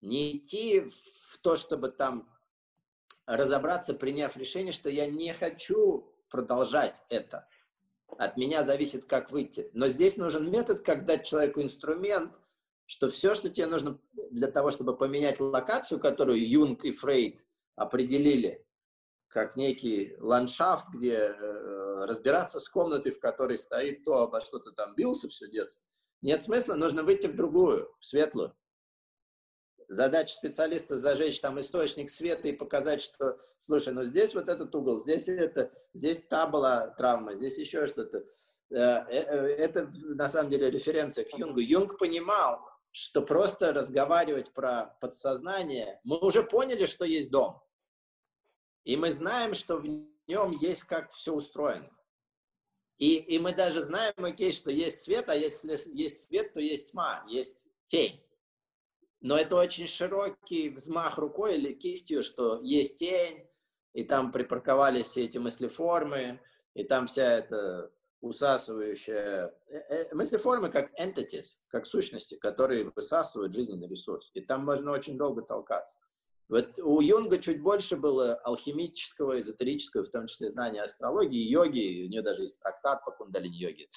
[0.00, 2.28] не идти в то, чтобы там
[3.26, 7.48] разобраться, приняв решение, что я не хочу продолжать это.
[8.18, 9.70] От меня зависит, как выйти.
[9.72, 12.32] Но здесь нужен метод, как дать человеку инструмент,
[12.86, 14.00] что все, что тебе нужно
[14.32, 17.44] для того, чтобы поменять локацию, которую Юнг и Фрейд
[17.76, 18.66] определили,
[19.28, 24.72] как некий ландшафт, где э, разбираться с комнатой, в которой стоит то, обо что ты
[24.72, 25.86] там бился все детство,
[26.22, 28.56] нет смысла, нужно выйти в другую, в светлую.
[29.88, 35.00] Задача специалиста зажечь там источник света и показать, что, слушай, ну здесь вот этот угол,
[35.00, 38.18] здесь это, здесь та была травма, здесь еще что-то.
[38.70, 41.60] Э, э, э, это на самом деле референция к Юнгу.
[41.60, 47.62] Юнг понимал, что просто разговаривать про подсознание, мы уже поняли, что есть дом.
[48.84, 49.86] И мы знаем, что в
[50.26, 51.88] нем есть как все устроено.
[52.98, 56.90] И, и мы даже знаем, окей, что есть свет, а если есть свет, то есть
[56.90, 58.20] тьма, есть тень.
[59.20, 63.48] Но это очень широкий взмах рукой или кистью, что есть тень,
[63.92, 66.40] и там припарковались все эти мыслеформы,
[66.74, 69.54] и там вся эта усасывающая...
[69.68, 74.30] Э, э, мыслеформы как entities, как сущности, которые высасывают жизненный ресурс.
[74.34, 75.98] И там можно очень долго толкаться.
[76.48, 82.08] Вот у Юнга чуть больше было алхимического, эзотерического, в том числе знания астрологии, йоги, у
[82.08, 83.88] нее даже есть трактат по кундалини-йоге,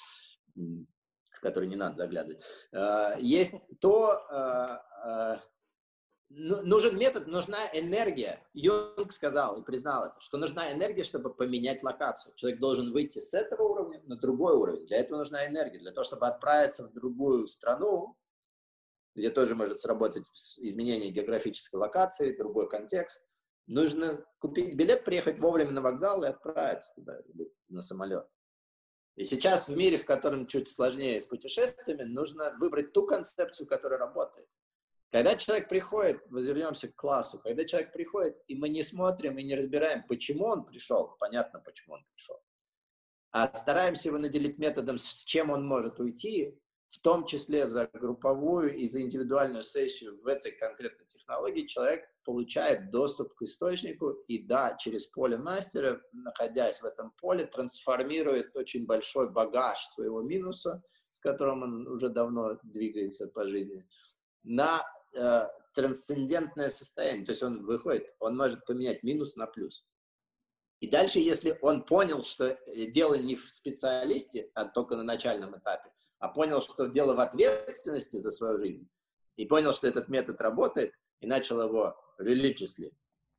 [0.54, 2.44] в который не надо заглядывать.
[2.72, 5.40] А, есть то, а, а,
[6.28, 8.46] ну, нужен метод, нужна энергия.
[8.54, 12.34] Юнг сказал и признал это, что нужна энергия, чтобы поменять локацию.
[12.36, 14.86] Человек должен выйти с этого уровня на другой уровень.
[14.86, 15.78] Для этого нужна энергия.
[15.78, 18.16] Для того, чтобы отправиться в другую страну,
[19.14, 20.24] где тоже может сработать
[20.58, 23.26] изменение географической локации, другой контекст.
[23.66, 27.20] Нужно купить билет, приехать вовремя на вокзал и отправиться туда,
[27.68, 28.26] на самолет.
[29.14, 33.98] И сейчас в мире, в котором чуть сложнее с путешествиями, нужно выбрать ту концепцию, которая
[33.98, 34.48] работает.
[35.10, 39.54] Когда человек приходит, вернемся к классу, когда человек приходит, и мы не смотрим и не
[39.54, 42.42] разбираем, почему он пришел, понятно, почему он пришел,
[43.30, 46.58] а стараемся его наделить методом, с чем он может уйти,
[46.92, 52.90] в том числе за групповую и за индивидуальную сессию в этой конкретной технологии, человек получает
[52.90, 59.30] доступ к источнику и, да, через поле мастера, находясь в этом поле, трансформирует очень большой
[59.30, 63.88] багаж своего минуса, с которым он уже давно двигается по жизни,
[64.42, 64.84] на
[65.16, 67.24] э, трансцендентное состояние.
[67.24, 69.86] То есть он выходит, он может поменять минус на плюс.
[70.80, 72.58] И дальше, если он понял, что
[72.88, 75.90] дело не в специалисте, а только на начальном этапе,
[76.22, 78.88] а понял, что дело в ответственности за свою жизнь,
[79.34, 82.92] и понял, что этот метод работает, и начал его religiously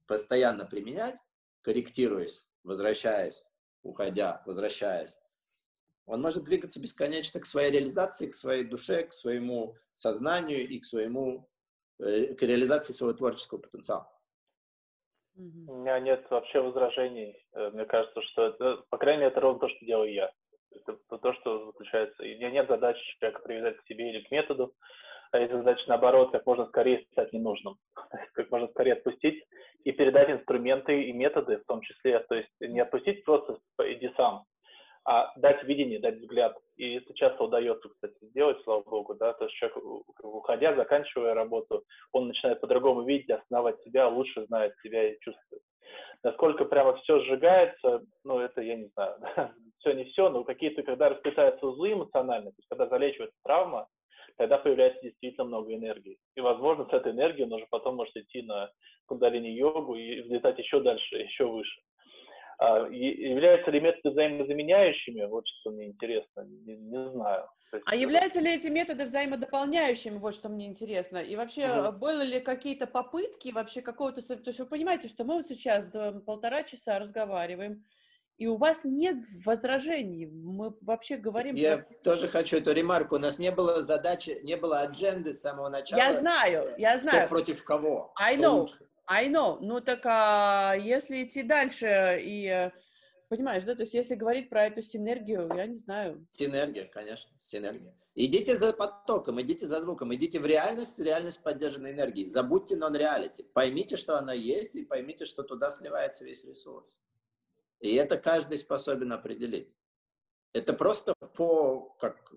[0.05, 1.17] постоянно применять,
[1.61, 3.45] корректируясь, возвращаясь,
[3.83, 5.17] уходя, возвращаясь,
[6.05, 10.83] он может двигаться бесконечно к своей реализации, к своей душе, к своему сознанию и к
[10.83, 11.49] своему
[11.99, 14.11] э, к реализации своего творческого потенциала.
[15.35, 17.47] У меня нет вообще возражений.
[17.53, 20.33] Э, мне кажется, что это, по крайней мере, это ровно то, что делаю я.
[20.75, 22.23] Это то, что заключается.
[22.23, 24.73] И нет задачи человека привязать к себе или к методу,
[25.31, 27.77] а есть задача, наоборот, как можно скорее стать ненужным,
[28.33, 29.43] как можно скорее отпустить
[29.83, 32.19] и передать инструменты и методы в том числе.
[32.19, 34.45] То есть не отпустить просто иди сам,
[35.05, 36.55] а дать видение, дать взгляд.
[36.77, 39.77] И это часто удается, кстати, сделать, слава богу, да, то есть человек,
[40.21, 45.63] уходя, заканчивая работу, он начинает по-другому видеть, осознавать себя, лучше знает себя и чувствует.
[46.23, 49.15] Насколько прямо все сжигается, ну, это я не знаю,
[49.79, 53.87] все не все, но какие-то, когда расплетаются узлы эмоциональные, то есть когда залечивается травма,
[54.37, 56.17] тогда появляется действительно много энергии.
[56.35, 58.71] И, возможно, с этой энергией нужно потом может идти на
[59.07, 61.81] кундалини-йогу и взлетать еще дальше, еще выше.
[62.59, 65.25] А, являются ли методы взаимозаменяющими?
[65.25, 67.47] Вот что мне интересно, не, не знаю.
[67.77, 70.17] Есть, а являются ли эти методы взаимодополняющими?
[70.17, 71.17] Вот что мне интересно.
[71.17, 71.97] И вообще, угу.
[71.97, 74.21] были ли какие-то попытки вообще какого-то...
[74.21, 77.83] То есть вы понимаете, что мы вот сейчас до полтора часа разговариваем,
[78.37, 80.25] и у вас нет возражений.
[80.25, 81.55] Мы вообще говорим...
[81.55, 81.95] Я про...
[82.03, 83.15] тоже хочу эту ремарку.
[83.15, 85.99] У нас не было задачи, не было адженды с самого начала.
[85.99, 87.27] Я знаю, я знаю.
[87.27, 88.13] Кто против кого.
[88.19, 88.67] I know.
[89.05, 89.57] I know.
[89.61, 92.71] Ну так а если идти дальше и...
[93.33, 93.73] Понимаешь, да?
[93.73, 96.23] То есть если говорить про эту синергию, я не знаю.
[96.29, 97.91] Синергия, конечно, синергия.
[98.13, 102.25] Идите за потоком, идите за звуком, идите в реальность, реальность поддержанной энергии.
[102.25, 103.41] Забудьте нон-реалити.
[103.41, 106.99] Поймите, что она есть, и поймите, что туда сливается весь ресурс.
[107.79, 109.73] И это каждый способен определить.
[110.53, 112.31] Это просто по, как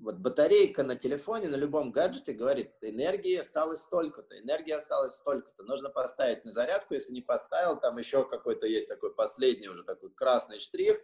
[0.00, 5.64] вот батарейка на телефоне, на любом гаджете говорит, энергии осталось столько-то, энергии осталось столько-то.
[5.64, 10.10] Нужно поставить на зарядку, если не поставил, там еще какой-то есть такой последний уже такой
[10.10, 11.00] красный штрих,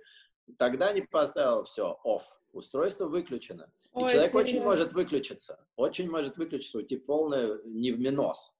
[0.56, 2.22] тогда не поставил, все, off.
[2.52, 3.72] Устройство выключено.
[3.92, 4.40] Ой, и человек серьезно?
[4.40, 8.54] очень может выключиться, очень может выключиться, уйти полное не в минус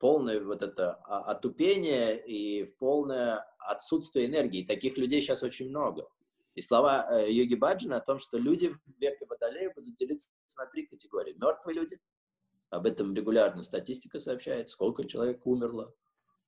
[0.00, 4.64] полное вот это отупение и в полное отсутствие энергии.
[4.64, 6.08] Таких людей сейчас очень много.
[6.54, 10.66] И слова э, Йоги Баджина о том, что люди в веке Водолея будут делиться на
[10.66, 11.34] три категории.
[11.40, 12.00] Мертвые люди,
[12.70, 15.94] об этом регулярно статистика сообщает, сколько человек умерло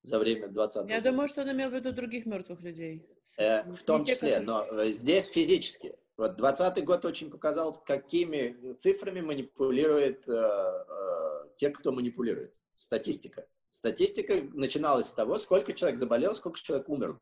[0.03, 3.07] за время 20 Я думаю, что он имел в виду других мертвых людей.
[3.37, 5.95] Э, в том числе, но э, здесь физически.
[6.17, 13.47] Вот 20 год очень показал, какими цифрами манипулирует э, э, те, кто манипулирует статистика.
[13.71, 17.19] Статистика начиналась с того, сколько человек заболел, сколько человек умер.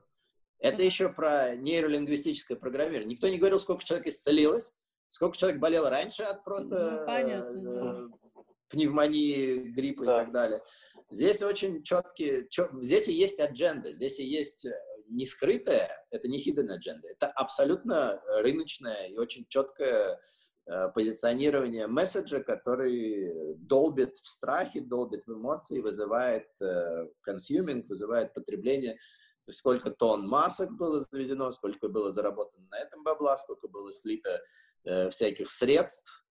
[0.61, 3.13] Это еще про нейролингвистическое программирование.
[3.13, 4.71] Никто не говорил, сколько человек исцелилось,
[5.09, 8.43] сколько человек болел раньше от просто ну, понятно, э, да.
[8.69, 10.15] пневмонии, гриппа да.
[10.15, 10.63] и так далее.
[11.09, 14.71] Здесь очень четкие, чет, здесь и есть адженда, здесь и есть э,
[15.09, 20.19] не скрытая, это не hidden agenda, это абсолютно рыночная и очень четкая
[20.67, 26.47] Э, позиционирование месседжа, который долбит в страхе, долбит в эмоции, вызывает
[27.21, 28.97] консюминг, вызывает потребление.
[29.49, 34.41] Сколько тонн масок было завезено, сколько было заработано на этом бабла, сколько было слито
[34.83, 36.25] э, всяких средств,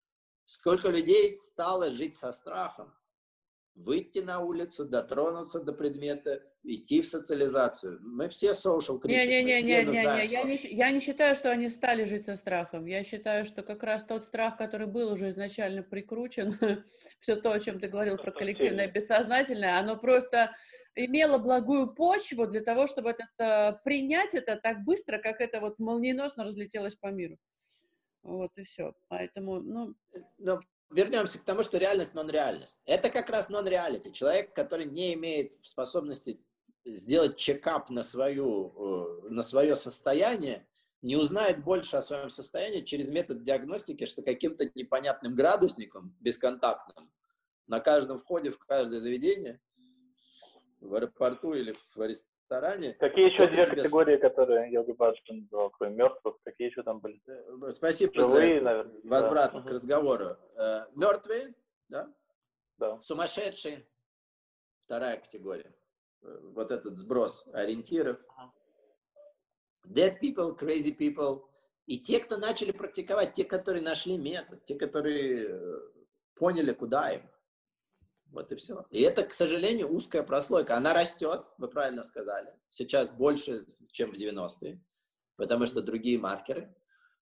[0.44, 2.94] сколько людей стало жить со страхом
[3.74, 7.98] выйти на улицу, дотронуться до предмета, идти в социализацию.
[8.02, 9.26] Мы все social creatures.
[9.26, 9.84] Не-не-не, я,
[10.44, 12.86] не, я не считаю, что они стали жить со страхом.
[12.86, 16.58] Я считаю, что как раз тот страх, который был уже изначально прикручен,
[17.20, 20.54] все то, о чем ты говорил про коллективное бессознательное, оно просто
[20.94, 25.78] имело благую почву для того, чтобы это, э, принять это так быстро, как это вот
[25.78, 27.38] молниеносно разлетелось по миру.
[28.22, 28.94] Вот и все.
[29.08, 29.94] Поэтому, ну...
[30.38, 30.60] Но
[30.90, 32.80] вернемся к тому, что реальность нон-реальность.
[32.84, 34.12] Это как раз нон-реалити.
[34.12, 36.40] Человек, который не имеет способности
[36.84, 40.66] сделать чекап на, свою, э, на свое состояние,
[41.02, 47.10] не узнает больше о своем состоянии через метод диагностики, что каким-то непонятным градусником, бесконтактным,
[47.66, 49.60] на каждом входе в каждое заведение,
[50.80, 52.94] в аэропорту или в ресторане.
[52.94, 57.20] Какие еще две категории, которые Йоги Баджан назвал, кроме мертвых, какие еще там были?
[57.26, 59.00] Э, спасибо Живые, за наверное.
[59.04, 59.62] возврат да.
[59.62, 60.36] к разговору.
[60.56, 61.54] Э, мертвые,
[61.88, 62.12] да?
[62.78, 63.00] Да.
[63.00, 63.86] Сумасшедшие,
[64.84, 65.74] вторая категория.
[66.22, 68.18] Э, вот этот сброс ориентиров.
[69.86, 71.44] Dead people, crazy people.
[71.86, 75.82] И те, кто начали практиковать, те, которые нашли метод, те, которые
[76.34, 77.22] поняли, куда им.
[78.30, 78.86] Вот и все.
[78.90, 80.76] И это, к сожалению, узкая прослойка.
[80.76, 82.52] Она растет, вы правильно сказали.
[82.68, 84.80] Сейчас больше, чем в 90-е,
[85.36, 86.74] потому что другие маркеры.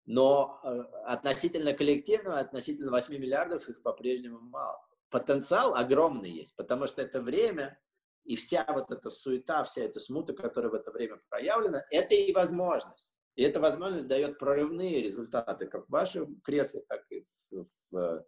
[0.05, 0.69] Но э,
[1.05, 4.79] относительно коллективного, относительно 8 миллиардов их по-прежнему мало.
[5.11, 7.79] Потенциал огромный есть, потому что это время
[8.25, 12.33] и вся вот эта суета, вся эта смута, которая в это время проявлена, это и
[12.33, 13.15] возможность.
[13.37, 18.27] И эта возможность дает прорывные результаты как в вашем кресле, так и в, в,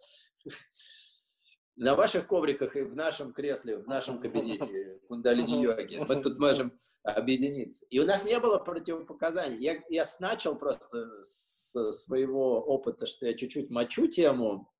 [1.80, 6.04] на ваших ковриках и в нашем кресле, в нашем кабинете кундалини-йоги.
[6.06, 7.86] Мы тут можем объединиться.
[7.88, 9.56] И у нас не было противопоказаний.
[9.58, 14.70] Я, я начал просто с своего опыта, что я чуть-чуть мочу тему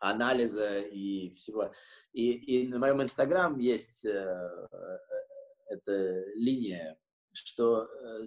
[0.00, 1.72] анализа и всего.
[2.12, 4.68] И, и на моем инстаграм есть э,
[5.68, 6.98] эта линия,
[7.32, 8.24] что э,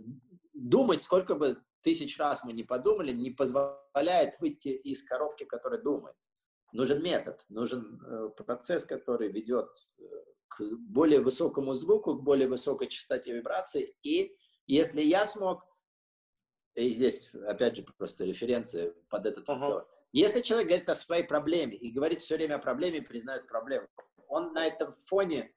[0.54, 6.16] думать, сколько бы тысяч раз мы не подумали, не позволяет выйти из коробки, которая думает.
[6.74, 9.70] Нужен метод, нужен э, процесс, который ведет
[10.00, 10.04] э,
[10.48, 13.96] к более высокому звуку, к более высокой частоте вибрации.
[14.04, 14.36] И
[14.68, 15.66] если я смог,
[16.76, 19.54] и здесь, опять же, просто референция под этот uh-huh.
[19.54, 23.88] разговор, если человек говорит о своей проблеме и говорит все время о проблеме, признает проблему,
[24.28, 25.54] он на этом фоне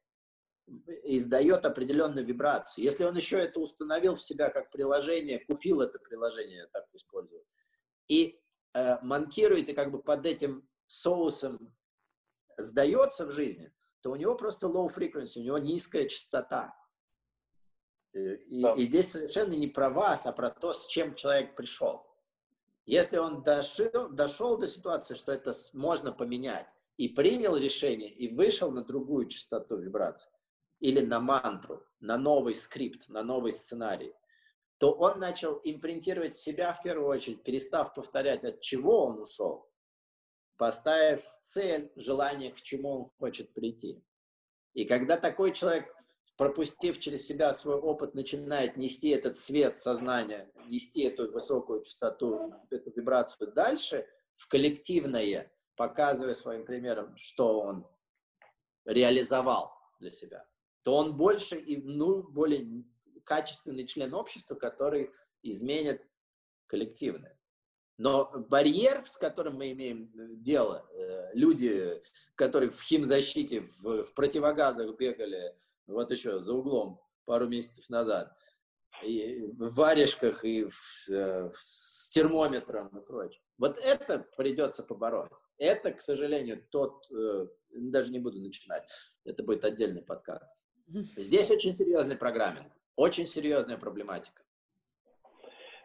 [1.04, 2.84] издает определенную вибрацию.
[2.84, 7.44] Если он еще это установил в себя как приложение, купил это приложение, я так использую,
[8.08, 8.40] и
[8.74, 11.74] э, манкирует и как бы под этим соусом
[12.56, 16.74] сдается в жизни, то у него просто low frequency, у него низкая частота.
[18.12, 18.74] Э, и, да.
[18.74, 22.06] и здесь совершенно не про вас, а про то, с чем человек пришел.
[22.86, 28.70] Если он дошел, дошел до ситуации, что это можно поменять, и принял решение, и вышел
[28.70, 30.30] на другую частоту вибраций,
[30.80, 34.14] или на мантру, на новый скрипт, на новый сценарий,
[34.78, 39.70] то он начал импринтировать себя в первую очередь, перестав повторять, от чего он ушел,
[40.56, 44.02] поставив цель, желание, к чему он хочет прийти.
[44.74, 45.94] И когда такой человек,
[46.36, 52.90] пропустив через себя свой опыт, начинает нести этот свет сознания, нести эту высокую частоту, эту
[52.90, 57.86] вибрацию дальше, в коллективное, показывая своим примером, что он
[58.84, 60.46] реализовал для себя,
[60.82, 62.84] то он больше и ну, более
[63.24, 65.10] качественный член общества, который
[65.42, 66.02] изменит
[66.66, 67.38] коллективное.
[67.96, 72.02] Но барьер, с которым мы имеем э, дело, э, люди,
[72.34, 75.54] которые в химзащите, в, в противогазах бегали,
[75.86, 78.36] вот еще за углом пару месяцев назад,
[79.04, 83.40] и в варежках, и в, э, в, с термометром и прочее.
[83.58, 85.30] Вот это придется побороть.
[85.58, 87.06] Это, к сожалению, тот,
[87.70, 88.90] даже не буду начинать,
[89.24, 90.46] это будет отдельный подкаст.
[91.16, 94.43] Здесь очень серьезный программинг, очень серьезная проблематика.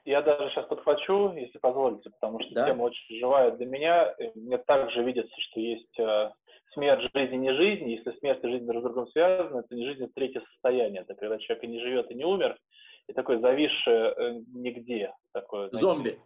[0.05, 2.67] Я даже сейчас подхвачу, если позволите, потому что да?
[2.67, 4.15] тема очень живая для меня.
[4.35, 6.31] Мне также видится, что есть э,
[6.73, 7.89] смерть жизни не жизнь.
[7.89, 11.01] Если смерть и жизнь друг с другом связаны, это не жизнь, это третье состояние.
[11.01, 12.57] Это когда человек и не живет, и не умер,
[13.07, 15.13] и такой зависший э, нигде.
[15.33, 16.19] Такое, знаете, Зомби.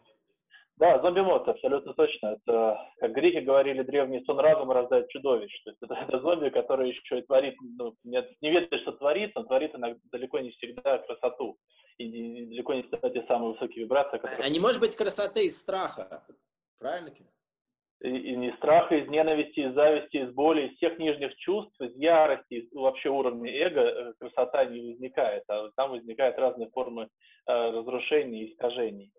[0.77, 2.37] Да, зомби-мод, абсолютно точно.
[2.47, 5.63] Это, как греки говорили, древний сон разума рождает чудовищ.
[5.63, 9.33] То есть это, это зомби, который еще и творит, ну, не, не ведает, что творит,
[9.35, 11.57] но творит иногда, далеко не всегда красоту
[12.05, 14.17] и далеко не всегда те самые высокие вибрации.
[14.17, 14.45] Которые...
[14.45, 16.23] А не может быть красоты из страха,
[16.79, 17.11] правильно?
[18.01, 21.95] И, и не страха, из ненависти, из зависти, из боли, из всех нижних чувств, из
[21.95, 27.07] ярости, из вообще уровня эго э, красота не возникает, а там возникают разные формы э,
[27.47, 29.13] разрушений и искажений.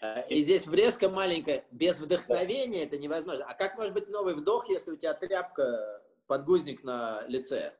[0.00, 3.44] А, и здесь врезка маленькая, без вдохновения это невозможно.
[3.46, 7.74] А как может быть новый вдох, если у тебя тряпка, подгузник на лице?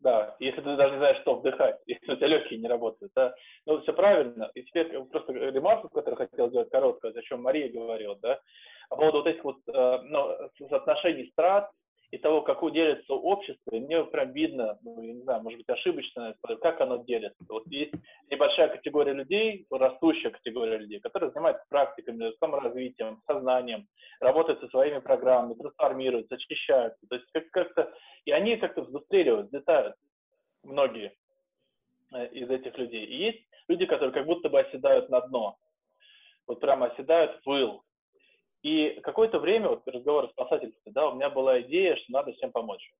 [0.00, 3.34] Да, если ты даже не знаешь, что вдыхать, если у тебя легкие не работают, да.
[3.66, 4.50] Ну, все правильно.
[4.54, 8.40] И теперь просто ремарку, которую хотел сделать короткую, о чем Мария говорила, да,
[8.88, 10.36] по поводу вот этих вот э, ну,
[10.68, 11.70] соотношений страт
[12.10, 15.68] и того, как делится общество, и мне прям видно, ну, я не знаю, может быть,
[15.68, 17.44] ошибочно, как оно делится.
[17.48, 17.92] Вот есть
[18.30, 23.86] небольшая категория людей, растущая категория людей, которые занимаются практиками, саморазвитием, сознанием,
[24.20, 27.00] работают со своими программами, трансформируются, очищаются.
[27.08, 27.92] То есть как-то,
[28.24, 29.94] и они как-то взбыстреливают, взлетают,
[30.64, 31.14] многие
[32.12, 33.04] э, из этих людей.
[33.04, 35.56] И есть люди, которые как будто бы оседают на дно.
[36.48, 37.84] Вот прямо оседают выл,
[38.62, 42.52] и какое-то время, вот разговор о спасательстве, да, у меня была идея, что надо всем
[42.52, 42.92] помочь.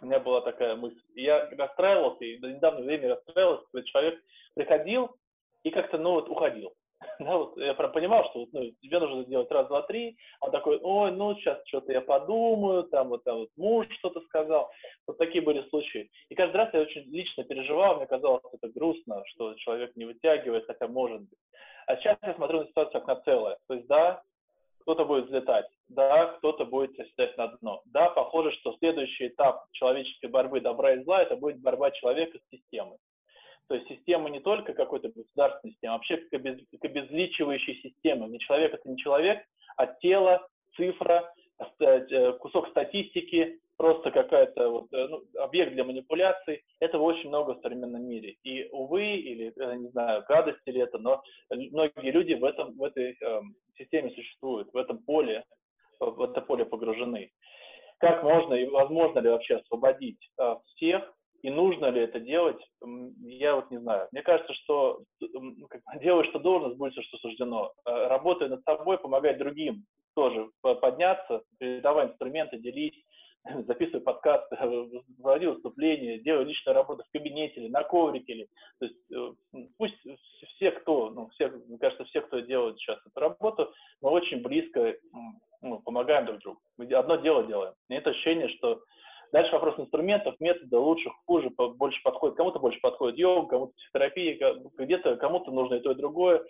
[0.00, 1.00] У меня была такая мысль.
[1.14, 4.22] И я расстраивался, и до недавнего времени расстраивался, когда человек
[4.54, 5.16] приходил
[5.62, 6.74] и как-то, ну, вот, уходил.
[7.20, 10.16] Да, вот я прям понимал, что ну, тебе нужно сделать раз, два, три.
[10.40, 14.70] Он такой, ой, ну, сейчас что-то я подумаю, там вот, там вот муж что-то сказал.
[15.06, 16.10] Вот такие были случаи.
[16.28, 20.66] И каждый раз я очень лично переживал, мне казалось это грустно, что человек не вытягивает,
[20.66, 21.38] хотя может быть.
[21.86, 23.58] А сейчас я смотрю на ситуацию как на целое.
[23.68, 24.22] То есть, да,
[24.84, 27.82] кто-то будет взлетать, да, кто-то будет оседать на дно.
[27.86, 32.50] Да, похоже, что следующий этап человеческой борьбы добра и зла– это будет борьба человека с
[32.50, 32.98] системой.
[33.66, 38.28] То есть система не только какой-то государственной системы, а вообще как, обез, как обезличивающей системы.
[38.28, 39.42] Не человек– это не человек,
[39.78, 40.46] а тело,
[40.76, 41.32] цифра,
[41.80, 46.62] э, кусок статистики, просто какая-то вот, э, ну, объект для манипуляций.
[46.80, 48.36] Этого очень много в современном мире.
[48.42, 52.82] И, увы, или, э, не знаю, гадость или это, но многие люди в, этом, в
[52.82, 53.40] этой э,
[53.76, 55.44] системе существуют, в этом поле,
[56.00, 57.30] в это поле погружены.
[57.98, 62.60] Как можно и возможно ли вообще освободить э, всех, и нужно ли это делать,
[63.20, 64.08] я вот не знаю.
[64.12, 65.02] Мне кажется, что
[65.68, 67.72] как, делай, что должно, сбудется, что суждено.
[67.84, 69.84] Э, работая над собой, помогать другим
[70.14, 72.94] тоже подняться, передавай инструменты, делись,
[73.66, 74.48] записываю подкаст,
[75.20, 78.32] проводил выступление, делаю личную работу в кабинете или на коврике.
[78.32, 78.48] Или,
[78.78, 79.32] то есть э,
[79.76, 79.98] пусть
[80.54, 84.94] все, кто, ну, все, мне кажется, все, кто делает сейчас эту работу, мы очень близко
[85.60, 86.60] ну, помогаем друг другу.
[86.78, 87.74] Мы одно дело делаем.
[87.88, 88.82] Нет ощущения, что
[89.32, 92.36] Дальше вопрос инструментов, метода, лучше, хуже, больше подходит.
[92.36, 96.44] Кому-то больше подходит йога, кому-то психотерапия, где-то кому-то нужно и то, и другое.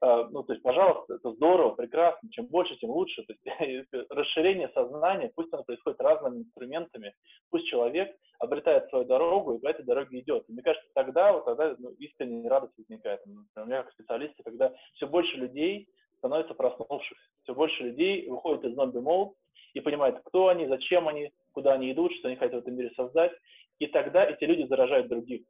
[0.00, 3.24] А, ну, то есть, пожалуйста, это здорово, прекрасно, чем больше, тем лучше.
[3.24, 7.14] То есть, расширение сознания, пусть оно происходит разными инструментами,
[7.50, 10.44] пусть человек обретает свою дорогу и по этой дороге идет.
[10.48, 13.20] И мне кажется, тогда, вот тогда ну, искренняя радость возникает.
[13.24, 18.74] У меня как специалисты, когда все больше людей становится проснувшихся, все больше людей выходит из
[18.74, 19.34] зомби-молд
[19.72, 22.90] и понимает, кто они, зачем они, куда они идут, что они хотят в этом мире
[22.96, 23.32] создать.
[23.78, 25.42] И тогда эти люди заражают других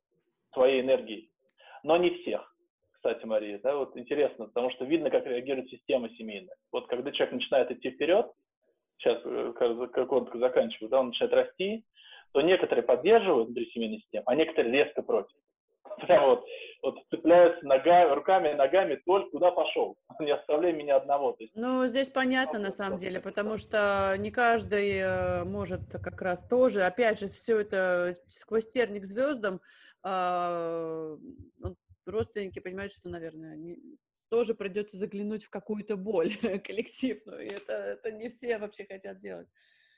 [0.52, 1.30] своей энергией.
[1.82, 2.55] Но не всех
[2.96, 6.56] кстати, Мария, да, вот интересно, потому что видно, как реагирует система семейная.
[6.72, 8.26] Вот когда человек начинает идти вперед,
[8.98, 9.52] сейчас, э,
[9.92, 11.84] как он заканчивает, да, он начинает расти,
[12.32, 15.36] то некоторые поддерживают внутри семейной системы, а некоторые резко против.
[16.06, 16.44] Прям вот,
[16.82, 21.32] вот цепляются ногами, руками, ногами, только куда пошел, не оставляй меня одного.
[21.32, 26.20] То есть, ну, здесь понятно на самом деле, потому что не каждый э, может как
[26.20, 29.60] раз тоже, опять же, все это сквозь терник звездам,
[30.02, 31.16] а,
[32.06, 33.78] родственники понимают, что, наверное, не,
[34.28, 36.34] тоже придется заглянуть в какую-то боль
[36.64, 39.48] коллективную, и это, это не все вообще хотят делать.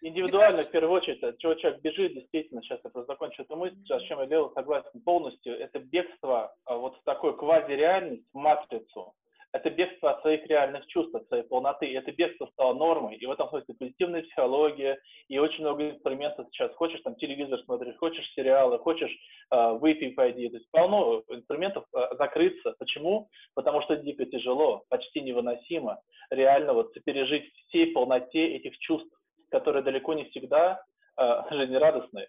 [0.01, 3.57] Индивидуально, кажется, в первую очередь, от чего человек бежит, действительно, сейчас я просто закончу эту
[3.57, 8.37] мысль, с чем я делал согласен полностью, это бегство а, вот в такой квазиреальность, в
[8.37, 9.15] матрицу,
[9.53, 11.87] это бегство от своих реальных чувств, от своей полноты.
[11.87, 13.17] И это бегство стало нормой.
[13.17, 14.99] И в этом смысле позитивная психология,
[15.29, 16.75] и очень много инструментов сейчас.
[16.75, 19.15] Хочешь там телевизор смотришь, хочешь сериалы, хочешь
[19.51, 20.49] э, выпей, пойди.
[20.49, 22.75] То есть полно инструментов э, закрыться.
[22.79, 23.29] Почему?
[23.55, 26.01] Потому что дико тяжело, почти невыносимо
[26.31, 29.11] реально вот пережить всей полноте этих чувств,
[29.51, 30.83] которые далеко не всегда
[31.17, 32.29] э, жизнерадостные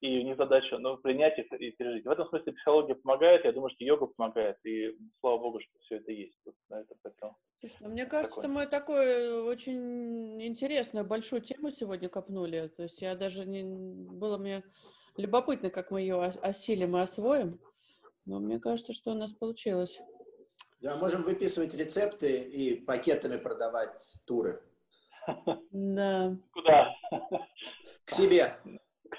[0.00, 2.06] и них задача ну, принять их и пережить.
[2.06, 5.96] В этом смысле психология помогает, я думаю, что йога помогает, и слава богу, что все
[5.96, 6.38] это есть.
[6.44, 7.36] Вот на это хотел.
[7.60, 8.50] Слушай, ну, мне кажется, такое.
[8.50, 12.68] что мы такую очень интересную, большую тему сегодня копнули.
[12.76, 13.62] То есть я даже не...
[13.62, 14.64] Было мне
[15.16, 17.60] любопытно, как мы ее осилим и освоим.
[18.24, 20.00] Но мне кажется, что у нас получилось.
[20.80, 24.62] Да, можем выписывать рецепты и пакетами продавать туры.
[25.70, 26.36] Да.
[26.52, 26.94] Куда?
[28.06, 28.56] К себе.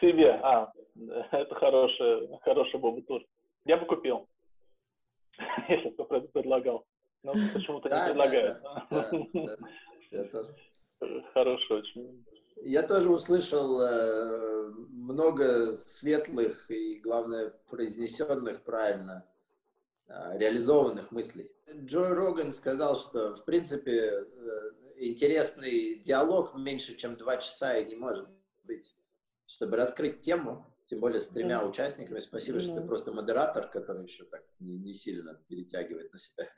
[0.02, 0.32] Себе.
[0.44, 0.72] А,
[1.32, 3.24] это хороший, хороший Бобу тур.
[3.66, 4.28] Я бы купил,
[5.70, 6.86] если кто предлагал.
[7.24, 8.64] Но почему-то не предлагают.
[10.10, 10.56] Я тоже.
[11.34, 12.26] Хороший очень.
[12.64, 19.26] Я тоже услышал э, много светлых и, главное, произнесенных правильно,
[20.08, 21.50] э, реализованных мыслей.
[21.72, 24.26] Джой Роган сказал, что, в принципе, э,
[24.98, 28.28] интересный диалог меньше, чем два часа и не может
[28.64, 28.96] быть
[29.52, 31.70] чтобы раскрыть тему, тем более с тремя mm.
[31.70, 32.20] участниками.
[32.20, 32.62] Спасибо, mm.
[32.62, 36.50] что ты просто модератор, который еще так не, не сильно перетягивает на себя.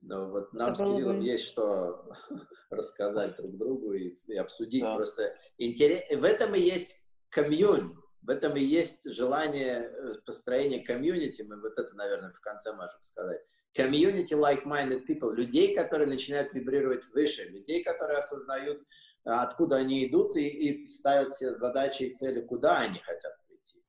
[0.00, 1.24] Но вот нам Это с Кириллом бы...
[1.24, 2.10] есть что
[2.70, 4.82] рассказать друг другу и, и обсудить.
[4.82, 4.96] Да.
[4.96, 6.02] Просто интерес...
[6.18, 11.42] в этом и есть комьюни-, в этом и есть желание э, построения комьюнити.
[11.42, 13.42] Мы вот это, наверное, в конце можем сказать.
[13.74, 18.82] Комьюнити like-minded people, людей, которые начинают вибрировать выше, людей, которые осознают
[19.24, 23.82] откуда они идут и, и ставят себе задачи и цели, куда они хотят прийти.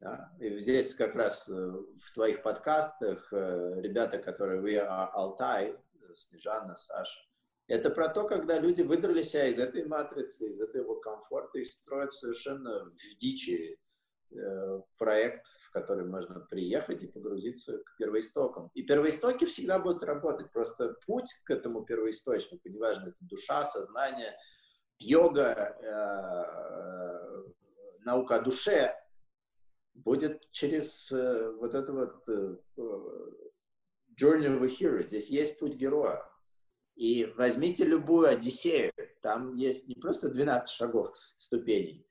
[0.00, 0.32] Да?
[0.40, 5.76] И здесь как раз э, в твоих подкастах э, ребята, которые вы, Алтай,
[6.14, 7.20] Снежана, Саша,
[7.66, 12.12] это про то, когда люди выдрали себя из этой матрицы, из этого комфорта и строят
[12.12, 13.78] совершенно в дичи
[14.30, 18.70] э, проект, в который можно приехать и погрузиться к первоистокам.
[18.74, 24.34] И первоистоки всегда будут работать, просто путь к этому первоисточнику, неважно, это душа, сознание–
[24.98, 27.42] йога, э,
[28.04, 28.94] наука о душе
[29.94, 32.56] будет через э, вот это вот э,
[34.20, 35.06] Journey of a Hero.
[35.06, 36.22] Здесь есть путь героя.
[36.96, 42.06] И возьмите любую Одиссею, там есть не просто 12 шагов ступеней,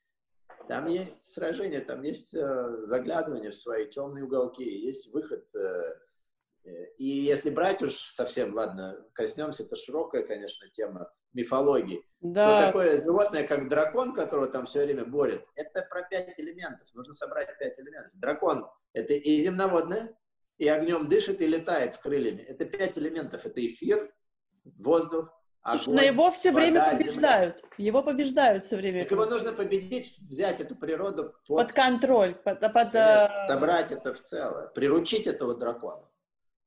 [0.67, 5.45] там есть сражение, там есть э, заглядывание в свои темные уголки, есть выход.
[5.55, 5.99] Э,
[6.97, 12.03] и если брать уж совсем, ладно, коснемся, это широкая, конечно, тема, мифологии.
[12.21, 12.61] Да.
[12.61, 16.87] Но такое животное, как дракон, которого там все время борет, это про пять элементов.
[16.93, 18.11] Нужно собрать пять элементов.
[18.13, 20.15] Дракон— это и земноводное,
[20.57, 22.41] и огнем дышит, и летает с крыльями.
[22.41, 23.45] Это пять элементов.
[23.45, 24.13] Это эфир,
[24.63, 25.29] воздух,
[25.63, 27.55] огонь, но его все вода, время побеждают.
[27.57, 27.69] Земля.
[27.77, 29.03] Его побеждают все время.
[29.03, 33.91] Так его нужно победить, взять эту природу под, под контроль, под, под конечно, э, собрать
[33.91, 36.07] это в целое, приручить этого дракона.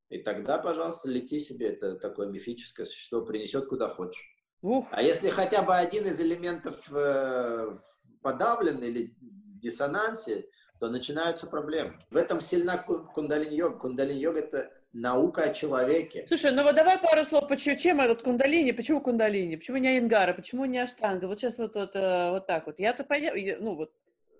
[0.09, 4.36] И тогда, пожалуйста, лети себе, это такое мифическое существо, принесет куда хочешь.
[4.61, 4.87] Ух.
[4.91, 7.77] А если хотя бы один из элементов э,
[8.21, 10.45] подавлен или в диссонансе,
[10.79, 11.99] то начинаются проблемы.
[12.11, 13.77] В этом сильна кундалини-йога.
[13.79, 16.25] Кундалини-йога– это наука о человеке.
[16.27, 20.33] Слушай, ну вот давай пару слов, почему, чем этот кундалини, почему кундалини, почему не Айнгара,
[20.33, 21.25] почему не Аштанга?
[21.27, 22.79] Вот сейчас вот, вот, э, вот так вот.
[22.79, 23.91] Я-то понял, ну вот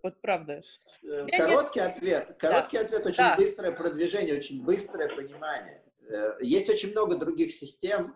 [0.04, 0.60] Вот правда.
[1.04, 1.86] Э, короткий не...
[1.86, 2.36] ответ.
[2.40, 2.84] Короткий да.
[2.84, 3.06] ответ.
[3.06, 3.36] Очень да.
[3.36, 5.84] быстрое продвижение, очень быстрое понимание.
[6.10, 8.16] Э, есть очень много других систем,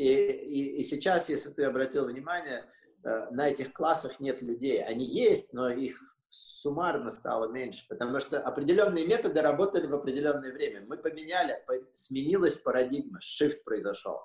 [0.00, 2.64] и, и, и сейчас, если ты обратил внимание,
[3.04, 4.82] э, на этих классах нет людей.
[4.82, 6.00] Они есть, но их
[6.30, 10.86] суммарно стало меньше, потому что определенные методы работали в определенное время.
[10.86, 11.62] Мы поменяли,
[11.92, 14.20] сменилась парадигма, shift произошел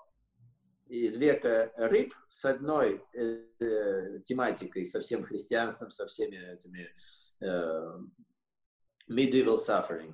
[0.87, 6.89] из века рыб с одной э, тематикой, со всем христианством, со всеми этими
[7.41, 7.99] э,
[9.09, 10.13] medieval suffering,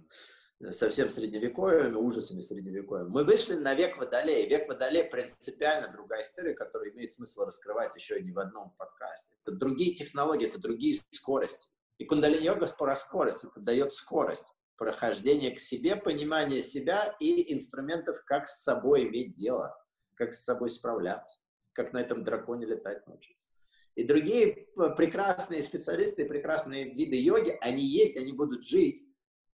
[0.69, 3.05] со всем средневековьем, ужасами средневековья.
[3.05, 4.47] Мы вышли на век Водолея.
[4.47, 9.33] Век Водолея принципиально другая история, которую имеет смысл раскрывать еще не в одном подкасте.
[9.45, 11.69] Это другие технологии, это другие скорости.
[11.97, 13.43] И кундалини-йога про скорость.
[13.43, 19.75] Это дает скорость прохождения к себе, понимание себя и инструментов, как с собой иметь дело
[20.21, 21.39] как с собой справляться,
[21.73, 23.47] как на этом драконе летать научиться.
[23.95, 29.03] И другие прекрасные специалисты, прекрасные виды йоги, они есть, они будут жить,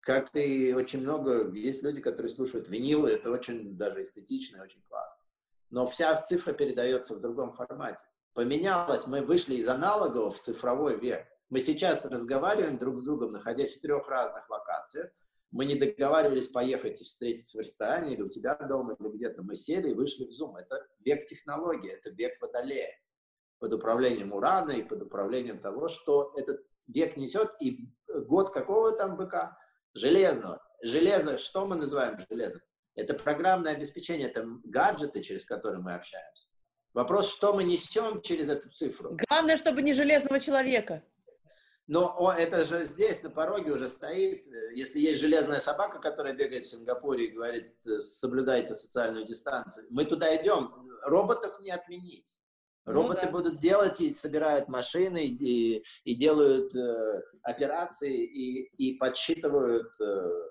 [0.02, 4.82] как и очень много, есть люди, которые слушают винилы, это очень даже эстетично и очень
[4.88, 5.22] классно.
[5.70, 8.04] Но вся цифра передается в другом формате.
[8.34, 11.26] Поменялось, мы вышли из аналогового в цифровой век.
[11.50, 15.10] Мы сейчас разговариваем друг с другом, находясь в трех разных локациях,
[15.52, 19.42] мы не договаривались поехать и встретиться в ресторане или у тебя дома, или где-то.
[19.42, 20.56] Мы сели и вышли в Zoom.
[20.56, 22.98] Это век технологий, это век Водолея.
[23.58, 27.50] Под управлением Урана и под управлением того, что этот век несет.
[27.60, 29.58] И год какого там быка?
[29.94, 30.62] Железного.
[30.82, 32.60] Железо, что мы называем железом?
[32.94, 36.48] Это программное обеспечение, это гаджеты, через которые мы общаемся.
[36.92, 39.16] Вопрос, что мы несем через эту цифру.
[39.28, 41.02] Главное, чтобы не железного человека.
[41.86, 44.44] Но о, это же здесь, на пороге уже стоит.
[44.74, 50.04] Если есть железная собака, которая бегает в Сингапуре и говорит, э, соблюдайте социальную дистанцию, мы
[50.04, 50.72] туда идем.
[51.02, 52.38] Роботов не отменить.
[52.84, 53.30] Ну Роботы ну, да.
[53.30, 60.50] будут делать и собирают машины, и, и делают э, операции, и, и подсчитывают э,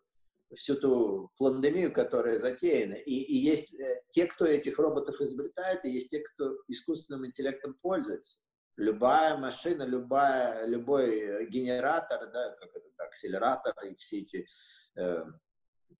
[0.55, 2.93] всю ту пандемию, которая затеяна.
[2.93, 7.77] И, и есть э, те, кто этих роботов изобретает, и есть те, кто искусственным интеллектом
[7.81, 8.37] пользуется
[8.77, 14.47] любая машина, любая, любой генератор, да, как это, акселератор и все эти
[14.95, 15.25] э,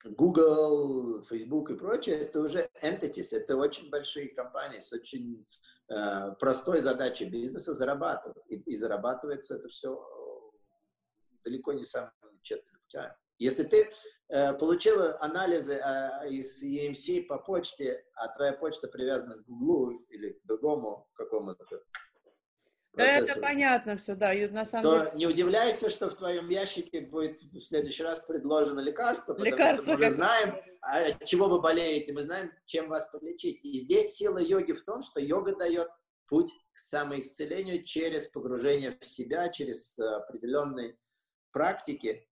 [0.06, 5.46] Google, Facebook и прочее, это уже entities, это очень большие компании с очень
[6.40, 8.44] простой задачей бизнеса зарабатывать.
[8.48, 10.00] И, и зарабатывается это все
[11.44, 12.12] далеко не самым
[12.42, 13.14] честным путями.
[13.38, 13.92] Если ты
[14.30, 20.34] э, получила анализы э, из EMC по почте, а твоя почта привязана к Google или
[20.34, 21.66] к другому какому-то
[22.94, 24.34] да, это понятно все, да.
[24.34, 25.12] И на самом то деле...
[25.16, 29.98] не удивляйся, что в твоем ящике будет в следующий раз предложено лекарство, потому лекарство, что
[29.98, 30.14] мы как...
[30.14, 33.64] знаем, а от чего вы болеете, мы знаем, чем вас полечить.
[33.64, 35.90] И здесь сила йоги в том, что йога дает
[36.28, 40.98] путь к самоисцелению через погружение в себя, через определенные
[41.52, 42.28] практики.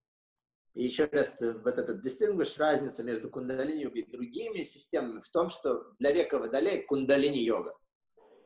[0.74, 5.94] И еще раз, вот этот distinguish, разница между кундалини-йогой и другими системами в том, что
[6.00, 7.76] для века водолея кундалини-йога.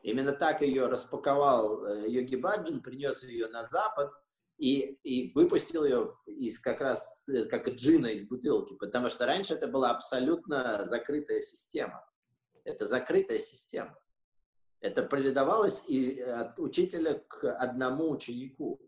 [0.04, 4.12] Именно так ее распаковал э, Йоги Баджин, принес ее на Запад
[4.58, 9.54] и, и выпустил ее из как раз э, как джина из бутылки, потому что раньше
[9.54, 12.06] это была абсолютно закрытая система.
[12.64, 13.98] Это закрытая система.
[14.80, 18.78] Это передавалось и от учителя к одному ученику.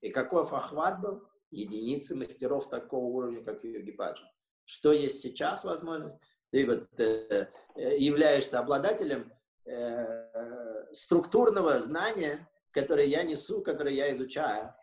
[0.00, 1.28] И какой охват был?
[1.50, 4.26] Единицы мастеров такого уровня, как Йоги Баджин.
[4.64, 6.18] Что есть сейчас возможно?
[6.48, 9.30] Ты вот э, э являешься обладателем
[9.66, 14.74] э, структурного знания, которое я несу, которое я изучаю.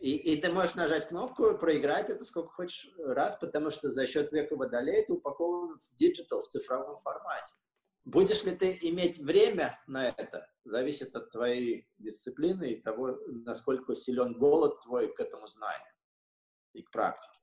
[0.00, 4.32] И, и ты можешь нажать кнопку, проиграть это сколько хочешь раз, потому что за счет
[4.32, 7.54] века водолея ты упакован в диджитал, в цифровом формате.
[8.04, 14.38] Будешь ли ты иметь время на это, зависит от твоей дисциплины и того, насколько силен
[14.38, 15.92] голод твой к этому знанию
[16.72, 17.38] и к практике.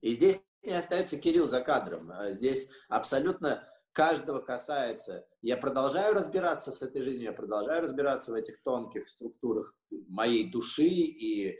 [0.00, 2.12] И здесь не остается Кирилл за кадром.
[2.32, 5.26] Здесь абсолютно каждого касается.
[5.42, 9.74] Я продолжаю разбираться с этой жизнью, я продолжаю разбираться в этих тонких структурах
[10.08, 11.58] моей души и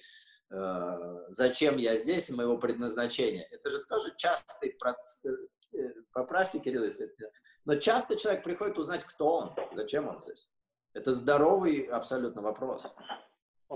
[0.51, 0.99] э,
[1.29, 3.47] зачем я здесь и моего предназначения.
[3.51, 5.25] Это же тоже частый процесс,
[5.73, 5.79] э,
[6.13, 7.11] поправьте, Кирилл, если
[7.67, 10.49] но часто человек приходит узнать, кто он, зачем он здесь.
[10.95, 12.85] Это здоровый абсолютно вопрос.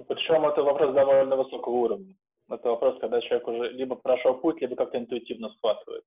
[0.09, 2.17] Причем это вопрос довольно высокого уровня.
[2.51, 6.05] Это вопрос, когда человек уже либо прошел путь, либо как-то интуитивно схватывает.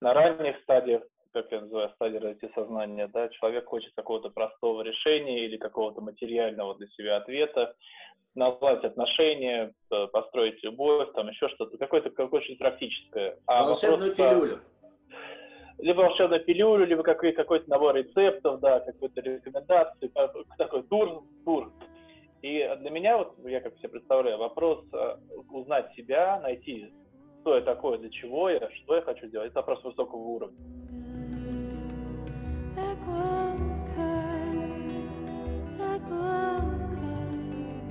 [0.00, 1.02] На ранних стадиях
[1.32, 6.74] как я называю, стадия развития сознания, да, человек хочет какого-то простого решения или какого-то материального
[6.76, 7.74] для себя ответа,
[8.34, 13.38] наладить отношения, э, построить любовь, там еще что-то, какое-то какое-то практическое.
[13.46, 14.58] А Волшебную пилюлю.
[15.78, 20.10] Либо волшебную пилюлю, либо какой- какой-то набор рецептов, да, какой-то рекомендации,
[20.56, 21.72] такой тур, тур.
[22.42, 25.16] И для меня, вот я как себе представляю, вопрос э,
[25.50, 26.92] узнать себя, найти,
[27.40, 30.58] кто я такой, для чего я, что я хочу делать, это вопрос высокого уровня.
[36.08, 37.82] broken.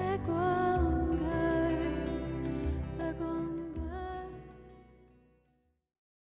[0.00, 0.65] Echoes.